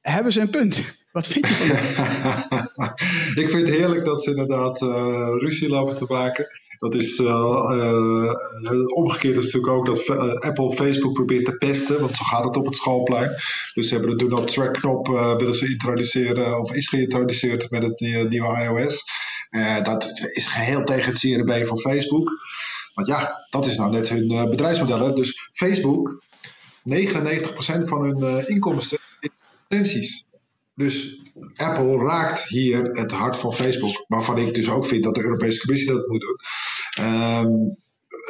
hebben 0.00 0.32
ze 0.32 0.40
een 0.40 0.50
punt? 0.50 0.98
Wat 1.12 1.26
vind 1.26 1.48
je 1.48 1.54
van 1.54 1.68
dat? 1.68 2.98
Ik 3.44 3.48
vind 3.48 3.68
het 3.68 3.76
heerlijk 3.76 4.04
dat 4.04 4.22
ze 4.22 4.30
inderdaad 4.30 4.80
ruzie 5.40 5.68
lopen 5.68 5.96
te 5.96 6.04
maken. 6.08 6.46
Dat 6.80 6.94
is 6.94 7.18
uh, 7.18 8.34
omgekeerd 8.94 9.36
is 9.36 9.44
natuurlijk 9.44 9.72
ook 9.72 9.86
dat 9.86 10.08
Apple 10.40 10.72
Facebook 10.72 11.12
probeert 11.12 11.44
te 11.44 11.56
pesten, 11.56 12.00
want 12.00 12.16
zo 12.16 12.24
gaat 12.24 12.44
het 12.44 12.56
op 12.56 12.66
het 12.66 12.74
schoolplein. 12.74 13.30
Dus 13.74 13.88
ze 13.88 13.94
hebben 13.94 14.18
de 14.18 14.24
Do 14.24 14.36
Not 14.36 14.52
Track 14.52 14.72
knop 14.72 15.06
willen 15.38 15.54
ze 15.54 15.70
introduceren, 15.70 16.60
of 16.60 16.72
is 16.72 16.88
geïntroduceerd 16.88 17.70
met 17.70 17.82
het 17.82 18.00
nieuwe 18.00 18.62
iOS. 18.62 19.04
dat 19.82 20.04
is 20.32 20.46
geheel 20.46 20.84
tegen 20.84 21.12
het 21.12 21.20
CRB 21.20 21.66
van 21.66 21.78
Facebook. 21.78 22.30
Want 22.94 23.08
ja, 23.08 23.46
dat 23.50 23.66
is 23.66 23.76
nou 23.76 23.90
net 23.90 24.08
hun 24.08 24.50
bedrijfsmodel. 24.50 25.14
Dus 25.14 25.48
Facebook, 25.52 26.24
99% 26.88 26.92
van 27.82 28.02
hun 28.02 28.48
inkomsten 28.48 28.98
is 29.20 29.28
advertenties. 29.68 30.24
Dus 30.74 31.20
Apple 31.56 31.96
raakt 31.96 32.48
hier 32.48 32.84
het 32.84 33.10
hart 33.10 33.36
van 33.36 33.52
Facebook, 33.52 34.04
waarvan 34.08 34.38
ik 34.38 34.54
dus 34.54 34.68
ook 34.68 34.86
vind 34.86 35.04
dat 35.04 35.14
de 35.14 35.22
Europese 35.22 35.60
Commissie 35.60 35.92
dat 35.92 36.08
moet 36.08 36.20
doen. 36.20 36.36
Um, 37.00 37.78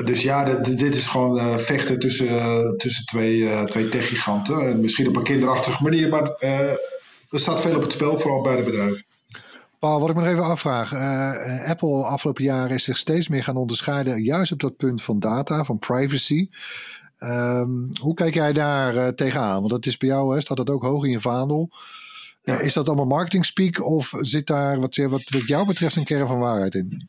dus 0.04 0.22
ja, 0.22 0.44
dit, 0.54 0.94
is 0.94 1.06
gewoon 1.06 1.36
uh, 1.36 1.56
vechten 1.56 1.98
tussen, 1.98 2.74
tussen 2.76 3.04
twee, 3.04 3.36
uh, 3.36 3.62
twee 3.62 3.88
techgiganten. 3.88 4.80
Misschien 4.80 5.08
op 5.08 5.16
een 5.16 5.22
kinderachtige 5.22 5.82
manier, 5.82 6.08
maar 6.08 6.36
uh, 6.38 6.70
er 7.28 7.40
staat 7.40 7.60
veel 7.60 7.76
op 7.76 7.82
het 7.82 7.92
spel, 7.92 8.18
vooral 8.18 8.42
bij 8.42 8.56
de 8.56 8.62
bedrijven. 8.62 9.04
Paul, 9.78 10.00
wat 10.00 10.08
ik 10.08 10.14
me 10.14 10.22
nog 10.22 10.30
even 10.30 10.44
afvraag. 10.44 10.92
Apple 11.66 12.04
afgelopen 12.04 12.44
jaren 12.44 12.74
is 12.74 12.84
zich 12.84 12.96
steeds 12.96 13.28
meer 13.28 13.44
gaan 13.44 13.56
onderscheiden, 13.56 14.22
juist 14.22 14.52
op 14.52 14.60
dat 14.60 14.76
punt 14.76 15.02
van 15.02 15.18
data, 15.18 15.64
van 15.64 15.78
privacy. 15.78 16.48
Um, 17.18 17.88
hoe 18.00 18.14
kijk 18.14 18.34
jij 18.34 18.52
daar 18.52 19.14
tegenaan? 19.14 19.58
Want 19.58 19.70
dat 19.70 19.86
is 19.86 19.96
bij 19.96 20.08
jou, 20.08 20.34
hè, 20.34 20.40
staat 20.40 20.56
dat 20.56 20.70
ook 20.70 20.82
hoog 20.82 21.04
in 21.04 21.10
je 21.10 21.20
vaandel. 21.20 21.70
Ja, 22.42 22.58
is 22.58 22.72
dat 22.72 22.86
allemaal 22.86 23.06
marketing 23.06 23.44
speak 23.44 23.84
of 23.84 24.12
zit 24.20 24.46
daar 24.46 24.80
wat, 24.80 24.96
wat, 24.96 25.28
wat 25.28 25.46
jou 25.46 25.66
betreft 25.66 25.96
een 25.96 26.04
kern 26.04 26.26
van 26.26 26.38
waarheid 26.38 26.74
in? 26.74 27.08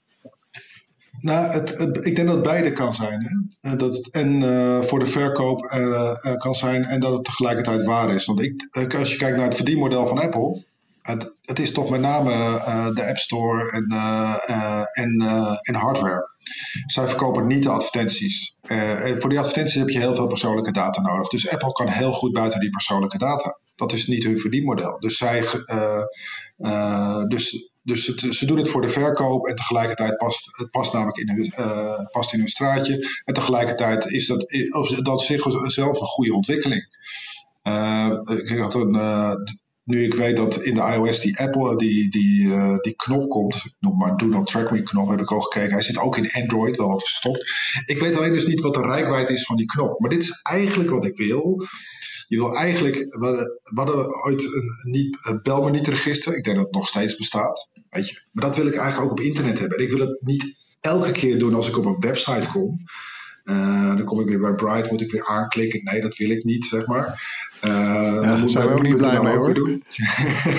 Nou, 1.22 1.48
het, 1.48 1.70
ik 2.06 2.16
denk 2.16 2.28
dat 2.28 2.36
het 2.36 2.44
beide 2.44 2.72
kan 2.72 2.94
zijn. 2.94 3.48
Hè? 3.62 3.76
Dat 3.76 3.94
het 3.94 4.10
en 4.10 4.42
uh, 4.42 4.82
voor 4.82 5.00
de 5.00 5.06
verkoop 5.06 5.74
uh, 5.76 6.12
kan 6.38 6.56
zijn 6.56 6.84
en 6.84 7.00
dat 7.00 7.14
het 7.14 7.24
tegelijkertijd 7.24 7.86
waar 7.86 8.14
is. 8.14 8.26
Want 8.26 8.42
ik, 8.42 8.96
als 8.96 9.12
je 9.12 9.18
kijkt 9.18 9.38
naar 9.38 9.46
het 9.46 9.56
verdienmodel 9.56 10.08
van 10.08 10.20
Apple, 10.20 10.62
het, 11.02 11.32
het 11.42 11.60
is 11.60 11.72
toch 11.72 11.90
met 11.90 12.02
name 12.02 12.32
de 12.94 13.08
App 13.08 13.18
Store 13.18 13.72
en, 13.72 13.86
en, 14.92 15.22
en 15.62 15.76
hardware. 15.76 16.30
Zij 16.86 17.08
verkopen 17.08 17.48
niet 17.48 17.64
de 17.64 17.70
advertenties. 17.70 18.58
en 18.62 19.20
voor 19.20 19.30
die 19.30 19.40
advertenties 19.40 19.80
heb 19.80 19.90
je 19.90 20.00
heel 20.00 20.16
veel 20.16 20.28
persoonlijke 20.28 20.72
data 20.72 21.02
nodig. 21.02 21.28
Dus 21.28 21.50
Apple 21.50 21.72
kan 21.72 21.88
heel 21.88 22.14
goed 22.14 22.34
buiten 22.34 22.60
die 22.60 22.70
persoonlijke 22.70 23.18
data. 23.18 23.58
Dat 23.76 23.92
is 23.92 24.08
niet 24.08 24.24
hun 24.24 24.40
verdienmodel. 24.40 25.00
Dus, 25.00 25.18
zij, 25.18 25.44
dus 27.28 27.71
dus 27.84 28.08
het, 28.08 28.36
ze 28.36 28.45
doen 28.45 28.58
het 28.58 28.69
voor 28.69 28.82
de 28.82 28.88
verkoop 28.88 29.47
en 29.47 29.56
tegelijkertijd 29.56 30.17
past 30.17 30.50
het 30.58 30.71
past 30.71 30.93
namelijk 30.93 31.17
in 31.17 31.30
hun, 31.30 31.54
uh, 31.60 32.06
past 32.12 32.34
in 32.34 32.39
hun 32.39 32.47
straatje. 32.47 33.21
En 33.24 33.34
tegelijkertijd 33.34 34.12
is 34.12 34.28
dat, 34.28 34.45
dat 35.02 35.21
zichzelf 35.21 36.00
een 36.00 36.06
goede 36.06 36.34
ontwikkeling. 36.34 37.00
Nu 39.84 40.04
ik 40.04 40.13
weet 40.13 40.36
dat 40.36 40.62
in 40.62 40.74
de 40.74 40.82
iOS 40.82 41.19
die 41.19 41.39
Apple, 41.39 41.76
die, 41.76 42.10
die, 42.10 42.47
die 42.82 42.95
knop 42.95 43.30
komt, 43.30 43.63
noem 43.80 43.97
maar 43.97 44.17
Do 44.17 44.26
Not 44.26 44.47
Track 44.47 44.71
Me 44.71 44.82
knop, 44.82 45.10
heb 45.10 45.21
ik 45.21 45.32
ook 45.32 45.43
gekeken. 45.43 45.71
Hij 45.71 45.82
zit 45.82 45.97
ook 45.97 46.17
in 46.17 46.32
Android, 46.32 46.78
wel 46.78 46.89
wat 46.89 47.04
verstopt. 47.04 47.52
Ik 47.86 48.00
weet 48.00 48.17
alleen 48.17 48.34
dus 48.34 48.45
niet 48.45 48.62
wat 48.62 48.74
de 48.74 48.82
rijkwijde 48.82 49.34
is 49.34 49.45
van 49.45 49.56
die 49.56 49.65
knop. 49.65 50.00
Maar 50.00 50.10
dit 50.10 50.21
is 50.21 50.39
eigenlijk 50.41 50.89
wat 50.89 51.06
ik 51.06 51.15
wil. 51.15 51.63
Je 52.32 52.38
wil 52.38 52.56
eigenlijk, 52.56 52.96
we 53.20 53.60
hadden 53.63 54.24
ooit 54.26 54.44
een, 54.44 54.70
een, 54.84 55.17
een 55.22 55.39
belmanietregister. 55.41 56.38
Ik 56.38 56.44
denk 56.44 56.56
dat 56.56 56.65
het 56.65 56.76
nog 56.76 56.88
steeds 56.88 57.15
bestaat. 57.15 57.70
Weet 57.89 58.10
je? 58.10 58.22
Maar 58.32 58.46
dat 58.46 58.56
wil 58.56 58.65
ik 58.65 58.76
eigenlijk 58.76 59.12
ook 59.12 59.17
op 59.17 59.26
internet 59.26 59.60
hebben. 59.60 59.78
En 59.78 59.84
ik 59.84 59.91
wil 59.91 60.08
het 60.08 60.22
niet 60.22 60.58
elke 60.80 61.12
keer 61.12 61.39
doen 61.39 61.56
als 61.56 61.67
ik 61.67 61.78
op 61.78 61.86
een 61.86 62.00
website 62.00 62.48
kom. 62.48 62.78
Uh, 63.44 63.96
dan 63.96 64.04
kom 64.04 64.20
ik 64.20 64.28
weer 64.28 64.40
bij 64.40 64.56
Bright, 64.56 64.92
moet 64.92 65.02
ik 65.02 65.12
weer 65.12 65.26
aanklikken. 65.26 65.84
Nee, 65.84 66.02
dat 66.02 66.18
wil 66.18 66.30
ik 66.30 66.44
niet, 66.44 66.66
zeg 66.66 66.86
maar. 66.86 67.06
Uh, 67.66 67.72
ja, 68.22 68.38
dan 68.38 68.50
zijn 68.50 68.68
we 68.68 68.74
ook 68.74 68.82
niet 68.82 68.98
blij 68.98 69.22
mee 69.22 69.36
hoor. 69.36 69.54
Doen. 69.54 69.84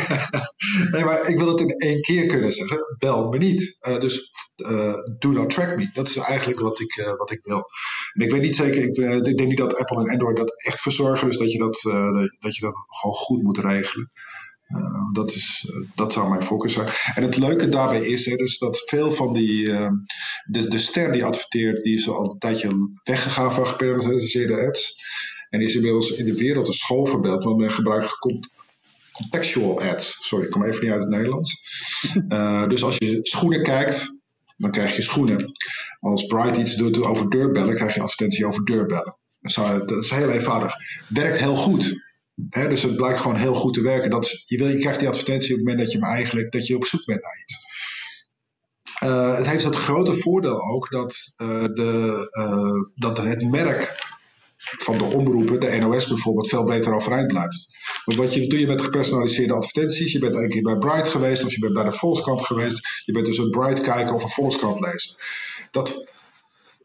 nee, 0.92 1.04
maar 1.04 1.28
ik 1.28 1.38
wil 1.38 1.48
het 1.48 1.60
in 1.60 1.76
één 1.76 2.00
keer 2.00 2.26
kunnen 2.26 2.52
zeggen. 2.52 2.96
Bel 2.98 3.28
me 3.28 3.38
niet. 3.38 3.78
Uh, 3.88 4.00
dus 4.00 4.30
do 5.18 5.30
not 5.30 5.50
track 5.50 5.76
me. 5.76 5.90
Dat 5.92 6.08
is 6.08 6.16
eigenlijk 6.16 6.60
wat 6.60 6.80
ik, 6.80 7.14
wat 7.16 7.30
ik 7.30 7.40
wil. 7.42 7.64
En 8.12 8.24
ik 8.24 8.30
weet 8.30 8.42
niet 8.42 8.56
zeker, 8.56 8.82
ik, 8.82 8.96
ik, 9.26 9.36
denk 9.36 9.48
niet 9.48 9.58
dat 9.58 9.76
Apple 9.76 9.96
en 9.96 10.10
Android 10.10 10.36
dat 10.36 10.64
echt 10.64 10.80
verzorgen. 10.80 11.28
Dus 11.28 11.38
dat 11.38 11.52
je 11.52 11.58
dat, 11.58 11.80
dat, 12.40 12.56
je 12.56 12.60
dat 12.60 12.74
gewoon 12.86 13.14
goed 13.14 13.42
moet 13.42 13.58
regelen. 13.58 14.10
Uh, 14.76 15.12
dat, 15.12 15.30
is, 15.30 15.70
uh, 15.70 15.88
dat 15.94 16.12
zou 16.12 16.28
mijn 16.28 16.42
focus 16.42 16.72
zijn. 16.72 16.88
En 17.14 17.22
het 17.22 17.36
leuke 17.36 17.68
daarbij 17.68 18.06
is 18.06 18.26
hè, 18.26 18.36
dus 18.36 18.58
dat 18.58 18.82
veel 18.86 19.12
van 19.12 19.32
die. 19.32 19.62
Uh, 19.62 19.90
de, 20.44 20.68
de 20.68 20.78
ster 20.78 21.12
die 21.12 21.24
adverteert, 21.24 21.82
die 21.82 21.94
is 21.94 22.08
al 22.08 22.30
een 22.30 22.38
tijdje 22.38 22.90
weggegaan 23.04 23.52
van 23.52 23.66
gepersonaliseerde 23.66 24.66
ads. 24.66 25.00
En 25.50 25.60
is 25.60 25.74
inmiddels 25.74 26.10
in 26.10 26.24
de 26.24 26.36
wereld 26.36 26.66
een 26.66 26.72
schoolverbeeld, 26.72 27.44
want 27.44 27.56
men 27.56 27.70
gebruikt 27.70 28.18
contextual 29.12 29.80
ads. 29.82 30.18
Sorry, 30.20 30.44
ik 30.44 30.50
kom 30.50 30.64
even 30.64 30.82
niet 30.82 30.92
uit 30.92 31.02
het 31.02 31.10
Nederlands. 31.10 31.56
Uh, 32.28 32.68
dus 32.72 32.82
als 32.82 32.96
je 32.96 33.18
schoenen 33.22 33.62
kijkt, 33.62 34.22
dan 34.56 34.70
krijg 34.70 34.96
je 34.96 35.02
schoenen. 35.02 35.52
Als 36.00 36.26
Bright 36.26 36.56
iets 36.56 36.76
doet 36.76 37.02
over 37.02 37.30
deurbellen, 37.30 37.74
krijg 37.74 37.94
je 37.94 38.00
advertentie 38.00 38.46
over 38.46 38.64
deurbellen. 38.64 39.16
Dat 39.40 39.90
is 39.90 40.10
heel 40.10 40.30
eenvoudig. 40.30 40.74
Werkt 41.08 41.38
heel 41.38 41.56
goed. 41.56 42.11
Dus 42.34 42.82
het 42.82 42.96
blijkt 42.96 43.20
gewoon 43.20 43.36
heel 43.36 43.54
goed 43.54 43.74
te 43.74 43.82
werken. 43.82 44.10
Dat 44.10 44.42
je, 44.44 44.58
wil, 44.58 44.68
je 44.68 44.78
krijgt 44.78 44.98
die 44.98 45.08
advertentie 45.08 45.50
op 45.50 45.56
het 45.58 45.66
moment 45.66 45.84
dat 45.84 45.92
je 45.92 46.06
eigenlijk 46.06 46.52
dat 46.52 46.66
je 46.66 46.76
op 46.76 46.84
zoek 46.84 47.04
bent 47.04 47.22
naar 47.22 47.40
iets. 47.42 47.70
Uh, 49.04 49.36
het 49.36 49.46
heeft 49.46 49.64
het 49.64 49.76
grote 49.76 50.14
voordeel 50.14 50.60
ook 50.60 50.90
dat, 50.90 51.34
uh, 51.42 51.62
de, 51.62 52.28
uh, 52.32 52.90
dat 52.94 53.18
het 53.18 53.50
merk 53.50 54.10
van 54.56 54.98
de 54.98 55.04
omroepen, 55.04 55.60
de 55.60 55.76
NOS 55.78 56.06
bijvoorbeeld, 56.06 56.48
veel 56.48 56.64
beter 56.64 56.94
overeind 56.94 57.26
blijft. 57.26 57.68
Want 58.04 58.18
wat 58.18 58.34
je, 58.34 58.46
doe 58.46 58.60
je 58.60 58.66
met 58.66 58.82
gepersonaliseerde 58.82 59.52
advertenties? 59.52 60.12
Je 60.12 60.18
bent 60.18 60.34
een 60.34 60.48
keer 60.48 60.62
bij 60.62 60.78
Bright 60.78 61.08
geweest 61.08 61.44
of 61.44 61.52
je 61.52 61.58
bent 61.58 61.74
bij 61.74 61.84
de 61.84 61.92
Volkskrant 61.92 62.46
geweest. 62.46 63.02
Je 63.04 63.12
bent 63.12 63.26
dus 63.26 63.38
een 63.38 63.50
Bright 63.50 63.80
kijken 63.80 64.14
of 64.14 64.22
een 64.22 64.28
Volkskrant 64.28 64.80
lezen. 64.80 65.16
Dat, 65.70 66.12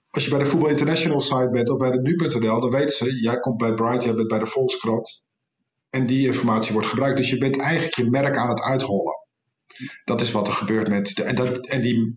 als 0.10 0.24
je 0.24 0.30
bij 0.30 0.40
de 0.40 0.46
Voetbal 0.46 0.70
International 0.70 1.20
site 1.20 1.50
bent 1.52 1.70
of 1.70 1.78
bij 1.78 1.92
de 1.92 2.02
nu.nl, 2.02 2.60
dan 2.60 2.70
weten 2.70 2.96
ze, 2.96 3.22
jij 3.22 3.40
komt 3.40 3.58
bij 3.58 3.74
Bright, 3.74 4.04
jij 4.04 4.14
bent 4.14 4.28
bij 4.28 4.40
de 4.40 4.46
Volkskrant. 4.46 5.27
En 5.90 6.06
die 6.06 6.28
informatie 6.28 6.74
wordt 6.74 6.88
gebruikt. 6.88 7.18
Dus 7.18 7.30
je 7.30 7.38
bent 7.38 7.60
eigenlijk 7.60 7.96
je 7.96 8.10
merk 8.10 8.38
aan 8.38 8.50
het 8.50 8.62
uithollen. 8.62 9.26
Dat 10.04 10.22
is 10.22 10.32
wat 10.32 10.48
er 10.48 10.54
gebeurt 10.54 10.88
met. 10.88 11.16
De, 11.16 11.24
en, 11.24 11.36
dat, 11.36 11.68
en 11.68 11.82
die 11.82 12.16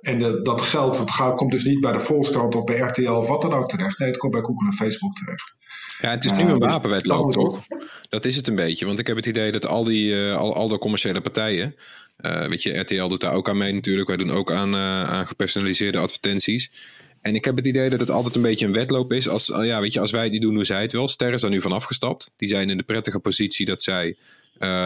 en 0.00 0.18
de, 0.18 0.42
dat 0.42 0.60
geld 0.60 0.96
dat 0.96 1.10
gaat, 1.10 1.36
komt 1.36 1.50
dus 1.50 1.64
niet 1.64 1.80
bij 1.80 1.92
de 1.92 2.00
Volkskrant 2.00 2.54
of 2.54 2.64
bij 2.64 2.78
RTL 2.78 3.10
of 3.10 3.28
wat 3.28 3.42
dan 3.42 3.52
ook 3.52 3.68
terecht. 3.68 3.98
Nee, 3.98 4.08
het 4.08 4.18
komt 4.18 4.32
bij 4.32 4.42
Google 4.42 4.66
en 4.66 4.72
Facebook 4.72 5.16
terecht. 5.16 5.56
Ja, 6.00 6.10
het 6.10 6.24
is 6.24 6.32
nu 6.32 6.42
een 6.42 6.58
wapenwetloop, 6.58 7.32
toch? 7.32 7.64
Dat 8.08 8.24
is 8.24 8.36
het 8.36 8.48
een 8.48 8.54
beetje. 8.54 8.86
Want 8.86 8.98
ik 8.98 9.06
heb 9.06 9.16
het 9.16 9.26
idee 9.26 9.52
dat 9.52 9.66
al 9.66 9.84
die 9.84 10.14
uh, 10.14 10.36
al, 10.36 10.54
al 10.54 10.68
de 10.68 10.78
commerciële 10.78 11.20
partijen. 11.20 11.74
Uh, 12.20 12.46
weet 12.46 12.62
je, 12.62 12.78
RTL 12.78 13.08
doet 13.08 13.20
daar 13.20 13.32
ook 13.32 13.48
aan 13.48 13.56
mee 13.56 13.72
natuurlijk. 13.72 14.08
Wij 14.08 14.16
doen 14.16 14.30
ook 14.30 14.52
aan, 14.52 14.74
uh, 14.74 15.02
aan 15.02 15.26
gepersonaliseerde 15.26 15.98
advertenties. 15.98 16.72
En 17.20 17.34
ik 17.34 17.44
heb 17.44 17.56
het 17.56 17.66
idee 17.66 17.90
dat 17.90 18.00
het 18.00 18.10
altijd 18.10 18.34
een 18.34 18.42
beetje 18.42 18.66
een 18.66 18.72
wedloop 18.72 19.12
is. 19.12 19.28
Als, 19.28 19.46
ja, 19.46 19.80
weet 19.80 19.92
je, 19.92 20.00
als 20.00 20.10
wij 20.10 20.30
die 20.30 20.40
doen, 20.40 20.54
doen 20.54 20.64
zij 20.64 20.82
het 20.82 20.92
wel. 20.92 21.08
Ster 21.08 21.32
is 21.32 21.40
daar 21.40 21.50
nu 21.50 21.60
van 21.60 21.72
afgestapt. 21.72 22.30
Die 22.36 22.48
zijn 22.48 22.70
in 22.70 22.76
de 22.76 22.82
prettige 22.82 23.18
positie 23.18 23.66
dat 23.66 23.82
zij 23.82 24.16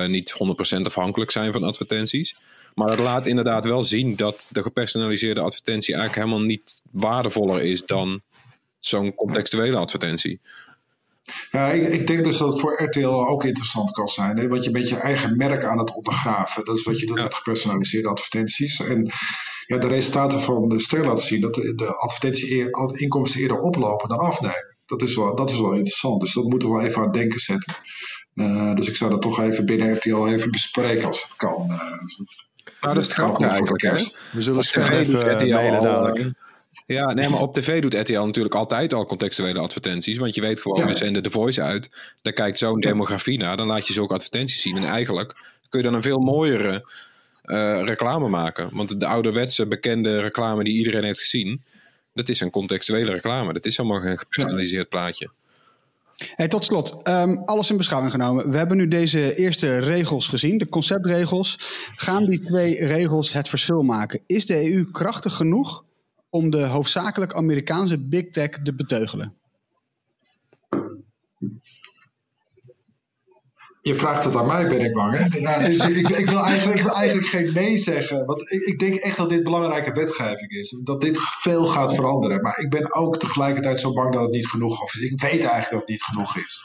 niet 0.06 0.34
100% 0.76 0.80
afhankelijk 0.82 1.30
zijn 1.30 1.52
van 1.52 1.62
advertenties. 1.62 2.36
Maar 2.74 2.88
het 2.88 2.98
laat 2.98 3.26
inderdaad 3.26 3.64
wel 3.64 3.84
zien 3.84 4.16
dat 4.16 4.46
de 4.48 4.62
gepersonaliseerde 4.62 5.40
advertentie 5.40 5.94
eigenlijk 5.94 6.24
helemaal 6.24 6.46
niet 6.46 6.82
waardevoller 6.90 7.62
is 7.62 7.86
dan 7.86 8.22
zo'n 8.80 9.14
contextuele 9.14 9.76
advertentie. 9.76 10.40
Ja, 11.50 11.70
ik, 11.70 11.88
ik, 11.88 12.06
denk 12.06 12.24
dus 12.24 12.36
dat 12.36 12.52
het 12.52 12.60
voor 12.60 12.82
RTL 12.82 13.06
ook 13.06 13.44
interessant 13.44 13.90
kan 13.90 14.08
zijn. 14.08 14.38
Hè? 14.38 14.48
Want 14.48 14.64
je 14.64 14.70
bent 14.70 14.88
je 14.88 14.96
eigen 14.96 15.36
merk 15.36 15.64
aan 15.64 15.78
het 15.78 15.94
ondergraven. 15.94 16.64
Dat 16.64 16.76
is 16.76 16.82
wat 16.82 17.00
je 17.00 17.06
doet 17.06 17.22
met 17.22 17.34
gepersonaliseerde 17.34 18.08
advertenties. 18.08 18.80
En 18.80 19.12
ja, 19.66 19.78
de 19.78 19.86
resultaten 19.86 20.40
van 20.40 20.68
de 20.68 20.80
ster 20.80 21.04
laten 21.06 21.24
zien 21.24 21.40
dat 21.40 21.54
de, 21.54 21.74
de 21.74 21.86
advertentie-inkomsten 21.86 23.40
eerder 23.40 23.58
oplopen 23.58 24.08
dan 24.08 24.18
afnemen. 24.18 24.76
Dat 24.86 25.02
is, 25.02 25.16
wel, 25.16 25.36
dat 25.36 25.50
is 25.50 25.60
wel 25.60 25.72
interessant. 25.72 26.20
Dus 26.20 26.32
dat 26.32 26.44
moeten 26.44 26.68
we 26.68 26.74
wel 26.74 26.84
even 26.84 26.98
aan 26.98 27.04
het 27.04 27.14
denken 27.14 27.40
zetten. 27.40 27.74
Uh, 28.34 28.74
dus 28.74 28.88
ik 28.88 28.96
zou 28.96 29.10
dat 29.10 29.22
toch 29.22 29.40
even 29.40 29.66
binnen 29.66 29.94
RTL 29.94 30.26
even 30.26 30.50
bespreken 30.50 31.06
als 31.06 31.22
het 31.22 31.36
kan. 31.36 31.66
Uh, 31.70 31.78
nou, 32.80 32.94
dat 32.94 32.96
is 32.96 33.04
het 33.04 33.12
grappige 33.12 33.48
eigenlijk. 33.48 33.82
We 34.32 34.42
zullen 34.42 34.64
Sven 34.64 34.92
even 34.92 35.48
mailen 35.48 35.82
dadelijk. 35.82 36.32
Ja, 36.86 37.12
nee, 37.12 37.28
maar 37.28 37.40
op 37.40 37.54
tv 37.54 37.82
doet 37.82 37.94
RTL 37.94 38.20
natuurlijk 38.20 38.54
altijd 38.54 38.92
al 38.92 39.06
contextuele 39.06 39.58
advertenties. 39.58 40.18
Want 40.18 40.34
je 40.34 40.40
weet 40.40 40.60
gewoon, 40.60 40.86
we 40.86 40.96
zenden 40.96 41.22
de 41.22 41.30
voice 41.30 41.62
uit. 41.62 41.90
Daar 42.22 42.32
kijkt 42.32 42.58
zo'n 42.58 42.80
demografie 42.80 43.38
naar. 43.38 43.56
Dan 43.56 43.66
laat 43.66 43.86
je 43.86 43.92
zulke 43.92 44.14
advertenties 44.14 44.62
zien. 44.62 44.76
En 44.76 44.84
eigenlijk 44.84 45.32
kun 45.68 45.80
je 45.80 45.86
dan 45.86 45.94
een 45.94 46.02
veel 46.02 46.18
mooiere 46.18 46.88
uh, 47.52 47.82
reclame 47.84 48.28
maken. 48.28 48.68
Want 48.72 49.00
de 49.00 49.06
ouderwetse 49.06 49.66
bekende 49.66 50.20
reclame 50.20 50.64
die 50.64 50.76
iedereen 50.76 51.04
heeft 51.04 51.20
gezien. 51.20 51.62
Dat 52.14 52.28
is 52.28 52.40
een 52.40 52.50
contextuele 52.50 53.12
reclame. 53.12 53.52
Dat 53.52 53.66
is 53.66 53.76
helemaal 53.76 54.00
geen 54.00 54.18
gepersonaliseerd 54.18 54.88
plaatje. 54.88 55.30
Hey, 56.34 56.48
tot 56.48 56.64
slot, 56.64 57.00
um, 57.08 57.42
alles 57.44 57.70
in 57.70 57.76
beschouwing 57.76 58.12
genomen. 58.12 58.50
We 58.50 58.56
hebben 58.56 58.76
nu 58.76 58.88
deze 58.88 59.34
eerste 59.34 59.78
regels 59.78 60.26
gezien, 60.26 60.58
de 60.58 60.68
conceptregels. 60.68 61.56
Gaan 61.94 62.24
die 62.24 62.42
twee 62.42 62.86
regels 62.86 63.32
het 63.32 63.48
verschil 63.48 63.82
maken? 63.82 64.20
Is 64.26 64.46
de 64.46 64.72
EU 64.72 64.90
krachtig 64.90 65.34
genoeg 65.34 65.84
om 66.30 66.50
de 66.50 66.66
hoofdzakelijk 66.66 67.34
Amerikaanse 67.34 67.98
big 67.98 68.30
tech 68.30 68.50
te 68.62 68.74
beteugelen? 68.74 69.34
Je 73.82 73.94
vraagt 73.94 74.24
het 74.24 74.36
aan 74.36 74.46
mij, 74.46 74.68
ben 74.68 74.80
ik 74.80 74.92
bang. 74.92 75.16
Hè? 75.16 75.38
Ja, 75.38 75.58
dus 75.58 75.84
ik, 75.84 76.08
ik, 76.08 76.26
wil 76.26 76.44
eigenlijk, 76.44 76.78
ik 76.78 76.84
wil 76.84 76.94
eigenlijk 76.94 77.28
geen 77.28 77.52
nee 77.52 77.78
zeggen. 77.78 78.26
Want 78.26 78.52
ik, 78.52 78.60
ik, 78.60 78.78
denk 78.78 78.94
echt 78.94 79.16
dat 79.16 79.28
dit 79.28 79.42
belangrijke 79.42 79.92
wetgeving 79.92 80.50
is. 80.50 80.80
Dat 80.84 81.00
dit 81.00 81.18
veel 81.20 81.64
gaat 81.64 81.94
veranderen. 81.94 82.40
Maar 82.40 82.58
ik 82.58 82.70
ben 82.70 82.94
ook 82.94 83.18
tegelijkertijd 83.18 83.80
zo 83.80 83.92
bang 83.92 84.12
dat 84.12 84.22
het 84.22 84.32
niet 84.32 84.48
genoeg 84.48 84.84
is. 84.84 85.00
Ik 85.00 85.20
weet 85.20 85.44
eigenlijk 85.44 85.70
dat 85.70 85.80
het 85.80 85.88
niet 85.88 86.02
genoeg 86.02 86.36
is. 86.36 86.62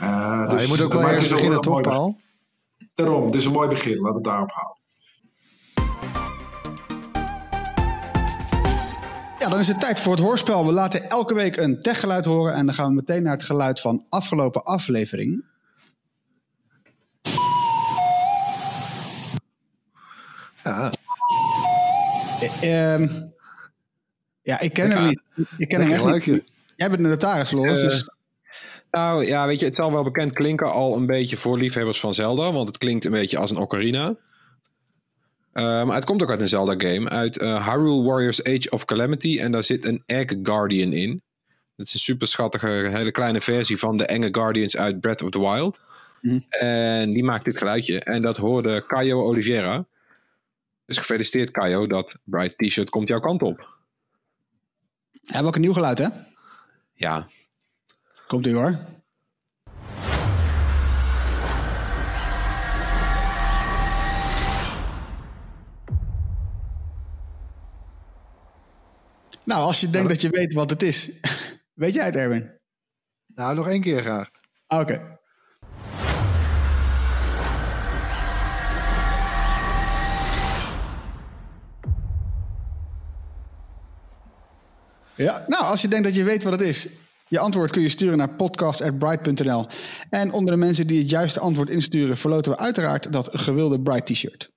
Uh, 0.00 0.06
nou, 0.06 0.48
dus, 0.48 0.62
je 0.62 0.68
moet 0.68 0.82
ook 0.82 0.92
wel 0.92 1.08
ergens 1.08 1.28
beginnen, 1.28 1.60
toch, 1.60 1.80
Paul? 1.80 2.20
Daarom, 2.94 3.26
het 3.26 3.34
is 3.34 3.44
een 3.44 3.52
mooi 3.52 3.68
begin. 3.68 3.96
Laten 3.96 4.10
we 4.10 4.14
het 4.14 4.24
daarop 4.24 4.50
houden. 4.50 4.82
Ja, 9.38 9.48
dan 9.48 9.58
is 9.58 9.68
het 9.68 9.80
tijd 9.80 10.00
voor 10.00 10.12
het 10.12 10.22
hoorspel. 10.22 10.66
We 10.66 10.72
laten 10.72 11.08
elke 11.08 11.34
week 11.34 11.56
een 11.56 11.80
techgeluid 11.80 12.24
horen. 12.24 12.54
En 12.54 12.66
dan 12.66 12.74
gaan 12.74 12.88
we 12.88 12.94
meteen 12.94 13.22
naar 13.22 13.32
het 13.32 13.42
geluid 13.42 13.80
van 13.80 14.04
afgelopen 14.08 14.64
aflevering. 14.64 15.52
Ja. 20.64 20.92
Uh, 22.62 23.06
ja, 24.42 24.60
ik 24.60 24.72
ken 24.72 24.90
hem 24.90 25.06
niet. 25.06 25.22
Ik 25.58 25.68
ken 25.68 25.80
hem 25.80 25.90
echt 25.90 26.26
niet. 26.26 26.44
Jij 26.76 26.90
bent 26.90 27.02
een 27.02 27.08
notaris, 27.08 27.50
Loris. 27.50 27.76
Uh, 27.76 27.82
dus... 27.82 28.08
Nou 28.90 29.26
ja, 29.26 29.46
weet 29.46 29.60
je, 29.60 29.66
het 29.66 29.76
zal 29.76 29.92
wel 29.92 30.02
bekend 30.02 30.32
klinken 30.32 30.72
al 30.72 30.96
een 30.96 31.06
beetje 31.06 31.36
voor 31.36 31.58
liefhebbers 31.58 32.00
van 32.00 32.14
Zelda. 32.14 32.52
Want 32.52 32.68
het 32.68 32.78
klinkt 32.78 33.04
een 33.04 33.10
beetje 33.10 33.38
als 33.38 33.50
een 33.50 33.56
ocarina. 33.56 34.08
Uh, 34.08 35.84
maar 35.84 35.94
het 35.94 36.04
komt 36.04 36.22
ook 36.22 36.30
uit 36.30 36.40
een 36.40 36.48
Zelda-game. 36.48 37.08
Uit 37.08 37.42
uh, 37.42 37.68
Hyrule 37.68 38.02
Warriors 38.02 38.44
Age 38.44 38.70
of 38.70 38.84
Calamity. 38.84 39.40
En 39.40 39.52
daar 39.52 39.64
zit 39.64 39.84
een 39.84 40.02
Egg 40.06 40.34
Guardian 40.42 40.92
in. 40.92 41.22
Dat 41.76 41.86
is 41.86 41.94
een 41.94 42.00
super 42.00 42.26
schattige, 42.26 42.68
hele 42.68 43.10
kleine 43.10 43.40
versie 43.40 43.78
van 43.78 43.96
de 43.96 44.06
enge 44.06 44.28
Guardians 44.30 44.76
uit 44.76 45.00
Breath 45.00 45.22
of 45.22 45.30
the 45.30 45.40
Wild. 45.40 45.80
Mm. 46.20 46.44
En 46.48 47.10
die 47.10 47.24
maakt 47.24 47.44
dit 47.44 47.58
geluidje. 47.58 48.00
En 48.00 48.22
dat 48.22 48.36
hoorde 48.36 48.84
Caio 48.86 49.22
Oliveira. 49.22 49.86
Dus 50.84 50.98
gefeliciteerd 50.98 51.50
Kajo, 51.50 51.86
dat 51.86 52.18
Bright 52.24 52.58
T-shirt 52.58 52.90
komt 52.90 53.08
jouw 53.08 53.20
kant 53.20 53.42
op. 53.42 53.78
Hebben 55.12 55.42
we 55.42 55.48
ook 55.48 55.54
een 55.54 55.60
nieuw 55.60 55.72
geluid, 55.72 55.98
hè? 55.98 56.08
Ja. 56.94 57.26
Komt 58.26 58.46
u 58.46 58.54
hoor. 58.54 58.92
Nou, 69.44 69.60
als 69.60 69.80
je 69.80 69.90
denkt 69.90 70.08
dat 70.08 70.20
je 70.20 70.28
weet 70.28 70.52
wat 70.52 70.70
het 70.70 70.82
is, 70.82 71.20
weet 71.74 71.94
jij 71.94 72.04
het, 72.04 72.16
Erwin? 72.16 72.60
Nou, 73.26 73.54
nog 73.54 73.68
één 73.68 73.80
keer 73.80 74.00
graag. 74.00 74.30
Oké. 74.68 75.13
Ja, 85.16 85.44
nou, 85.46 85.64
als 85.64 85.82
je 85.82 85.88
denkt 85.88 86.04
dat 86.04 86.14
je 86.14 86.24
weet 86.24 86.42
wat 86.42 86.52
het 86.52 86.62
is, 86.62 86.88
je 87.28 87.38
antwoord 87.38 87.70
kun 87.70 87.82
je 87.82 87.88
sturen 87.88 88.18
naar 88.18 88.28
podcast.bright.nl. 88.28 89.66
En 90.10 90.32
onder 90.32 90.54
de 90.54 90.60
mensen 90.60 90.86
die 90.86 90.98
het 90.98 91.10
juiste 91.10 91.40
antwoord 91.40 91.68
insturen, 91.68 92.16
verloten 92.16 92.52
we 92.52 92.58
uiteraard 92.58 93.12
dat 93.12 93.28
gewilde 93.32 93.80
Bright 93.80 94.06
T-shirt. 94.06 94.52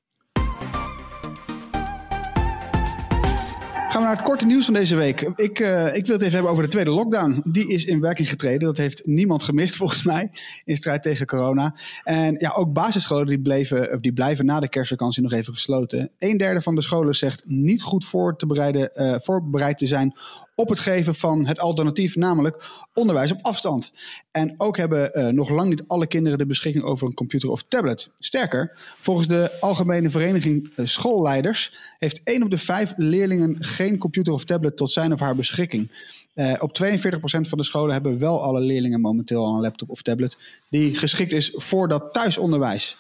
Gaan 3.90 4.02
we 4.02 4.08
naar 4.08 4.18
het 4.18 4.28
korte 4.28 4.46
nieuws 4.46 4.66
van 4.66 4.74
deze 4.74 4.96
week. 4.96 5.22
Ik, 5.36 5.60
uh, 5.60 5.96
ik 5.96 6.06
wil 6.06 6.16
het 6.16 6.22
even 6.22 6.34
hebben 6.34 6.52
over 6.52 6.64
de 6.64 6.70
tweede 6.70 6.92
lockdown. 6.92 7.42
Die 7.46 7.68
is 7.68 7.86
in 7.86 8.02
werking 8.02 8.30
getreden. 8.30 8.60
Dat 8.60 8.78
heeft 8.78 9.06
niemand 9.06 9.44
gemist 9.44 9.76
volgens 9.82 10.04
mij 10.04 10.32
in 10.64 10.76
strijd 10.76 11.04
tegen 11.04 11.26
corona. 11.26 11.76
En 12.04 12.36
ja, 12.38 12.52
ook 12.52 12.74
basisscholen 12.74 13.28
die, 13.28 13.40
bleven, 13.40 14.02
die 14.02 14.14
blijven 14.14 14.46
na 14.46 14.60
de 14.60 14.70
kerstvakantie 14.70 15.24
nog 15.24 15.32
even 15.32 15.54
gesloten. 15.54 16.12
Een 16.20 16.38
derde 16.38 16.62
van 16.62 16.76
de 16.76 16.82
scholen 16.82 17.16
zegt 17.16 17.44
niet 17.46 17.82
goed 17.82 18.06
voor 18.06 18.36
te 18.36 18.46
bereiden, 18.46 18.90
uh, 18.94 19.16
voorbereid 19.20 19.78
te 19.78 19.88
zijn 19.88 20.14
op 20.60 20.70
het 20.70 20.80
geven 20.80 21.16
van 21.16 21.48
het 21.48 21.60
alternatief, 21.60 22.16
namelijk 22.16 22.64
onderwijs 22.94 23.32
op 23.32 23.40
afstand. 23.42 23.92
En 24.32 24.54
ook 24.58 24.78
hebben 24.78 25.12
uh, 25.14 25.28
nog 25.28 25.50
lang 25.50 25.70
niet 25.70 25.88
alle 25.88 26.08
kinderen 26.08 26.38
de 26.38 26.46
beschikking 26.46 26.84
over 26.84 27.08
een 27.08 27.14
computer 27.14 27.50
of 27.50 27.64
tablet. 27.68 28.10
Sterker, 28.20 28.78
volgens 28.78 29.28
de 29.28 29.58
Algemene 29.60 30.10
Vereniging 30.10 30.72
uh, 30.76 30.86
Schoolleiders 30.86 31.74
heeft 32.00 32.22
één 32.24 32.44
op 32.44 32.50
de 32.50 32.58
vijf 32.58 32.94
leerlingen 32.96 33.64
geen 33.64 33.98
computer 33.98 34.34
of 34.34 34.44
tablet 34.44 34.78
tot 34.78 34.92
zijn 34.92 35.14
of 35.14 35.20
haar 35.20 35.36
beschikking. 35.36 35.92
Uh, 36.36 36.54
op 36.60 36.78
42% 36.84 37.18
van 37.20 37.58
de 37.58 37.64
scholen 37.64 37.94
hebben 37.94 38.20
wel 38.20 38.44
alle 38.44 38.62
leerlingen 38.62 39.02
momenteel 39.02 39.46
al 39.46 39.56
een 39.56 39.62
laptop 39.62 39.90
of 39.90 40.02
tablet 40.02 40.38
die 40.70 40.96
geschikt 40.96 41.34
is 41.34 41.52
voor 41.56 41.88
dat 41.88 42.14
thuisonderwijs. 42.14 42.98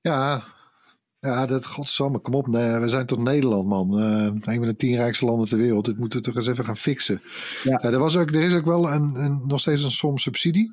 Ja, 0.00 0.44
ja, 1.26 1.46
dat 1.46 1.66
godsamme, 1.66 2.18
kom 2.18 2.34
op. 2.34 2.46
Nee, 2.46 2.80
we 2.80 2.88
zijn 2.88 3.06
tot 3.06 3.18
Nederland, 3.18 3.68
man. 3.68 4.00
Uh, 4.00 4.22
een 4.22 4.42
van 4.42 4.66
de 4.66 4.76
tien 4.76 4.96
rijkste 4.96 5.24
landen 5.24 5.48
ter 5.48 5.58
wereld. 5.58 5.84
Dit 5.84 5.98
moeten 5.98 6.18
we 6.18 6.24
toch 6.24 6.34
eens 6.34 6.46
even 6.46 6.64
gaan 6.64 6.76
fixen. 6.76 7.22
Ja. 7.62 7.82
er, 7.82 7.98
was 7.98 8.16
ook, 8.16 8.30
er 8.30 8.42
is 8.42 8.54
ook 8.54 8.64
wel 8.64 8.92
een, 8.92 9.14
een, 9.14 9.42
nog 9.46 9.60
steeds 9.60 9.82
een 9.82 9.90
som 9.90 10.18
subsidie. 10.18 10.72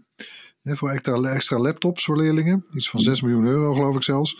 Hè, 0.61 0.75
voor 0.75 0.89
extra, 0.89 1.21
extra 1.21 1.59
laptops 1.59 2.05
voor 2.05 2.17
leerlingen. 2.17 2.65
Iets 2.73 2.89
van 2.89 2.99
6 2.99 3.21
miljoen 3.21 3.45
euro, 3.45 3.73
geloof 3.73 3.95
ik 3.95 4.03
zelfs. 4.03 4.37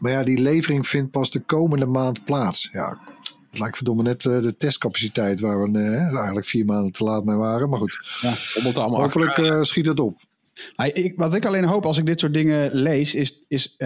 Maar 0.00 0.12
ja, 0.12 0.22
die 0.22 0.40
levering 0.40 0.88
vindt 0.88 1.10
pas 1.10 1.30
de 1.30 1.40
komende 1.40 1.86
maand 1.86 2.24
plaats. 2.24 2.68
Ja, 2.72 2.98
het 3.50 3.58
lijkt 3.58 3.76
verdomme 3.76 4.02
net 4.02 4.24
uh, 4.24 4.42
de 4.42 4.56
testcapaciteit 4.56 5.40
waar 5.40 5.70
we 5.70 5.78
eigenlijk 5.78 6.46
vier 6.46 6.64
maanden 6.64 6.92
te 6.92 7.04
laat 7.04 7.24
mee 7.24 7.36
waren. 7.36 7.68
Maar 7.68 7.78
goed, 7.78 8.18
ja, 8.20 8.34
allemaal 8.74 9.00
hopelijk 9.00 9.64
schiet 9.64 9.86
het 9.86 10.00
op. 10.00 10.20
Ik, 10.76 11.12
wat 11.16 11.34
ik 11.34 11.44
alleen 11.44 11.64
hoop 11.64 11.86
als 11.86 11.98
ik 11.98 12.06
dit 12.06 12.20
soort 12.20 12.34
dingen 12.34 12.74
lees, 12.74 13.14
is, 13.14 13.44
is 13.48 13.76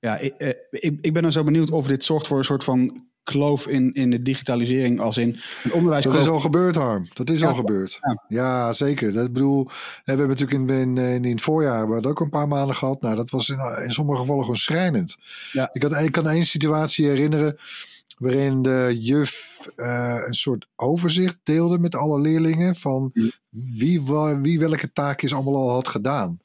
ja, 0.00 0.18
ik, 0.18 0.34
eh, 0.38 0.48
ik, 0.70 0.98
ik 1.00 1.12
ben 1.12 1.22
dan 1.22 1.32
zo 1.32 1.44
benieuwd 1.44 1.70
of 1.70 1.86
dit 1.86 2.04
zorgt 2.04 2.26
voor 2.26 2.38
een 2.38 2.44
soort 2.44 2.64
van 2.64 3.06
kloof 3.28 3.66
in, 3.66 3.92
in 3.92 4.10
de 4.10 4.22
digitalisering 4.22 5.00
als 5.00 5.16
in 5.16 5.36
het 5.62 5.72
onderwijs. 5.72 6.04
Dat 6.04 6.16
is 6.16 6.28
al 6.28 6.40
gebeurd, 6.40 6.74
Harm. 6.74 7.06
Dat 7.12 7.30
is 7.30 7.44
al 7.44 7.54
gebeurd. 7.54 7.98
Ja. 8.28 8.72
zeker. 8.72 9.12
Dat 9.12 9.32
bedoel, 9.32 9.64
we 9.64 9.72
hebben 10.04 10.28
natuurlijk 10.28 10.70
in, 10.70 10.96
in, 10.98 11.24
in, 11.24 11.30
het 11.30 11.42
voorjaar 11.42 11.88
we 11.88 11.94
dat 11.94 12.10
ook 12.10 12.20
een 12.20 12.28
paar 12.28 12.48
maanden 12.48 12.76
gehad. 12.76 13.00
Nou, 13.00 13.16
dat 13.16 13.30
was 13.30 13.48
in, 13.48 13.58
in 13.84 13.92
sommige 13.92 14.18
gevallen 14.18 14.42
gewoon 14.42 14.56
schrijnend. 14.56 15.16
Ja. 15.52 15.70
Ik, 15.72 15.82
had, 15.82 16.00
ik 16.00 16.12
kan 16.12 16.28
één 16.28 16.44
situatie 16.44 17.06
herinneren 17.06 17.58
waarin 18.18 18.62
de 18.62 18.96
juf 19.00 19.66
uh, 19.76 20.22
een 20.26 20.34
soort 20.34 20.66
overzicht 20.76 21.36
deelde 21.42 21.78
met 21.78 21.94
alle 21.94 22.20
leerlingen 22.20 22.76
van 22.76 23.12
wie, 23.48 24.02
wie 24.42 24.58
welke 24.58 24.92
taakjes 24.92 25.34
allemaal 25.34 25.56
al 25.56 25.70
had 25.70 25.88
gedaan 25.88 26.40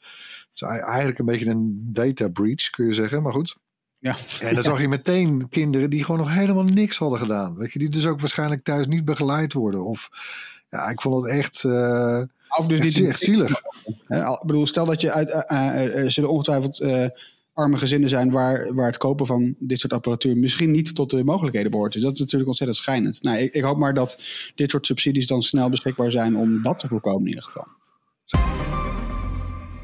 is 0.53 0.61
eigenlijk 0.61 1.19
een 1.19 1.25
beetje 1.25 1.49
een 1.49 1.89
data 1.93 2.27
breach, 2.27 2.69
kun 2.69 2.85
je 2.85 2.93
zeggen. 2.93 3.23
Maar 3.23 3.33
goed. 3.33 3.57
Ja. 3.99 4.17
En 4.39 4.53
dan 4.53 4.63
zag 4.63 4.81
je 4.81 4.87
meteen 4.87 5.49
kinderen 5.49 5.89
die 5.89 6.03
gewoon 6.03 6.19
nog 6.19 6.33
helemaal 6.33 6.63
niks 6.63 6.97
hadden 6.97 7.19
gedaan. 7.19 7.55
Weet 7.55 7.73
je, 7.73 7.79
die 7.79 7.89
dus 7.89 8.05
ook 8.05 8.19
waarschijnlijk 8.19 8.63
thuis 8.63 8.87
niet 8.87 9.05
begeleid 9.05 9.53
worden. 9.53 9.85
Of 9.85 10.09
ja, 10.69 10.89
ik 10.89 11.01
vond 11.01 11.23
het 11.23 11.33
echt. 11.33 11.63
Uh, 11.63 12.21
of 12.57 12.67
dus 12.67 12.79
echt, 12.79 12.97
niet 12.97 13.07
echt 13.07 13.19
zielig. 13.19 13.61
Ik 14.07 14.41
bedoel, 14.45 14.67
stel 14.67 14.85
dat 14.85 15.01
je 15.01 15.11
uit. 15.11 15.29
Uh, 15.51 16.03
uh, 16.03 16.09
zullen 16.09 16.29
ongetwijfeld 16.29 16.81
arme 17.53 17.77
gezinnen 17.77 18.09
zijn 18.09 18.31
waar, 18.31 18.73
waar 18.73 18.85
het 18.85 18.97
kopen 18.97 19.25
van 19.25 19.55
dit 19.59 19.79
soort 19.79 19.93
apparatuur 19.93 20.37
misschien 20.37 20.71
niet 20.71 20.95
tot 20.95 21.09
de 21.09 21.23
mogelijkheden 21.23 21.71
behoort. 21.71 21.93
Dus 21.93 22.01
dat 22.01 22.13
is 22.13 22.19
natuurlijk 22.19 22.47
ontzettend 22.47 22.79
schijnend. 22.79 23.23
Nou, 23.23 23.37
ik, 23.37 23.53
ik 23.53 23.63
hoop 23.63 23.77
maar 23.77 23.93
dat 23.93 24.21
dit 24.55 24.71
soort 24.71 24.85
subsidies 24.85 25.27
dan 25.27 25.43
snel 25.43 25.69
beschikbaar 25.69 26.11
zijn 26.11 26.37
om 26.37 26.63
dat 26.63 26.79
te 26.79 26.87
voorkomen 26.87 27.21
in 27.21 27.27
ieder 27.27 27.43
geval. 27.43 27.67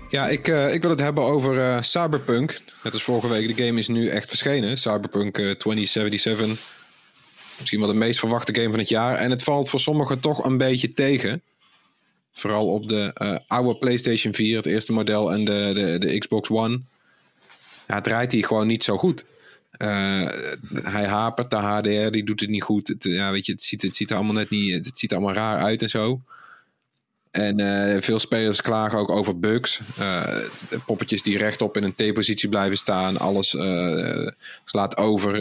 Ja, 0.10 0.28
ik, 0.28 0.48
uh, 0.48 0.74
ik 0.74 0.82
wil 0.82 0.90
het 0.90 1.00
hebben 1.00 1.24
over 1.24 1.56
uh, 1.56 1.82
Cyberpunk. 1.82 2.62
Net 2.84 2.94
als 2.94 3.04
vorige 3.04 3.28
week, 3.28 3.56
de 3.56 3.66
game 3.66 3.80
is 3.80 3.88
nu 3.88 4.08
echt 4.08 4.28
verschenen. 4.28 4.78
Cyberpunk 4.78 5.38
uh, 5.38 5.50
eh, 5.50 5.58
2077. 5.58 6.78
Misschien 7.58 7.80
wel 7.80 7.88
de 7.88 7.94
meest 7.94 8.20
verwachte 8.20 8.56
game 8.56 8.70
van 8.70 8.80
het 8.80 8.90
jaar. 8.90 9.18
En 9.18 9.30
het 9.30 9.44
valt 9.44 9.70
voor 9.70 9.80
sommigen 9.80 10.20
toch 10.20 10.44
een 10.44 10.58
beetje 10.58 10.94
tegen. 10.94 11.42
Vooral 12.34 12.68
op 12.68 12.90
de 12.90 13.42
oude 13.48 13.78
PlayStation 13.78 14.34
4, 14.34 14.58
het 14.58 14.66
eerste 14.66 14.94
model, 14.94 15.34
en 15.34 15.46
de, 15.46 15.72
de, 15.74 15.98
de 16.00 16.18
Xbox 16.18 16.50
One. 16.50 16.82
Ja, 17.88 18.02
draait 18.02 18.32
hij 18.32 18.42
gewoon 18.42 18.68
niet 18.68 18.84
zo 18.84 18.98
goed. 18.98 19.26
hij 20.84 21.06
hapert, 21.06 21.52
de 21.52 21.56
HDR 21.56 22.10
die 22.10 22.24
doet 22.24 22.40
het 22.40 22.50
niet 22.50 22.64
goed. 22.64 22.96
Ja, 23.00 23.32
weet 23.32 23.46
je, 23.46 23.52
het, 23.52 23.64
ziet, 23.64 23.82
het 23.82 23.96
ziet 23.96 24.10
er 24.10 24.16
allemaal 24.16 24.34
net 24.34 24.50
niet. 24.50 24.86
Het 24.86 25.00
ziet 25.00 25.12
er 25.12 25.18
allemaal 25.18 25.36
raar 25.36 25.58
uit 25.58 25.82
en 25.82 25.90
zo. 25.90 26.22
En 27.32 27.60
uh, 27.60 28.02
veel 28.02 28.20
spelers 28.20 28.62
klagen 28.62 29.00
ook 29.00 29.10
over 29.10 29.40
bugs. 29.40 29.80
Uh, 30.00 30.38
poppetjes 30.86 31.22
die 31.22 31.38
rechtop 31.38 31.78
in 31.78 31.84
een 31.84 31.96
T-positie 31.96 32.50
blijven 32.50 32.78
staan. 32.78 33.18
Alles 33.18 33.54
uh, 33.54 34.28
slaat 34.66 34.98
over. 34.98 35.36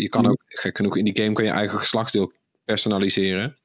je 0.00 0.08
kan 0.08 0.26
ook, 0.30 0.42
gek 0.46 0.76
genoeg, 0.76 0.96
in 0.96 1.04
die 1.04 1.22
game 1.22 1.32
kan 1.32 1.44
je 1.44 1.50
eigen 1.50 1.78
geslachtsdeel 1.78 2.32
personaliseren. 2.64 3.56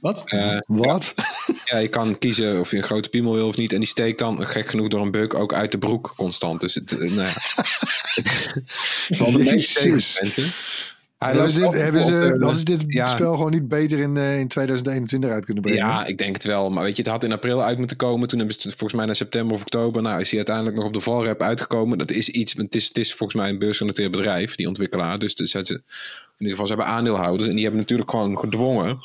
Wat? 0.00 0.24
Wat? 0.66 1.14
Ja, 1.64 1.78
je 1.78 1.88
kan 1.88 2.18
kiezen 2.18 2.60
of 2.60 2.70
je 2.70 2.76
een 2.76 2.82
grote 2.82 3.08
piemel 3.08 3.34
wil 3.34 3.48
of 3.48 3.56
niet. 3.56 3.72
En 3.72 3.78
die 3.78 3.88
steekt 3.88 4.18
dan, 4.18 4.46
gek 4.46 4.68
genoeg, 4.68 4.88
door 4.88 5.00
een 5.00 5.10
bug 5.10 5.34
ook 5.34 5.54
uit 5.54 5.72
de 5.72 5.78
broek 5.78 6.12
constant. 6.16 6.60
Dus 6.60 6.74
het, 6.74 6.90
nou 6.98 7.14
ja. 7.14 7.24
het 9.08 9.16
valt 9.16 9.32
de 9.32 9.38
meeste 9.38 9.88
mensen 9.88 10.52
hebben 11.24 11.50
ze, 11.50 11.60
dit, 11.60 11.74
hebben 11.74 12.02
ze, 12.02 12.36
dat 12.38 12.56
is 12.56 12.64
dit 12.64 13.08
spel 13.08 13.32
gewoon 13.36 13.50
niet 13.50 13.68
beter 13.68 13.98
in, 13.98 14.16
uh, 14.16 14.38
in 14.38 14.48
2021 14.48 15.30
uit 15.30 15.44
kunnen 15.44 15.62
brengen? 15.62 15.86
Ja, 15.86 16.06
ik 16.06 16.18
denk 16.18 16.34
het 16.34 16.44
wel. 16.44 16.70
Maar 16.70 16.84
weet 16.84 16.96
je, 16.96 17.02
het 17.02 17.10
had 17.10 17.24
in 17.24 17.32
april 17.32 17.62
uit 17.62 17.78
moeten 17.78 17.96
komen. 17.96 18.28
Toen 18.28 18.38
hebben 18.38 18.60
ze 18.60 18.68
volgens 18.68 18.92
mij 18.92 19.06
naar 19.06 19.16
september 19.16 19.54
of 19.54 19.60
oktober. 19.60 20.02
Nou, 20.02 20.20
is 20.20 20.28
hij 20.28 20.36
uiteindelijk 20.36 20.76
nog 20.76 20.86
op 20.86 20.92
de 20.92 21.00
valrep 21.00 21.42
uitgekomen. 21.42 21.98
Dat 21.98 22.10
is 22.10 22.28
iets, 22.28 22.52
het 22.52 22.74
is, 22.74 22.88
het 22.88 22.98
is 22.98 23.14
volgens 23.14 23.42
mij 23.42 23.50
een 23.50 23.58
beursgenoteerd 23.58 24.10
bedrijf, 24.10 24.54
die 24.54 24.68
ontwikkelaar. 24.68 25.18
Dus, 25.18 25.34
dus 25.34 25.54
in 25.54 25.82
ieder 26.38 26.50
geval, 26.50 26.66
ze 26.66 26.72
hebben 26.72 26.92
aandeelhouders. 26.92 27.48
En 27.48 27.54
die 27.54 27.62
hebben 27.62 27.80
natuurlijk 27.80 28.10
gewoon 28.10 28.38
gedwongen. 28.38 28.98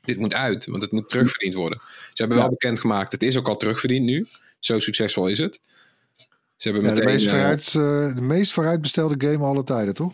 Dit 0.00 0.18
moet 0.18 0.34
uit, 0.34 0.66
want 0.66 0.82
het 0.82 0.92
moet 0.92 1.08
terugverdiend 1.08 1.54
worden. 1.54 1.80
Ze 2.12 2.22
hebben 2.22 2.38
wel 2.38 2.48
bekendgemaakt, 2.48 3.12
het 3.12 3.22
is 3.22 3.36
ook 3.36 3.48
al 3.48 3.56
terugverdiend 3.56 4.04
nu. 4.04 4.26
Zo 4.58 4.78
succesvol 4.78 5.28
is 5.28 5.38
het. 5.38 5.60
Ze 6.56 6.68
hebben 6.68 6.82
meteen, 6.82 7.04
de, 7.04 7.10
meest 7.10 7.24
uh, 7.24 7.30
vooruit, 7.30 7.74
uh, 7.74 8.14
de 8.14 8.20
meest 8.20 8.52
vooruitbestelde 8.52 9.26
game 9.26 9.44
alle 9.44 9.64
tijden, 9.64 9.94
toch? 9.94 10.12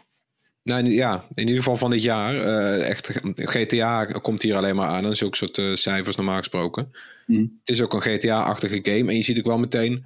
Nou 0.67 0.91
ja, 0.91 1.25
in 1.35 1.47
ieder 1.47 1.57
geval 1.63 1.77
van 1.77 1.91
dit 1.91 2.03
jaar. 2.03 2.35
Uh, 2.35 2.89
echt, 2.89 3.11
GTA 3.37 4.05
komt 4.05 4.43
hier 4.43 4.57
alleen 4.57 4.77
maar 4.77 4.89
aan. 4.89 5.05
En 5.05 5.17
zulke 5.17 5.37
soort 5.37 5.59
uh, 5.59 5.75
cijfers 5.75 6.17
normaal 6.17 6.39
gesproken. 6.39 6.93
Mm. 7.27 7.59
Het 7.61 7.69
is 7.69 7.83
ook 7.83 7.93
een 7.93 8.01
GTA-achtige 8.01 8.81
game. 8.83 9.11
En 9.11 9.17
je 9.17 9.23
ziet 9.23 9.39
ook 9.39 9.47
wel 9.47 9.59
meteen 9.59 10.05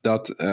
dat, 0.00 0.34
uh, 0.36 0.46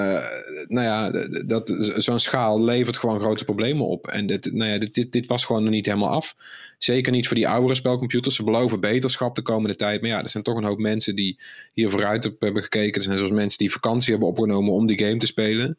nou 0.68 0.86
ja, 0.86 1.12
dat 1.45 1.76
zo'n 1.97 2.20
schaal 2.20 2.64
levert 2.64 2.97
gewoon 2.97 3.20
grote 3.20 3.43
problemen 3.43 3.86
op. 3.88 4.08
En 4.08 4.26
dit, 4.26 4.54
nou 4.54 4.72
ja, 4.72 4.78
dit, 4.78 4.93
dit, 4.93 5.12
dit, 5.12 5.28
was 5.28 5.45
gewoon 5.45 5.64
nog 5.64 5.72
niet 5.72 5.86
helemaal 5.86 6.10
af. 6.10 6.36
Zeker 6.78 7.12
niet 7.12 7.28
voor 7.28 7.36
die 7.36 7.47
oudere 7.47 7.76
spelcomputers. 7.76 8.36
Ze 8.36 8.43
beloven 8.43 8.80
beterschap 8.80 9.36
de 9.36 9.41
komende 9.41 9.76
tijd. 9.76 10.01
Maar 10.01 10.10
ja, 10.10 10.24
er 10.24 10.30
zijn 10.30 10.43
toch 10.43 10.58
een 10.58 10.64
hoop 10.64 10.80
mensen 10.80 11.16
die 11.16 11.39
hier 11.74 11.89
vooruit 11.89 12.26
op 12.26 12.41
hebben 12.41 12.64
gekeken. 12.64 12.95
Er 12.95 13.01
zijn 13.01 13.18
zoals 13.18 13.34
mensen 13.34 13.58
die 13.58 13.72
vakantie 13.72 14.12
hebben 14.12 14.30
opgenomen 14.30 14.74
om 14.74 14.88
die 14.88 14.99
game 15.04 15.18
te 15.18 15.26
spelen. 15.26 15.78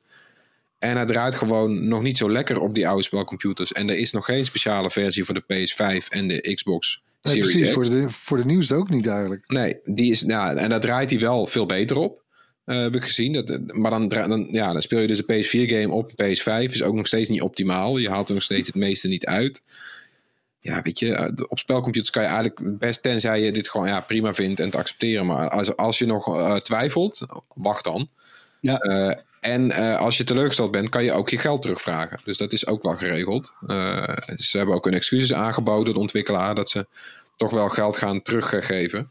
En 0.78 0.96
hij 0.96 1.06
draait 1.06 1.34
gewoon 1.34 1.88
nog 1.88 2.02
niet 2.02 2.16
zo 2.16 2.30
lekker 2.30 2.60
op 2.60 2.74
die 2.74 2.88
oude 2.88 3.02
spelcomputers. 3.02 3.72
En 3.72 3.88
er 3.88 3.96
is 3.96 4.12
nog 4.12 4.24
geen 4.24 4.44
speciale 4.44 4.90
versie 4.90 5.24
voor 5.24 5.34
de 5.34 5.42
PS5 5.42 6.08
en 6.08 6.28
de 6.28 6.54
Xbox 6.54 7.02
nee, 7.22 7.34
Series 7.34 7.50
precies, 7.50 7.68
X. 7.68 7.74
Voor 7.74 8.00
de, 8.00 8.10
voor 8.10 8.36
de 8.36 8.44
nieuwste 8.44 8.74
ook 8.74 8.90
niet 8.90 9.06
eigenlijk. 9.06 9.44
Nee, 9.46 9.80
die 9.84 10.10
is, 10.10 10.20
ja, 10.20 10.54
en 10.54 10.68
daar 10.68 10.80
draait 10.80 11.10
hij 11.10 11.20
wel 11.20 11.46
veel 11.46 11.66
beter 11.66 11.96
op. 11.96 12.22
Uh, 12.66 12.82
heb 12.82 12.94
ik 12.94 13.04
gezien. 13.04 13.32
Dat, 13.32 13.74
maar 13.74 13.90
dan, 13.90 14.08
dan, 14.08 14.48
ja, 14.50 14.72
dan 14.72 14.82
speel 14.82 14.98
je 14.98 15.06
dus 15.06 15.22
een 15.26 15.44
PS4-game 15.44 15.92
op 15.92 16.10
PS5. 16.10 16.72
Is 16.72 16.82
ook 16.82 16.94
nog 16.94 17.06
steeds 17.06 17.28
niet 17.28 17.42
optimaal. 17.42 17.98
Je 17.98 18.10
haalt 18.10 18.28
er 18.28 18.34
nog 18.34 18.42
steeds 18.42 18.66
het 18.66 18.76
meeste 18.76 19.08
niet 19.08 19.26
uit. 19.26 19.62
Ja, 20.60 20.82
weet 20.82 20.98
je, 20.98 21.14
eh, 21.14 21.44
op 21.48 21.58
spelcomputers 21.58 22.10
kan 22.10 22.22
je 22.22 22.28
eigenlijk 22.28 22.78
best, 22.78 23.02
tenzij 23.02 23.40
je 23.40 23.52
dit 23.52 23.68
gewoon 23.68 23.88
ja, 23.88 24.00
prima 24.00 24.32
vindt 24.32 24.60
en 24.60 24.70
te 24.70 24.76
accepteren. 24.76 25.26
Maar 25.26 25.48
als, 25.48 25.76
als 25.76 25.98
je 25.98 26.06
nog 26.06 26.28
uh, 26.28 26.56
twijfelt, 26.56 27.26
wacht 27.54 27.84
dan. 27.84 28.08
Ja. 28.60 28.84
Uh, 28.84 29.16
en 29.44 29.70
uh, 29.70 29.98
als 29.98 30.16
je 30.16 30.24
teleurgesteld 30.24 30.70
bent, 30.70 30.88
kan 30.88 31.04
je 31.04 31.12
ook 31.12 31.28
je 31.28 31.38
geld 31.38 31.62
terugvragen. 31.62 32.18
Dus 32.24 32.36
dat 32.36 32.52
is 32.52 32.66
ook 32.66 32.82
wel 32.82 32.96
geregeld. 32.96 33.52
Uh, 33.66 34.04
ze 34.36 34.56
hebben 34.56 34.74
ook 34.74 34.86
een 34.86 34.94
excuses 34.94 35.32
aangeboden, 35.34 35.94
de 35.94 36.00
ontwikkelaar, 36.00 36.54
dat 36.54 36.70
ze 36.70 36.86
toch 37.36 37.50
wel 37.50 37.68
geld 37.68 37.96
gaan 37.96 38.22
teruggeven. 38.22 39.10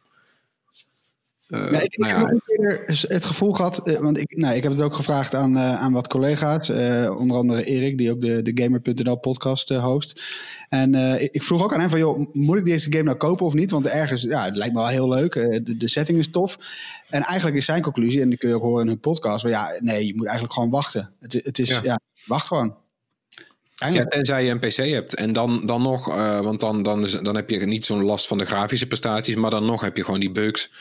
Uh, 1.53 1.71
ja, 1.71 1.81
ik, 1.81 1.97
nou 1.97 2.11
ja. 2.11 2.19
heb 2.19 2.33
ook 2.33 2.87
het 2.87 3.25
gevoel 3.25 3.53
gehad, 3.53 3.81
want 3.99 4.17
ik, 4.17 4.35
nou, 4.37 4.55
ik 4.55 4.63
heb 4.63 4.71
het 4.71 4.81
ook 4.81 4.95
gevraagd 4.95 5.35
aan, 5.35 5.59
aan 5.59 5.93
wat 5.93 6.07
collega's, 6.07 6.69
onder 7.09 7.37
andere 7.37 7.63
Erik, 7.63 7.97
die 7.97 8.11
ook 8.11 8.21
de, 8.21 8.41
de 8.41 8.63
Gamer.nl 8.63 9.15
podcast 9.15 9.69
host. 9.69 10.23
En 10.69 10.93
ik 11.33 11.43
vroeg 11.43 11.63
ook 11.63 11.73
aan 11.73 11.79
hem 11.79 11.89
van, 11.89 11.99
joh, 11.99 12.33
moet 12.33 12.57
ik 12.57 12.65
deze 12.65 12.91
game 12.91 13.03
nou 13.03 13.17
kopen 13.17 13.45
of 13.45 13.53
niet? 13.53 13.71
Want 13.71 13.87
ergens, 13.87 14.21
ja, 14.21 14.45
het 14.45 14.57
lijkt 14.57 14.73
me 14.73 14.79
wel 14.79 14.89
heel 14.89 15.09
leuk, 15.09 15.33
de, 15.33 15.77
de 15.77 15.89
setting 15.89 16.19
is 16.19 16.31
tof. 16.31 16.57
En 17.09 17.21
eigenlijk 17.21 17.57
is 17.57 17.65
zijn 17.65 17.81
conclusie, 17.81 18.21
en 18.21 18.29
die 18.29 18.37
kun 18.37 18.49
je 18.49 18.55
ook 18.55 18.61
horen 18.61 18.81
in 18.81 18.87
hun 18.87 18.99
podcast, 18.99 19.41
van 19.41 19.49
ja, 19.49 19.73
nee, 19.79 20.07
je 20.07 20.15
moet 20.15 20.25
eigenlijk 20.25 20.53
gewoon 20.53 20.69
wachten. 20.69 21.11
Het, 21.19 21.33
het 21.43 21.59
is, 21.59 21.79
ja. 21.83 21.99
wacht 22.25 22.47
gewoon. 22.47 22.75
Ja, 23.91 24.05
tenzij 24.05 24.45
je 24.45 24.51
een 24.51 24.59
PC 24.59 24.75
hebt. 24.75 25.15
En 25.15 25.33
dan, 25.33 25.65
dan 25.65 25.81
nog, 25.81 26.09
uh, 26.09 26.41
want 26.41 26.59
dan, 26.59 26.83
dan, 26.83 27.03
is, 27.03 27.11
dan 27.11 27.35
heb 27.35 27.49
je 27.49 27.65
niet 27.65 27.85
zo'n 27.85 28.03
last 28.03 28.27
van 28.27 28.37
de 28.37 28.45
grafische 28.45 28.87
prestaties, 28.87 29.35
maar 29.35 29.51
dan 29.51 29.65
nog 29.65 29.81
heb 29.81 29.97
je 29.97 30.03
gewoon 30.03 30.19
die 30.19 30.31
bugs. 30.31 30.71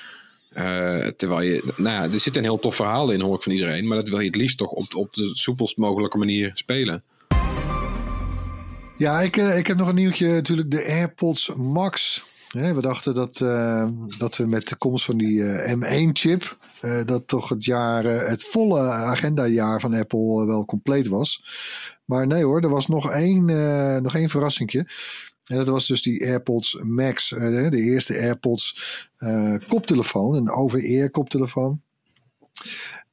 Uh, 0.57 1.07
terwijl 1.07 1.41
je, 1.41 1.73
nou 1.77 1.95
ja, 1.95 2.13
er 2.13 2.19
zit 2.19 2.37
een 2.37 2.43
heel 2.43 2.59
tof 2.59 2.77
verhaal 2.77 3.11
in, 3.11 3.21
hoor 3.21 3.35
ik 3.35 3.43
van 3.43 3.53
iedereen. 3.53 3.87
Maar 3.87 3.97
dat 3.97 4.09
wil 4.09 4.19
je 4.19 4.27
het 4.27 4.37
liefst 4.37 4.59
toch 4.59 4.71
op, 4.71 4.95
op 4.95 5.15
de 5.15 5.31
soepelst 5.33 5.77
mogelijke 5.77 6.19
manier 6.19 6.51
spelen. 6.55 7.03
Ja, 8.97 9.21
ik, 9.21 9.37
uh, 9.37 9.59
ik 9.59 9.67
heb 9.67 9.77
nog 9.77 9.89
een 9.89 9.95
nieuwtje. 9.95 10.29
Natuurlijk 10.29 10.71
de 10.71 10.85
AirPods 10.85 11.55
Max 11.55 12.23
we 12.53 12.81
dachten 12.81 13.15
dat, 13.15 13.41
uh, 13.41 13.89
dat 14.19 14.37
we 14.37 14.47
met 14.47 14.69
de 14.69 14.77
komst 14.77 15.05
van 15.05 15.17
die 15.17 15.39
uh, 15.39 15.73
eh, 15.73 15.79
M1-chip, 15.79 16.57
uh, 16.83 17.01
eh, 17.01 17.07
dat 17.07 17.29
toch 17.29 17.49
het 17.49 17.65
jaar, 17.65 18.05
het 18.05 18.45
volle 18.45 18.81
agendajaar 18.81 19.81
van 19.81 19.95
Apple 19.95 20.47
wel 20.47 20.65
compleet 20.65 21.09
was. 21.09 21.45
Maar 22.05 22.27
nee 22.27 22.45
hoor, 22.45 22.61
er 22.61 22.69
was 22.69 22.89
nog 22.89 23.11
één, 23.11 23.45
nog 24.03 24.15
één 24.15 24.29
verrassingje. 24.29 24.89
En 25.45 25.57
dat 25.57 25.69
was 25.69 25.87
dus 25.87 26.03
die 26.03 26.27
AirPods 26.27 26.79
Max, 26.83 27.29
de 27.29 27.83
eerste 27.83 28.19
AirPods 28.19 28.77
koptelefoon, 29.69 30.35
een 30.35 30.51
over-ear 30.51 31.11
koptelefoon. 31.11 31.83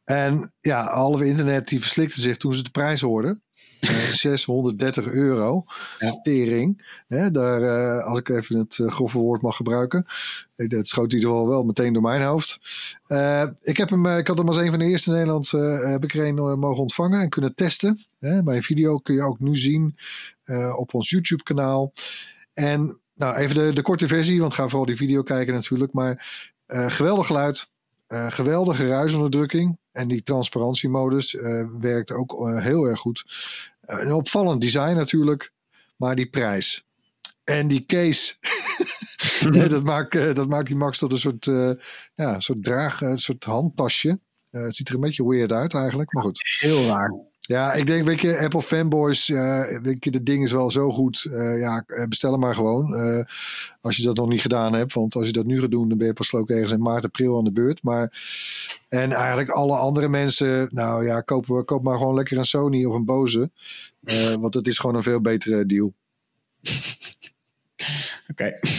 En 0.03 0.53
ja, 0.61 0.83
halve 0.93 1.25
internet 1.25 1.67
die 1.67 1.79
verslikte 1.79 2.21
zich 2.21 2.37
toen 2.37 2.53
ze 2.53 2.63
de 2.63 2.69
prijs 2.69 3.01
hoorden. 3.01 3.41
630 3.79 5.05
eh, 5.05 5.13
euro. 5.13 5.63
Ja. 5.99 6.19
Tering. 6.23 6.93
Hè, 7.07 7.31
daar, 7.31 7.61
uh, 7.61 8.05
als 8.05 8.19
ik 8.19 8.29
even 8.29 8.57
het 8.57 8.77
uh, 8.77 8.91
grove 8.91 9.17
woord 9.17 9.41
mag 9.41 9.55
gebruiken. 9.55 10.05
Dat 10.55 10.87
schoot 10.87 11.11
in 11.11 11.17
ieder 11.17 11.29
geval 11.29 11.47
wel 11.47 11.63
meteen 11.63 11.93
door 11.93 12.01
mijn 12.01 12.21
hoofd. 12.21 12.59
ik, 13.61 13.77
heb 13.77 13.89
hem, 13.89 14.05
ik 14.05 14.27
had 14.27 14.37
hem 14.37 14.47
als 14.47 14.57
een 14.57 14.69
van 14.69 14.79
de 14.79 14.85
eerste 14.85 15.09
in 15.09 15.15
Nederland 15.15 15.51
heb 15.51 16.03
ik 16.03 16.13
er 16.13 16.27
een, 16.27 16.59
mogen 16.59 16.81
ontvangen 16.81 17.21
en 17.21 17.29
kunnen 17.29 17.55
testen. 17.55 18.05
Hè, 18.19 18.43
mijn 18.43 18.63
video 18.63 18.97
kun 18.97 19.15
je 19.15 19.21
ook 19.21 19.39
nu 19.39 19.55
zien 19.55 19.97
op 20.77 20.93
ons 20.93 21.09
YouTube 21.09 21.43
kanaal. 21.43 21.93
En 22.53 22.99
nou, 23.15 23.35
even 23.35 23.55
de, 23.55 23.73
de 23.73 23.81
korte 23.81 24.07
versie, 24.07 24.41
want 24.41 24.53
ga 24.53 24.67
vooral 24.67 24.85
die 24.85 24.95
video 24.95 25.23
kijken 25.23 25.53
natuurlijk. 25.53 25.93
Maar 25.93 26.27
geweldig 26.67 27.27
geluid. 27.27 27.69
geweldige 28.07 28.87
ruisonderdrukking. 28.87 29.77
En 29.99 30.07
die 30.07 30.23
transparantiemodus 30.23 31.33
uh, 31.33 31.67
werkt 31.79 32.11
ook 32.11 32.33
uh, 32.33 32.61
heel 32.61 32.85
erg 32.85 32.99
goed. 32.99 33.25
Een 33.89 34.13
opvallend 34.13 34.61
design 34.61 34.95
natuurlijk, 34.95 35.53
maar 35.95 36.15
die 36.15 36.29
prijs. 36.29 36.85
En 37.43 37.67
die 37.67 37.85
case, 37.85 38.35
dat, 39.69 39.83
maakt, 39.83 40.35
dat 40.35 40.47
maakt 40.47 40.67
die 40.67 40.75
Max 40.75 40.97
tot 40.97 41.11
een 41.11 41.17
soort, 41.17 41.45
ja, 42.15 42.39
soort 42.39 42.63
draag, 42.63 43.01
een 43.01 43.17
soort 43.17 43.43
handtasje. 43.43 44.19
het 44.49 44.75
ziet 44.75 44.89
er 44.89 44.95
een 44.95 45.01
beetje 45.01 45.27
weird 45.27 45.51
uit 45.51 45.73
eigenlijk, 45.73 46.13
maar 46.13 46.23
goed. 46.23 46.57
Heel 46.59 46.85
raar. 46.85 47.28
Ja, 47.49 47.73
ik 47.73 47.87
denk, 47.87 48.05
weet 48.05 48.21
je, 48.21 48.39
Apple 48.39 48.61
fanboys, 48.61 49.29
uh, 49.29 49.79
weet 49.81 50.03
je, 50.03 50.11
de 50.11 50.23
ding 50.23 50.43
is 50.43 50.51
wel 50.51 50.71
zo 50.71 50.91
goed. 50.91 51.25
Uh, 51.27 51.59
ja, 51.59 51.85
bestel 52.09 52.31
hem 52.31 52.39
maar 52.39 52.55
gewoon. 52.55 52.95
Uh, 52.95 53.23
als 53.81 53.97
je 53.97 54.03
dat 54.03 54.15
nog 54.15 54.27
niet 54.27 54.41
gedaan 54.41 54.73
hebt. 54.73 54.93
Want 54.93 55.15
als 55.15 55.25
je 55.25 55.31
dat 55.31 55.45
nu 55.45 55.59
gaat 55.59 55.71
doen, 55.71 55.89
dan 55.89 55.97
ben 55.97 56.07
je 56.07 56.13
pas 56.13 56.33
ook 56.33 56.49
ergens 56.49 56.71
in 56.71 56.81
maart, 56.81 57.03
april 57.03 57.37
aan 57.37 57.43
de 57.43 57.51
beurt. 57.51 57.83
Maar, 57.83 58.27
en 58.89 59.11
eigenlijk 59.11 59.49
alle 59.49 59.75
andere 59.75 60.09
mensen, 60.09 60.67
nou 60.71 61.05
ja, 61.05 61.21
koop, 61.21 61.63
koop 61.65 61.83
maar 61.83 61.97
gewoon 61.97 62.15
lekker 62.15 62.37
een 62.37 62.45
Sony 62.45 62.85
of 62.85 62.95
een 62.95 63.05
Bose. 63.05 63.51
want 64.39 64.53
het 64.53 64.67
is 64.67 64.77
gewoon 64.77 64.95
een 64.95 65.03
veel 65.03 65.21
betere 65.21 65.65
deal. 65.65 65.93
Oké. 68.31 68.59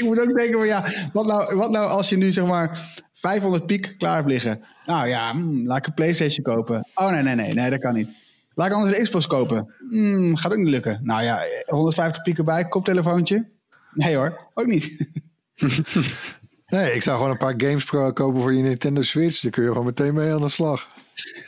ik 0.00 0.06
moet 0.06 0.20
ook 0.20 0.36
denken 0.36 0.58
van 0.58 0.66
ja, 0.66 0.84
wat 1.12 1.26
nou, 1.26 1.56
wat 1.56 1.70
nou 1.70 1.90
als 1.90 2.08
je 2.08 2.16
nu 2.16 2.32
zeg 2.32 2.46
maar 2.46 2.94
500 3.12 3.66
piek 3.66 3.94
klaar 3.98 4.16
hebt 4.16 4.28
liggen. 4.28 4.64
Nou 4.86 5.08
ja, 5.08 5.32
hmm, 5.32 5.66
laat 5.66 5.78
ik 5.78 5.86
een 5.86 5.94
PlayStation 5.94 6.44
kopen. 6.54 6.88
Oh 6.94 7.10
nee, 7.10 7.22
nee, 7.22 7.34
nee, 7.34 7.52
nee, 7.54 7.70
dat 7.70 7.80
kan 7.80 7.94
niet. 7.94 8.08
Laat 8.54 8.66
ik 8.66 8.72
anders 8.72 8.96
een 8.96 9.02
Xbox 9.02 9.26
kopen. 9.26 9.74
Hmm, 9.88 10.36
gaat 10.36 10.52
ook 10.52 10.58
niet 10.58 10.68
lukken. 10.68 11.00
Nou 11.02 11.22
ja, 11.22 11.42
150 11.66 12.22
piek 12.22 12.38
erbij, 12.38 12.68
koptelefoontje. 12.68 13.48
Nee 13.92 14.16
hoor, 14.16 14.46
ook 14.54 14.66
niet. 14.66 15.10
nee, 16.66 16.94
ik 16.94 17.02
zou 17.02 17.16
gewoon 17.16 17.30
een 17.30 17.38
paar 17.38 17.54
games 17.56 17.84
kopen 17.84 18.40
voor 18.40 18.54
je 18.54 18.62
Nintendo 18.62 19.02
Switch. 19.02 19.40
Daar 19.40 19.50
kun 19.50 19.62
je 19.62 19.68
gewoon 19.68 19.84
meteen 19.84 20.14
mee 20.14 20.32
aan 20.32 20.40
de 20.40 20.48
slag. 20.48 20.88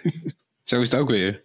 Zo 0.63 0.81
is 0.81 0.91
het 0.91 1.01
ook 1.01 1.09
weer. 1.09 1.43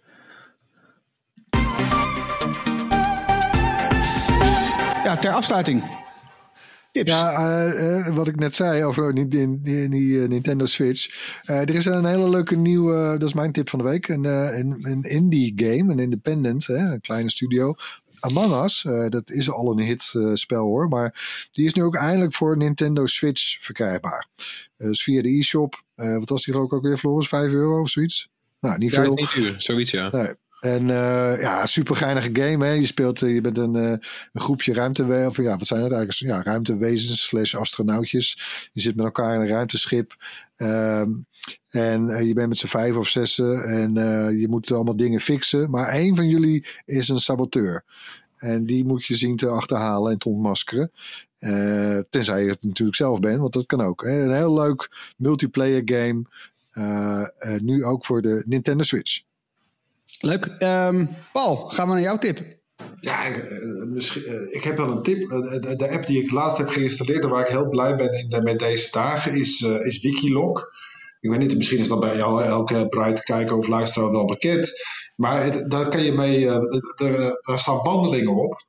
Ja, 5.04 5.16
ter 5.16 5.30
afsluiting. 5.30 5.82
Ja, 7.06 7.66
uh, 7.66 8.06
uh, 8.06 8.16
wat 8.16 8.28
ik 8.28 8.36
net 8.36 8.54
zei 8.54 8.84
over 8.84 9.14
die, 9.14 9.28
die, 9.28 9.62
die, 9.62 9.88
die 9.88 10.08
uh, 10.08 10.28
Nintendo 10.28 10.66
Switch. 10.66 11.08
er 11.44 11.74
is 11.74 11.84
een 11.84 12.04
hele 12.04 12.28
leuke 12.28 12.56
nieuwe, 12.56 13.18
dat 13.18 13.28
is 13.28 13.34
mijn 13.34 13.52
tip 13.52 13.70
van 13.70 13.78
de 13.78 13.84
week. 13.84 14.08
Een, 14.08 14.24
een, 14.24 14.78
een 14.82 15.02
indie 15.02 15.52
game, 15.56 15.92
een 15.92 15.98
independent, 15.98 16.66
hè, 16.66 16.92
een 16.92 17.00
kleine 17.00 17.30
studio. 17.30 17.74
Among 18.20 18.64
Us, 18.64 18.86
dat 19.08 19.30
is 19.30 19.50
al 19.50 19.70
een 19.70 19.84
hit 19.84 20.14
spel 20.34 20.64
hoor. 20.64 20.88
Maar 20.88 21.48
die 21.52 21.66
is 21.66 21.74
nu 21.74 21.82
ook 21.82 21.96
eindelijk 21.96 22.34
voor 22.34 22.56
Nintendo 22.56 23.06
Switch 23.06 23.56
verkrijgbaar. 23.60 24.26
dus 24.76 25.02
via 25.02 25.22
de 25.22 25.38
e-shop. 25.38 25.82
wat 25.94 26.28
was 26.28 26.44
die 26.44 26.52
geloof 26.52 26.70
ik 26.70 26.76
ook 26.76 26.82
weer, 26.82 26.98
Floris? 26.98 27.28
5 27.28 27.50
euro 27.50 27.80
of 27.80 27.88
zoiets? 27.88 28.28
Nou, 28.60 28.78
niet 28.78 28.90
ja, 28.90 29.02
veel. 29.02 29.14
Niet 29.14 29.34
duur, 29.34 29.54
zoiets 29.58 29.90
ja. 29.90 30.08
Nee. 30.10 30.34
En 30.60 30.88
uh, 30.88 31.40
ja, 31.40 31.66
super 31.66 31.96
geinige 31.96 32.30
game. 32.32 32.64
Hè? 32.64 32.72
Je 32.72 32.86
speelt, 32.86 33.22
uh, 33.22 33.34
je 33.34 33.40
bent 33.40 33.58
een, 33.58 33.74
uh, 33.74 33.90
een 34.32 34.40
groepje 34.40 34.72
ruimtewezens. 34.72 35.38
Of 35.38 35.44
ja, 35.44 35.56
wat 35.56 35.66
zijn 35.66 35.82
het 35.82 35.92
eigenlijk? 35.92 36.34
Ja, 36.34 36.42
ruimtewezens 36.50 37.26
slash 37.26 37.54
astronautjes. 37.54 38.38
Je 38.72 38.80
zit 38.80 38.96
met 38.96 39.04
elkaar 39.04 39.34
in 39.34 39.40
een 39.40 39.48
ruimteschip. 39.48 40.16
Ehm, 40.56 41.10
en 41.68 42.26
je 42.26 42.32
bent 42.34 42.48
met 42.48 42.56
z'n 42.56 42.66
vijf 42.66 42.96
of 42.96 43.08
zessen. 43.08 43.64
En 43.64 43.94
je 44.38 44.48
moet 44.48 44.72
allemaal 44.72 44.96
dingen 44.96 45.20
fixen. 45.20 45.70
Maar 45.70 45.88
één 45.88 46.16
van 46.16 46.28
jullie 46.28 46.66
is 46.84 47.08
een 47.08 47.18
saboteur. 47.18 47.84
En 48.36 48.66
die 48.66 48.84
moet 48.84 49.06
je 49.06 49.16
zien 49.16 49.36
te 49.36 49.48
achterhalen 49.48 50.12
en 50.12 50.18
te 50.18 50.28
ontmaskeren. 50.28 50.92
tenzij 52.10 52.42
je 52.42 52.50
het 52.50 52.62
natuurlijk 52.62 52.96
zelf 52.96 53.20
bent, 53.20 53.40
want 53.40 53.52
dat 53.52 53.66
kan 53.66 53.80
ook. 53.80 54.04
Hè? 54.04 54.22
Een 54.22 54.34
heel 54.34 54.54
leuk 54.54 55.12
multiplayer 55.16 55.82
game. 55.84 56.22
nu 57.60 57.84
ook 57.84 58.04
voor 58.04 58.22
de 58.22 58.42
Nintendo 58.46 58.82
Switch. 58.82 59.26
Leuk. 60.18 60.56
Um, 60.58 61.08
Paul, 61.32 61.56
gaan 61.56 61.86
we 61.86 61.92
naar 61.92 62.02
jouw 62.02 62.18
tip. 62.18 62.56
Ja, 63.00 63.28
uh, 63.28 63.84
misschien, 63.86 64.22
uh, 64.26 64.54
ik 64.54 64.64
heb 64.64 64.76
wel 64.76 64.90
een 64.90 65.02
tip. 65.02 65.32
Uh, 65.32 65.76
de, 65.76 65.90
app 65.90 66.06
die 66.06 66.22
ik 66.22 66.30
laatst 66.30 66.58
heb 66.58 66.68
geïnstalleerd 66.68 67.22
en 67.22 67.30
waar 67.30 67.40
ik 67.40 67.52
heel 67.52 67.68
blij 67.68 67.96
ben 67.96 68.42
met 68.42 68.58
deze 68.58 68.88
dagen 68.90 69.34
is, 69.34 69.60
is 69.60 70.00
Wikilog. 70.00 70.66
Ik 71.20 71.30
weet 71.30 71.38
niet, 71.38 71.56
misschien 71.56 71.78
is 71.78 71.88
dat 71.88 72.00
bij 72.00 72.18
elke 72.18 72.88
Bright 72.88 73.22
kijker 73.22 73.56
of 73.56 73.66
luisteraar 73.66 74.10
wel 74.10 74.24
bekend. 74.24 74.72
Maar 75.16 75.68
daar, 75.68 75.88
kan 75.88 76.02
je 76.02 76.12
mee, 76.12 76.46
daar 77.42 77.58
staan 77.58 77.82
wandelingen 77.82 78.34
op. 78.34 78.66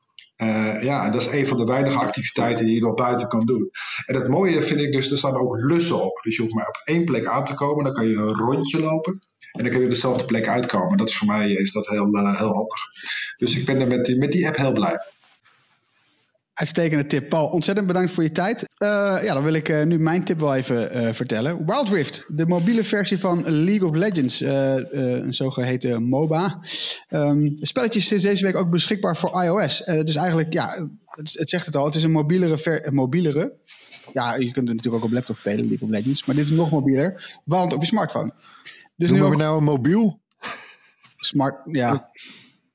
ja, 0.81 1.05
en 1.05 1.11
dat 1.11 1.21
is 1.21 1.31
een 1.31 1.47
van 1.47 1.57
de 1.57 1.63
weinige 1.63 1.97
activiteiten 1.97 2.65
die 2.65 2.73
je 2.73 2.81
nog 2.81 2.93
buiten 2.93 3.27
kan 3.27 3.45
doen. 3.45 3.69
En 4.05 4.15
het 4.15 4.27
mooie 4.27 4.61
vind 4.61 4.79
ik 4.79 4.91
dus, 4.91 5.11
er 5.11 5.17
staan 5.17 5.35
ook 5.35 5.57
lussen 5.57 6.03
op. 6.03 6.19
Dus 6.23 6.35
je 6.35 6.41
hoeft 6.41 6.53
maar 6.53 6.67
op 6.67 6.81
één 6.83 7.05
plek 7.05 7.25
aan 7.25 7.45
te 7.45 7.53
komen. 7.53 7.83
Dan 7.83 7.93
kan 7.93 8.07
je 8.07 8.15
een 8.15 8.37
rondje 8.37 8.79
lopen. 8.79 9.28
En 9.51 9.63
dan 9.63 9.69
kun 9.69 9.79
je 9.79 9.85
op 9.85 9.93
dezelfde 9.93 10.25
plek 10.25 10.47
uitkomen. 10.47 10.97
Dat 10.97 11.09
is 11.09 11.17
voor 11.17 11.27
mij 11.27 11.51
is 11.51 11.71
dat 11.71 11.87
heel, 11.87 12.15
uh, 12.15 12.37
heel 12.37 12.53
handig. 12.53 12.79
Dus 13.37 13.57
ik 13.57 13.65
ben 13.65 13.81
er 13.81 13.87
met 13.87 14.05
die, 14.05 14.17
met 14.17 14.31
die 14.31 14.47
app 14.47 14.55
heel 14.55 14.73
blij. 14.73 14.99
Uitstekende 16.53 17.05
tip. 17.05 17.29
Paul, 17.29 17.47
ontzettend 17.47 17.87
bedankt 17.87 18.11
voor 18.11 18.23
je 18.23 18.31
tijd. 18.31 18.61
Uh, 18.61 18.87
ja, 19.23 19.33
dan 19.33 19.43
wil 19.43 19.53
ik 19.53 19.69
uh, 19.69 19.83
nu 19.83 19.99
mijn 19.99 20.23
tip 20.23 20.39
wel 20.39 20.55
even 20.55 20.97
uh, 20.97 21.13
vertellen. 21.13 21.65
Wild 21.65 21.89
Rift, 21.89 22.25
de 22.27 22.45
mobiele 22.45 22.83
versie 22.83 23.19
van 23.19 23.49
League 23.49 23.87
of 23.87 23.95
Legends, 23.95 24.39
een 24.39 25.33
zogeheten 25.33 26.03
MOBA. 26.03 26.59
Um, 27.09 27.43
het 27.43 27.67
spelletje 27.67 27.99
is 27.99 28.07
sinds 28.07 28.23
deze 28.23 28.45
week 28.45 28.57
ook 28.57 28.69
beschikbaar 28.69 29.17
voor 29.17 29.43
iOS. 29.43 29.81
het 29.85 30.09
is 30.09 30.15
eigenlijk, 30.15 30.53
ja, 30.53 30.87
het, 31.05 31.33
het, 31.33 31.49
zegt 31.49 31.65
het 31.65 31.75
al, 31.75 31.85
het 31.85 31.95
is 31.95 32.03
een 32.03 32.11
mobielere, 32.11 32.89
mobielere. 32.91 33.53
Ja, 34.13 34.35
je 34.35 34.51
kunt 34.51 34.67
het 34.67 34.75
natuurlijk 34.75 35.03
ook 35.03 35.09
op 35.09 35.15
laptop 35.15 35.37
spelen, 35.37 35.67
League 35.67 35.87
of 35.87 35.89
Legends. 35.89 36.25
Maar 36.25 36.35
dit 36.35 36.45
is 36.45 36.51
nog 36.51 36.71
mobieler, 36.71 37.39
want 37.43 37.73
op 37.73 37.81
je 37.81 37.87
smartphone. 37.87 38.33
Dus 38.99 39.09
Noemen 39.09 39.29
nu 39.29 39.35
we 39.35 39.43
nou 39.43 39.57
een 39.57 39.63
mobiel? 39.63 40.21
Smart, 41.17 41.55
ja. 41.71 42.09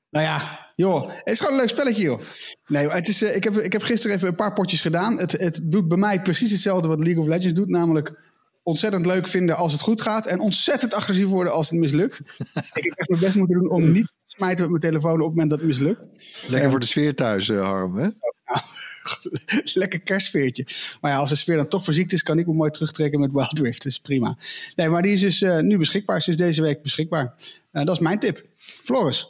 Nou 0.09 0.25
ja, 0.25 0.59
joh, 0.75 1.07
het 1.07 1.31
is 1.31 1.39
gewoon 1.39 1.53
een 1.53 1.59
leuk 1.59 1.69
spelletje, 1.69 2.01
joh. 2.01 2.21
Nee, 2.67 2.89
het 2.89 3.07
is, 3.07 3.23
uh, 3.23 3.35
ik, 3.35 3.43
heb, 3.43 3.57
ik 3.57 3.71
heb 3.71 3.83
gisteren 3.83 4.15
even 4.15 4.27
een 4.27 4.35
paar 4.35 4.53
potjes 4.53 4.81
gedaan. 4.81 5.19
Het, 5.19 5.31
het 5.31 5.61
doet 5.63 5.87
bij 5.87 5.97
mij 5.97 6.21
precies 6.21 6.51
hetzelfde 6.51 6.87
wat 6.87 7.03
League 7.03 7.21
of 7.21 7.27
Legends 7.27 7.53
doet. 7.53 7.69
Namelijk 7.69 8.19
ontzettend 8.63 9.05
leuk 9.05 9.27
vinden 9.27 9.55
als 9.55 9.71
het 9.71 9.81
goed 9.81 10.01
gaat. 10.01 10.25
En 10.25 10.39
ontzettend 10.39 10.93
agressief 10.93 11.27
worden 11.27 11.53
als 11.53 11.69
het 11.69 11.79
mislukt. 11.79 12.19
ik 12.73 12.83
heb 12.83 12.93
echt 12.93 13.09
mijn 13.09 13.21
best 13.21 13.35
moeten 13.35 13.59
doen 13.59 13.69
om 13.69 13.91
niet 13.91 14.05
te 14.05 14.13
smijten 14.25 14.61
met 14.61 14.69
mijn 14.69 14.93
telefoon 14.93 15.21
op 15.21 15.27
het 15.27 15.29
moment 15.29 15.49
dat 15.49 15.59
het 15.59 15.67
mislukt. 15.67 16.05
Lekker 16.47 16.69
voor 16.69 16.79
de 16.79 16.85
sfeer 16.85 17.15
thuis, 17.15 17.47
uh, 17.47 17.63
Harm, 17.63 17.97
hè? 17.97 18.07
lekker 19.73 19.99
kerstfeertje. 19.99 20.65
Maar 21.01 21.11
ja, 21.11 21.17
als 21.17 21.29
de 21.29 21.35
sfeer 21.35 21.55
dan 21.55 21.67
toch 21.67 21.83
verziekt 21.83 22.13
is, 22.13 22.23
kan 22.23 22.39
ik 22.39 22.47
me 22.47 22.53
mooi 22.53 22.71
terugtrekken 22.71 23.19
met 23.19 23.31
Wild 23.31 23.59
Rift. 23.59 23.83
Dus 23.83 23.99
prima. 23.99 24.37
Nee, 24.75 24.89
maar 24.89 25.01
die 25.01 25.11
is 25.11 25.21
dus 25.21 25.41
uh, 25.41 25.59
nu 25.59 25.77
beschikbaar. 25.77 26.17
Is 26.17 26.25
dus 26.25 26.37
deze 26.37 26.61
week 26.61 26.81
beschikbaar. 26.81 27.33
Uh, 27.71 27.83
dat 27.83 27.95
is 27.95 28.01
mijn 28.01 28.19
tip. 28.19 28.45
Floris. 28.83 29.27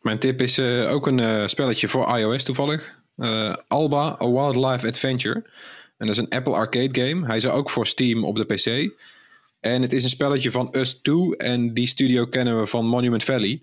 Mijn 0.00 0.18
tip 0.18 0.40
is 0.40 0.58
uh, 0.58 0.90
ook 0.90 1.06
een 1.06 1.48
spelletje 1.48 1.88
voor 1.88 2.18
iOS 2.18 2.44
toevallig. 2.44 3.00
Alba, 3.68 4.16
A 4.20 4.30
Wildlife 4.30 4.86
Adventure. 4.86 5.34
En 5.98 6.06
dat 6.06 6.16
is 6.16 6.22
een 6.22 6.28
Apple 6.28 6.54
Arcade 6.54 7.00
game. 7.02 7.26
Hij 7.26 7.36
is 7.36 7.46
ook 7.46 7.70
voor 7.70 7.86
Steam 7.86 8.24
op 8.24 8.36
de 8.36 8.44
PC. 8.44 8.92
En 9.60 9.82
het 9.82 9.92
is 9.92 10.02
een 10.02 10.08
spelletje 10.08 10.50
van 10.50 10.74
Us2. 10.76 11.36
En 11.36 11.74
die 11.74 11.86
studio 11.86 12.26
kennen 12.26 12.60
we 12.60 12.66
van 12.66 12.86
Monument 12.86 13.24
Valley. 13.24 13.62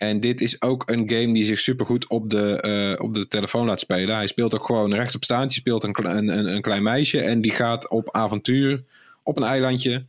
En 0.00 0.20
dit 0.20 0.40
is 0.40 0.62
ook 0.62 0.82
een 0.86 1.10
game 1.10 1.32
die 1.32 1.44
zich 1.44 1.58
supergoed 1.58 2.08
op 2.08 2.30
de, 2.30 2.64
uh, 2.98 3.04
op 3.04 3.14
de 3.14 3.28
telefoon 3.28 3.66
laat 3.66 3.80
spelen. 3.80 4.14
Hij 4.14 4.26
speelt 4.26 4.54
ook 4.54 4.64
gewoon 4.64 4.94
rechtop 4.94 5.24
staan. 5.24 5.42
Je 5.42 5.50
speelt 5.50 5.84
een, 5.84 6.16
een, 6.16 6.54
een 6.54 6.60
klein 6.60 6.82
meisje 6.82 7.20
en 7.20 7.40
die 7.40 7.50
gaat 7.50 7.88
op 7.88 8.08
avontuur 8.10 8.82
op 9.22 9.36
een 9.36 9.42
eilandje. 9.42 10.04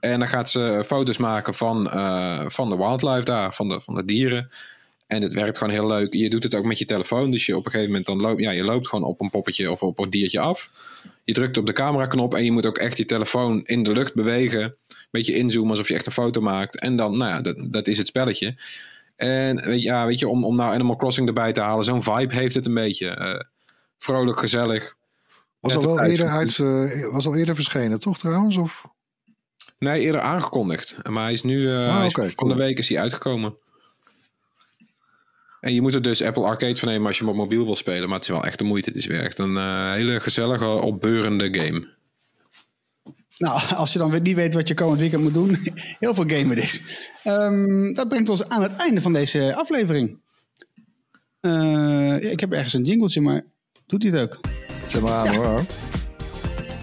En 0.00 0.18
dan 0.18 0.28
gaat 0.28 0.50
ze 0.50 0.82
foto's 0.86 1.16
maken 1.16 1.54
van, 1.54 1.86
uh, 1.86 2.44
van 2.46 2.68
de 2.68 2.76
wildlife 2.76 3.24
daar, 3.24 3.54
van 3.54 3.68
de, 3.68 3.80
van 3.80 3.94
de 3.94 4.04
dieren. 4.04 4.50
En 5.06 5.22
het 5.22 5.32
werkt 5.32 5.58
gewoon 5.58 5.72
heel 5.72 5.86
leuk. 5.86 6.12
Je 6.14 6.30
doet 6.30 6.42
het 6.42 6.54
ook 6.54 6.64
met 6.64 6.78
je 6.78 6.84
telefoon. 6.84 7.30
Dus 7.30 7.46
je 7.46 7.56
op 7.56 7.64
een 7.64 7.70
gegeven 7.70 7.90
moment 7.90 8.06
dan 8.06 8.20
loopt, 8.20 8.40
ja, 8.40 8.50
je 8.50 8.64
loopt 8.64 8.88
gewoon 8.88 9.04
op 9.04 9.20
een 9.20 9.30
poppetje 9.30 9.70
of 9.70 9.82
op 9.82 9.98
een 9.98 10.10
diertje 10.10 10.40
af. 10.40 10.70
Je 11.24 11.32
drukt 11.32 11.58
op 11.58 11.66
de 11.66 11.72
cameraknop 11.72 12.34
en 12.34 12.44
je 12.44 12.52
moet 12.52 12.66
ook 12.66 12.78
echt 12.78 12.98
je 12.98 13.04
telefoon 13.04 13.62
in 13.64 13.82
de 13.82 13.92
lucht 13.92 14.14
bewegen. 14.14 14.62
Een 14.62 14.76
beetje 15.10 15.34
inzoomen 15.36 15.70
alsof 15.70 15.88
je 15.88 15.94
echt 15.94 16.06
een 16.06 16.12
foto 16.12 16.40
maakt. 16.40 16.78
En 16.78 16.96
dan, 16.96 17.16
nou 17.16 17.30
ja, 17.32 17.40
dat, 17.40 17.72
dat 17.72 17.86
is 17.86 17.98
het 17.98 18.06
spelletje. 18.06 18.54
En 19.16 19.56
weet 19.56 19.82
je, 19.82 19.88
ja, 19.88 20.06
weet 20.06 20.18
je 20.18 20.28
om, 20.28 20.44
om 20.44 20.56
nou 20.56 20.74
Animal 20.74 20.96
Crossing 20.96 21.28
erbij 21.28 21.52
te 21.52 21.60
halen, 21.60 21.84
zo'n 21.84 22.02
vibe 22.02 22.34
heeft 22.34 22.54
het 22.54 22.66
een 22.66 22.74
beetje. 22.74 23.18
Uh, 23.18 23.40
vrolijk, 23.98 24.38
gezellig. 24.38 24.94
Was 25.60 25.76
al 25.76 25.82
wel 25.82 26.00
eerder, 26.00 26.28
uit, 26.28 26.58
uh, 26.58 27.12
was 27.12 27.26
al 27.26 27.36
eerder 27.36 27.54
verschenen, 27.54 28.00
toch 28.00 28.18
trouwens? 28.18 28.56
Of? 28.56 28.84
Nee, 29.78 30.00
eerder 30.00 30.20
aangekondigd. 30.20 30.96
Maar 31.08 31.22
hij 31.22 31.32
is 31.32 31.42
nu, 31.42 31.58
uh, 31.58 31.96
ah, 31.96 32.04
okay, 32.04 32.32
van 32.36 32.48
de 32.48 32.54
week 32.54 32.78
is 32.78 32.88
hij 32.88 33.00
uitgekomen. 33.00 33.56
En 35.60 35.74
je 35.74 35.80
moet 35.80 35.94
er 35.94 36.02
dus 36.02 36.22
Apple 36.22 36.44
Arcade 36.44 36.76
van 36.76 36.88
nemen 36.88 37.06
als 37.06 37.18
je 37.18 37.24
hem 37.24 37.32
op 37.32 37.38
mobiel 37.38 37.64
wil 37.64 37.76
spelen. 37.76 38.08
Maar 38.08 38.18
het 38.18 38.22
is 38.22 38.34
wel 38.34 38.44
echt 38.44 38.58
de 38.58 38.64
moeite. 38.64 38.88
Het 38.88 38.98
is 38.98 39.06
weer 39.06 39.22
echt 39.22 39.38
een 39.38 39.54
uh, 39.54 39.92
hele 39.92 40.20
gezellige, 40.20 40.66
opbeurende 40.66 41.58
game. 41.60 41.88
Nou, 43.38 43.60
als 43.82 43.92
je 43.92 43.98
dan 43.98 44.22
niet 44.22 44.36
weet 44.36 44.54
wat 44.54 44.68
je 44.68 44.74
komend 44.74 45.00
weekend 45.00 45.22
moet 45.22 45.32
doen, 45.32 45.58
heel 46.00 46.14
veel 46.14 46.24
gamen 46.26 46.56
dus. 46.56 46.82
Um, 47.24 47.94
dat 47.94 48.08
brengt 48.08 48.28
ons 48.28 48.48
aan 48.48 48.62
het 48.62 48.72
einde 48.72 49.00
van 49.00 49.12
deze 49.12 49.54
aflevering. 49.54 50.18
Uh, 51.40 52.30
ik 52.32 52.40
heb 52.40 52.52
ergens 52.52 52.74
een 52.74 52.84
jingletje, 52.84 53.20
maar 53.20 53.44
doet 53.86 54.02
hij 54.02 54.12
het 54.12 54.20
ook? 54.20 54.40
Zeg 54.88 55.02
maar 55.02 55.12
aan 55.12 55.32
ja. 55.32 55.38
hoor. 55.38 55.66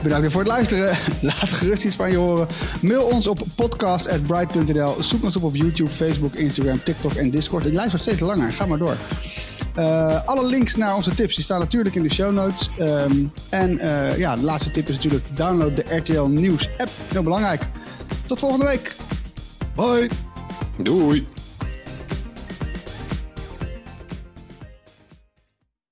Bedankt 0.03 0.31
voor 0.31 0.41
het 0.41 0.49
luisteren. 0.49 0.97
Laat 1.21 1.51
gerust 1.51 1.83
iets 1.83 1.95
van 1.95 2.11
je 2.11 2.17
horen. 2.17 2.47
Mail 2.81 3.03
ons 3.03 3.27
op 3.27 3.39
podcast.bright.nl. 3.55 5.03
Zoek 5.03 5.23
ons 5.23 5.35
op 5.35 5.43
op 5.43 5.55
YouTube, 5.55 5.89
Facebook, 5.89 6.33
Instagram, 6.33 6.83
TikTok 6.83 7.13
en 7.13 7.29
Discord. 7.29 7.63
De 7.63 7.71
lijst 7.71 7.89
wordt 7.89 8.05
steeds 8.05 8.19
langer. 8.19 8.51
Ga 8.51 8.65
maar 8.65 8.77
door. 8.77 8.95
Uh, 9.77 10.25
alle 10.25 10.45
links 10.45 10.75
naar 10.75 10.95
onze 10.95 11.15
tips 11.15 11.35
die 11.35 11.43
staan 11.43 11.59
natuurlijk 11.59 11.95
in 11.95 12.03
de 12.03 12.13
show 12.13 12.33
notes. 12.33 12.69
Um, 12.79 13.31
en 13.49 13.71
uh, 13.71 14.17
ja, 14.17 14.35
de 14.35 14.43
laatste 14.43 14.71
tip 14.71 14.87
is 14.87 14.95
natuurlijk 14.95 15.25
download 15.33 15.75
de 15.75 15.95
RTL 15.95 16.21
Nieuws 16.21 16.69
app. 16.77 16.89
Heel 17.11 17.23
belangrijk. 17.23 17.61
Tot 18.25 18.39
volgende 18.39 18.65
week. 18.65 18.95
Bye. 19.75 20.09
Doei. 20.77 21.30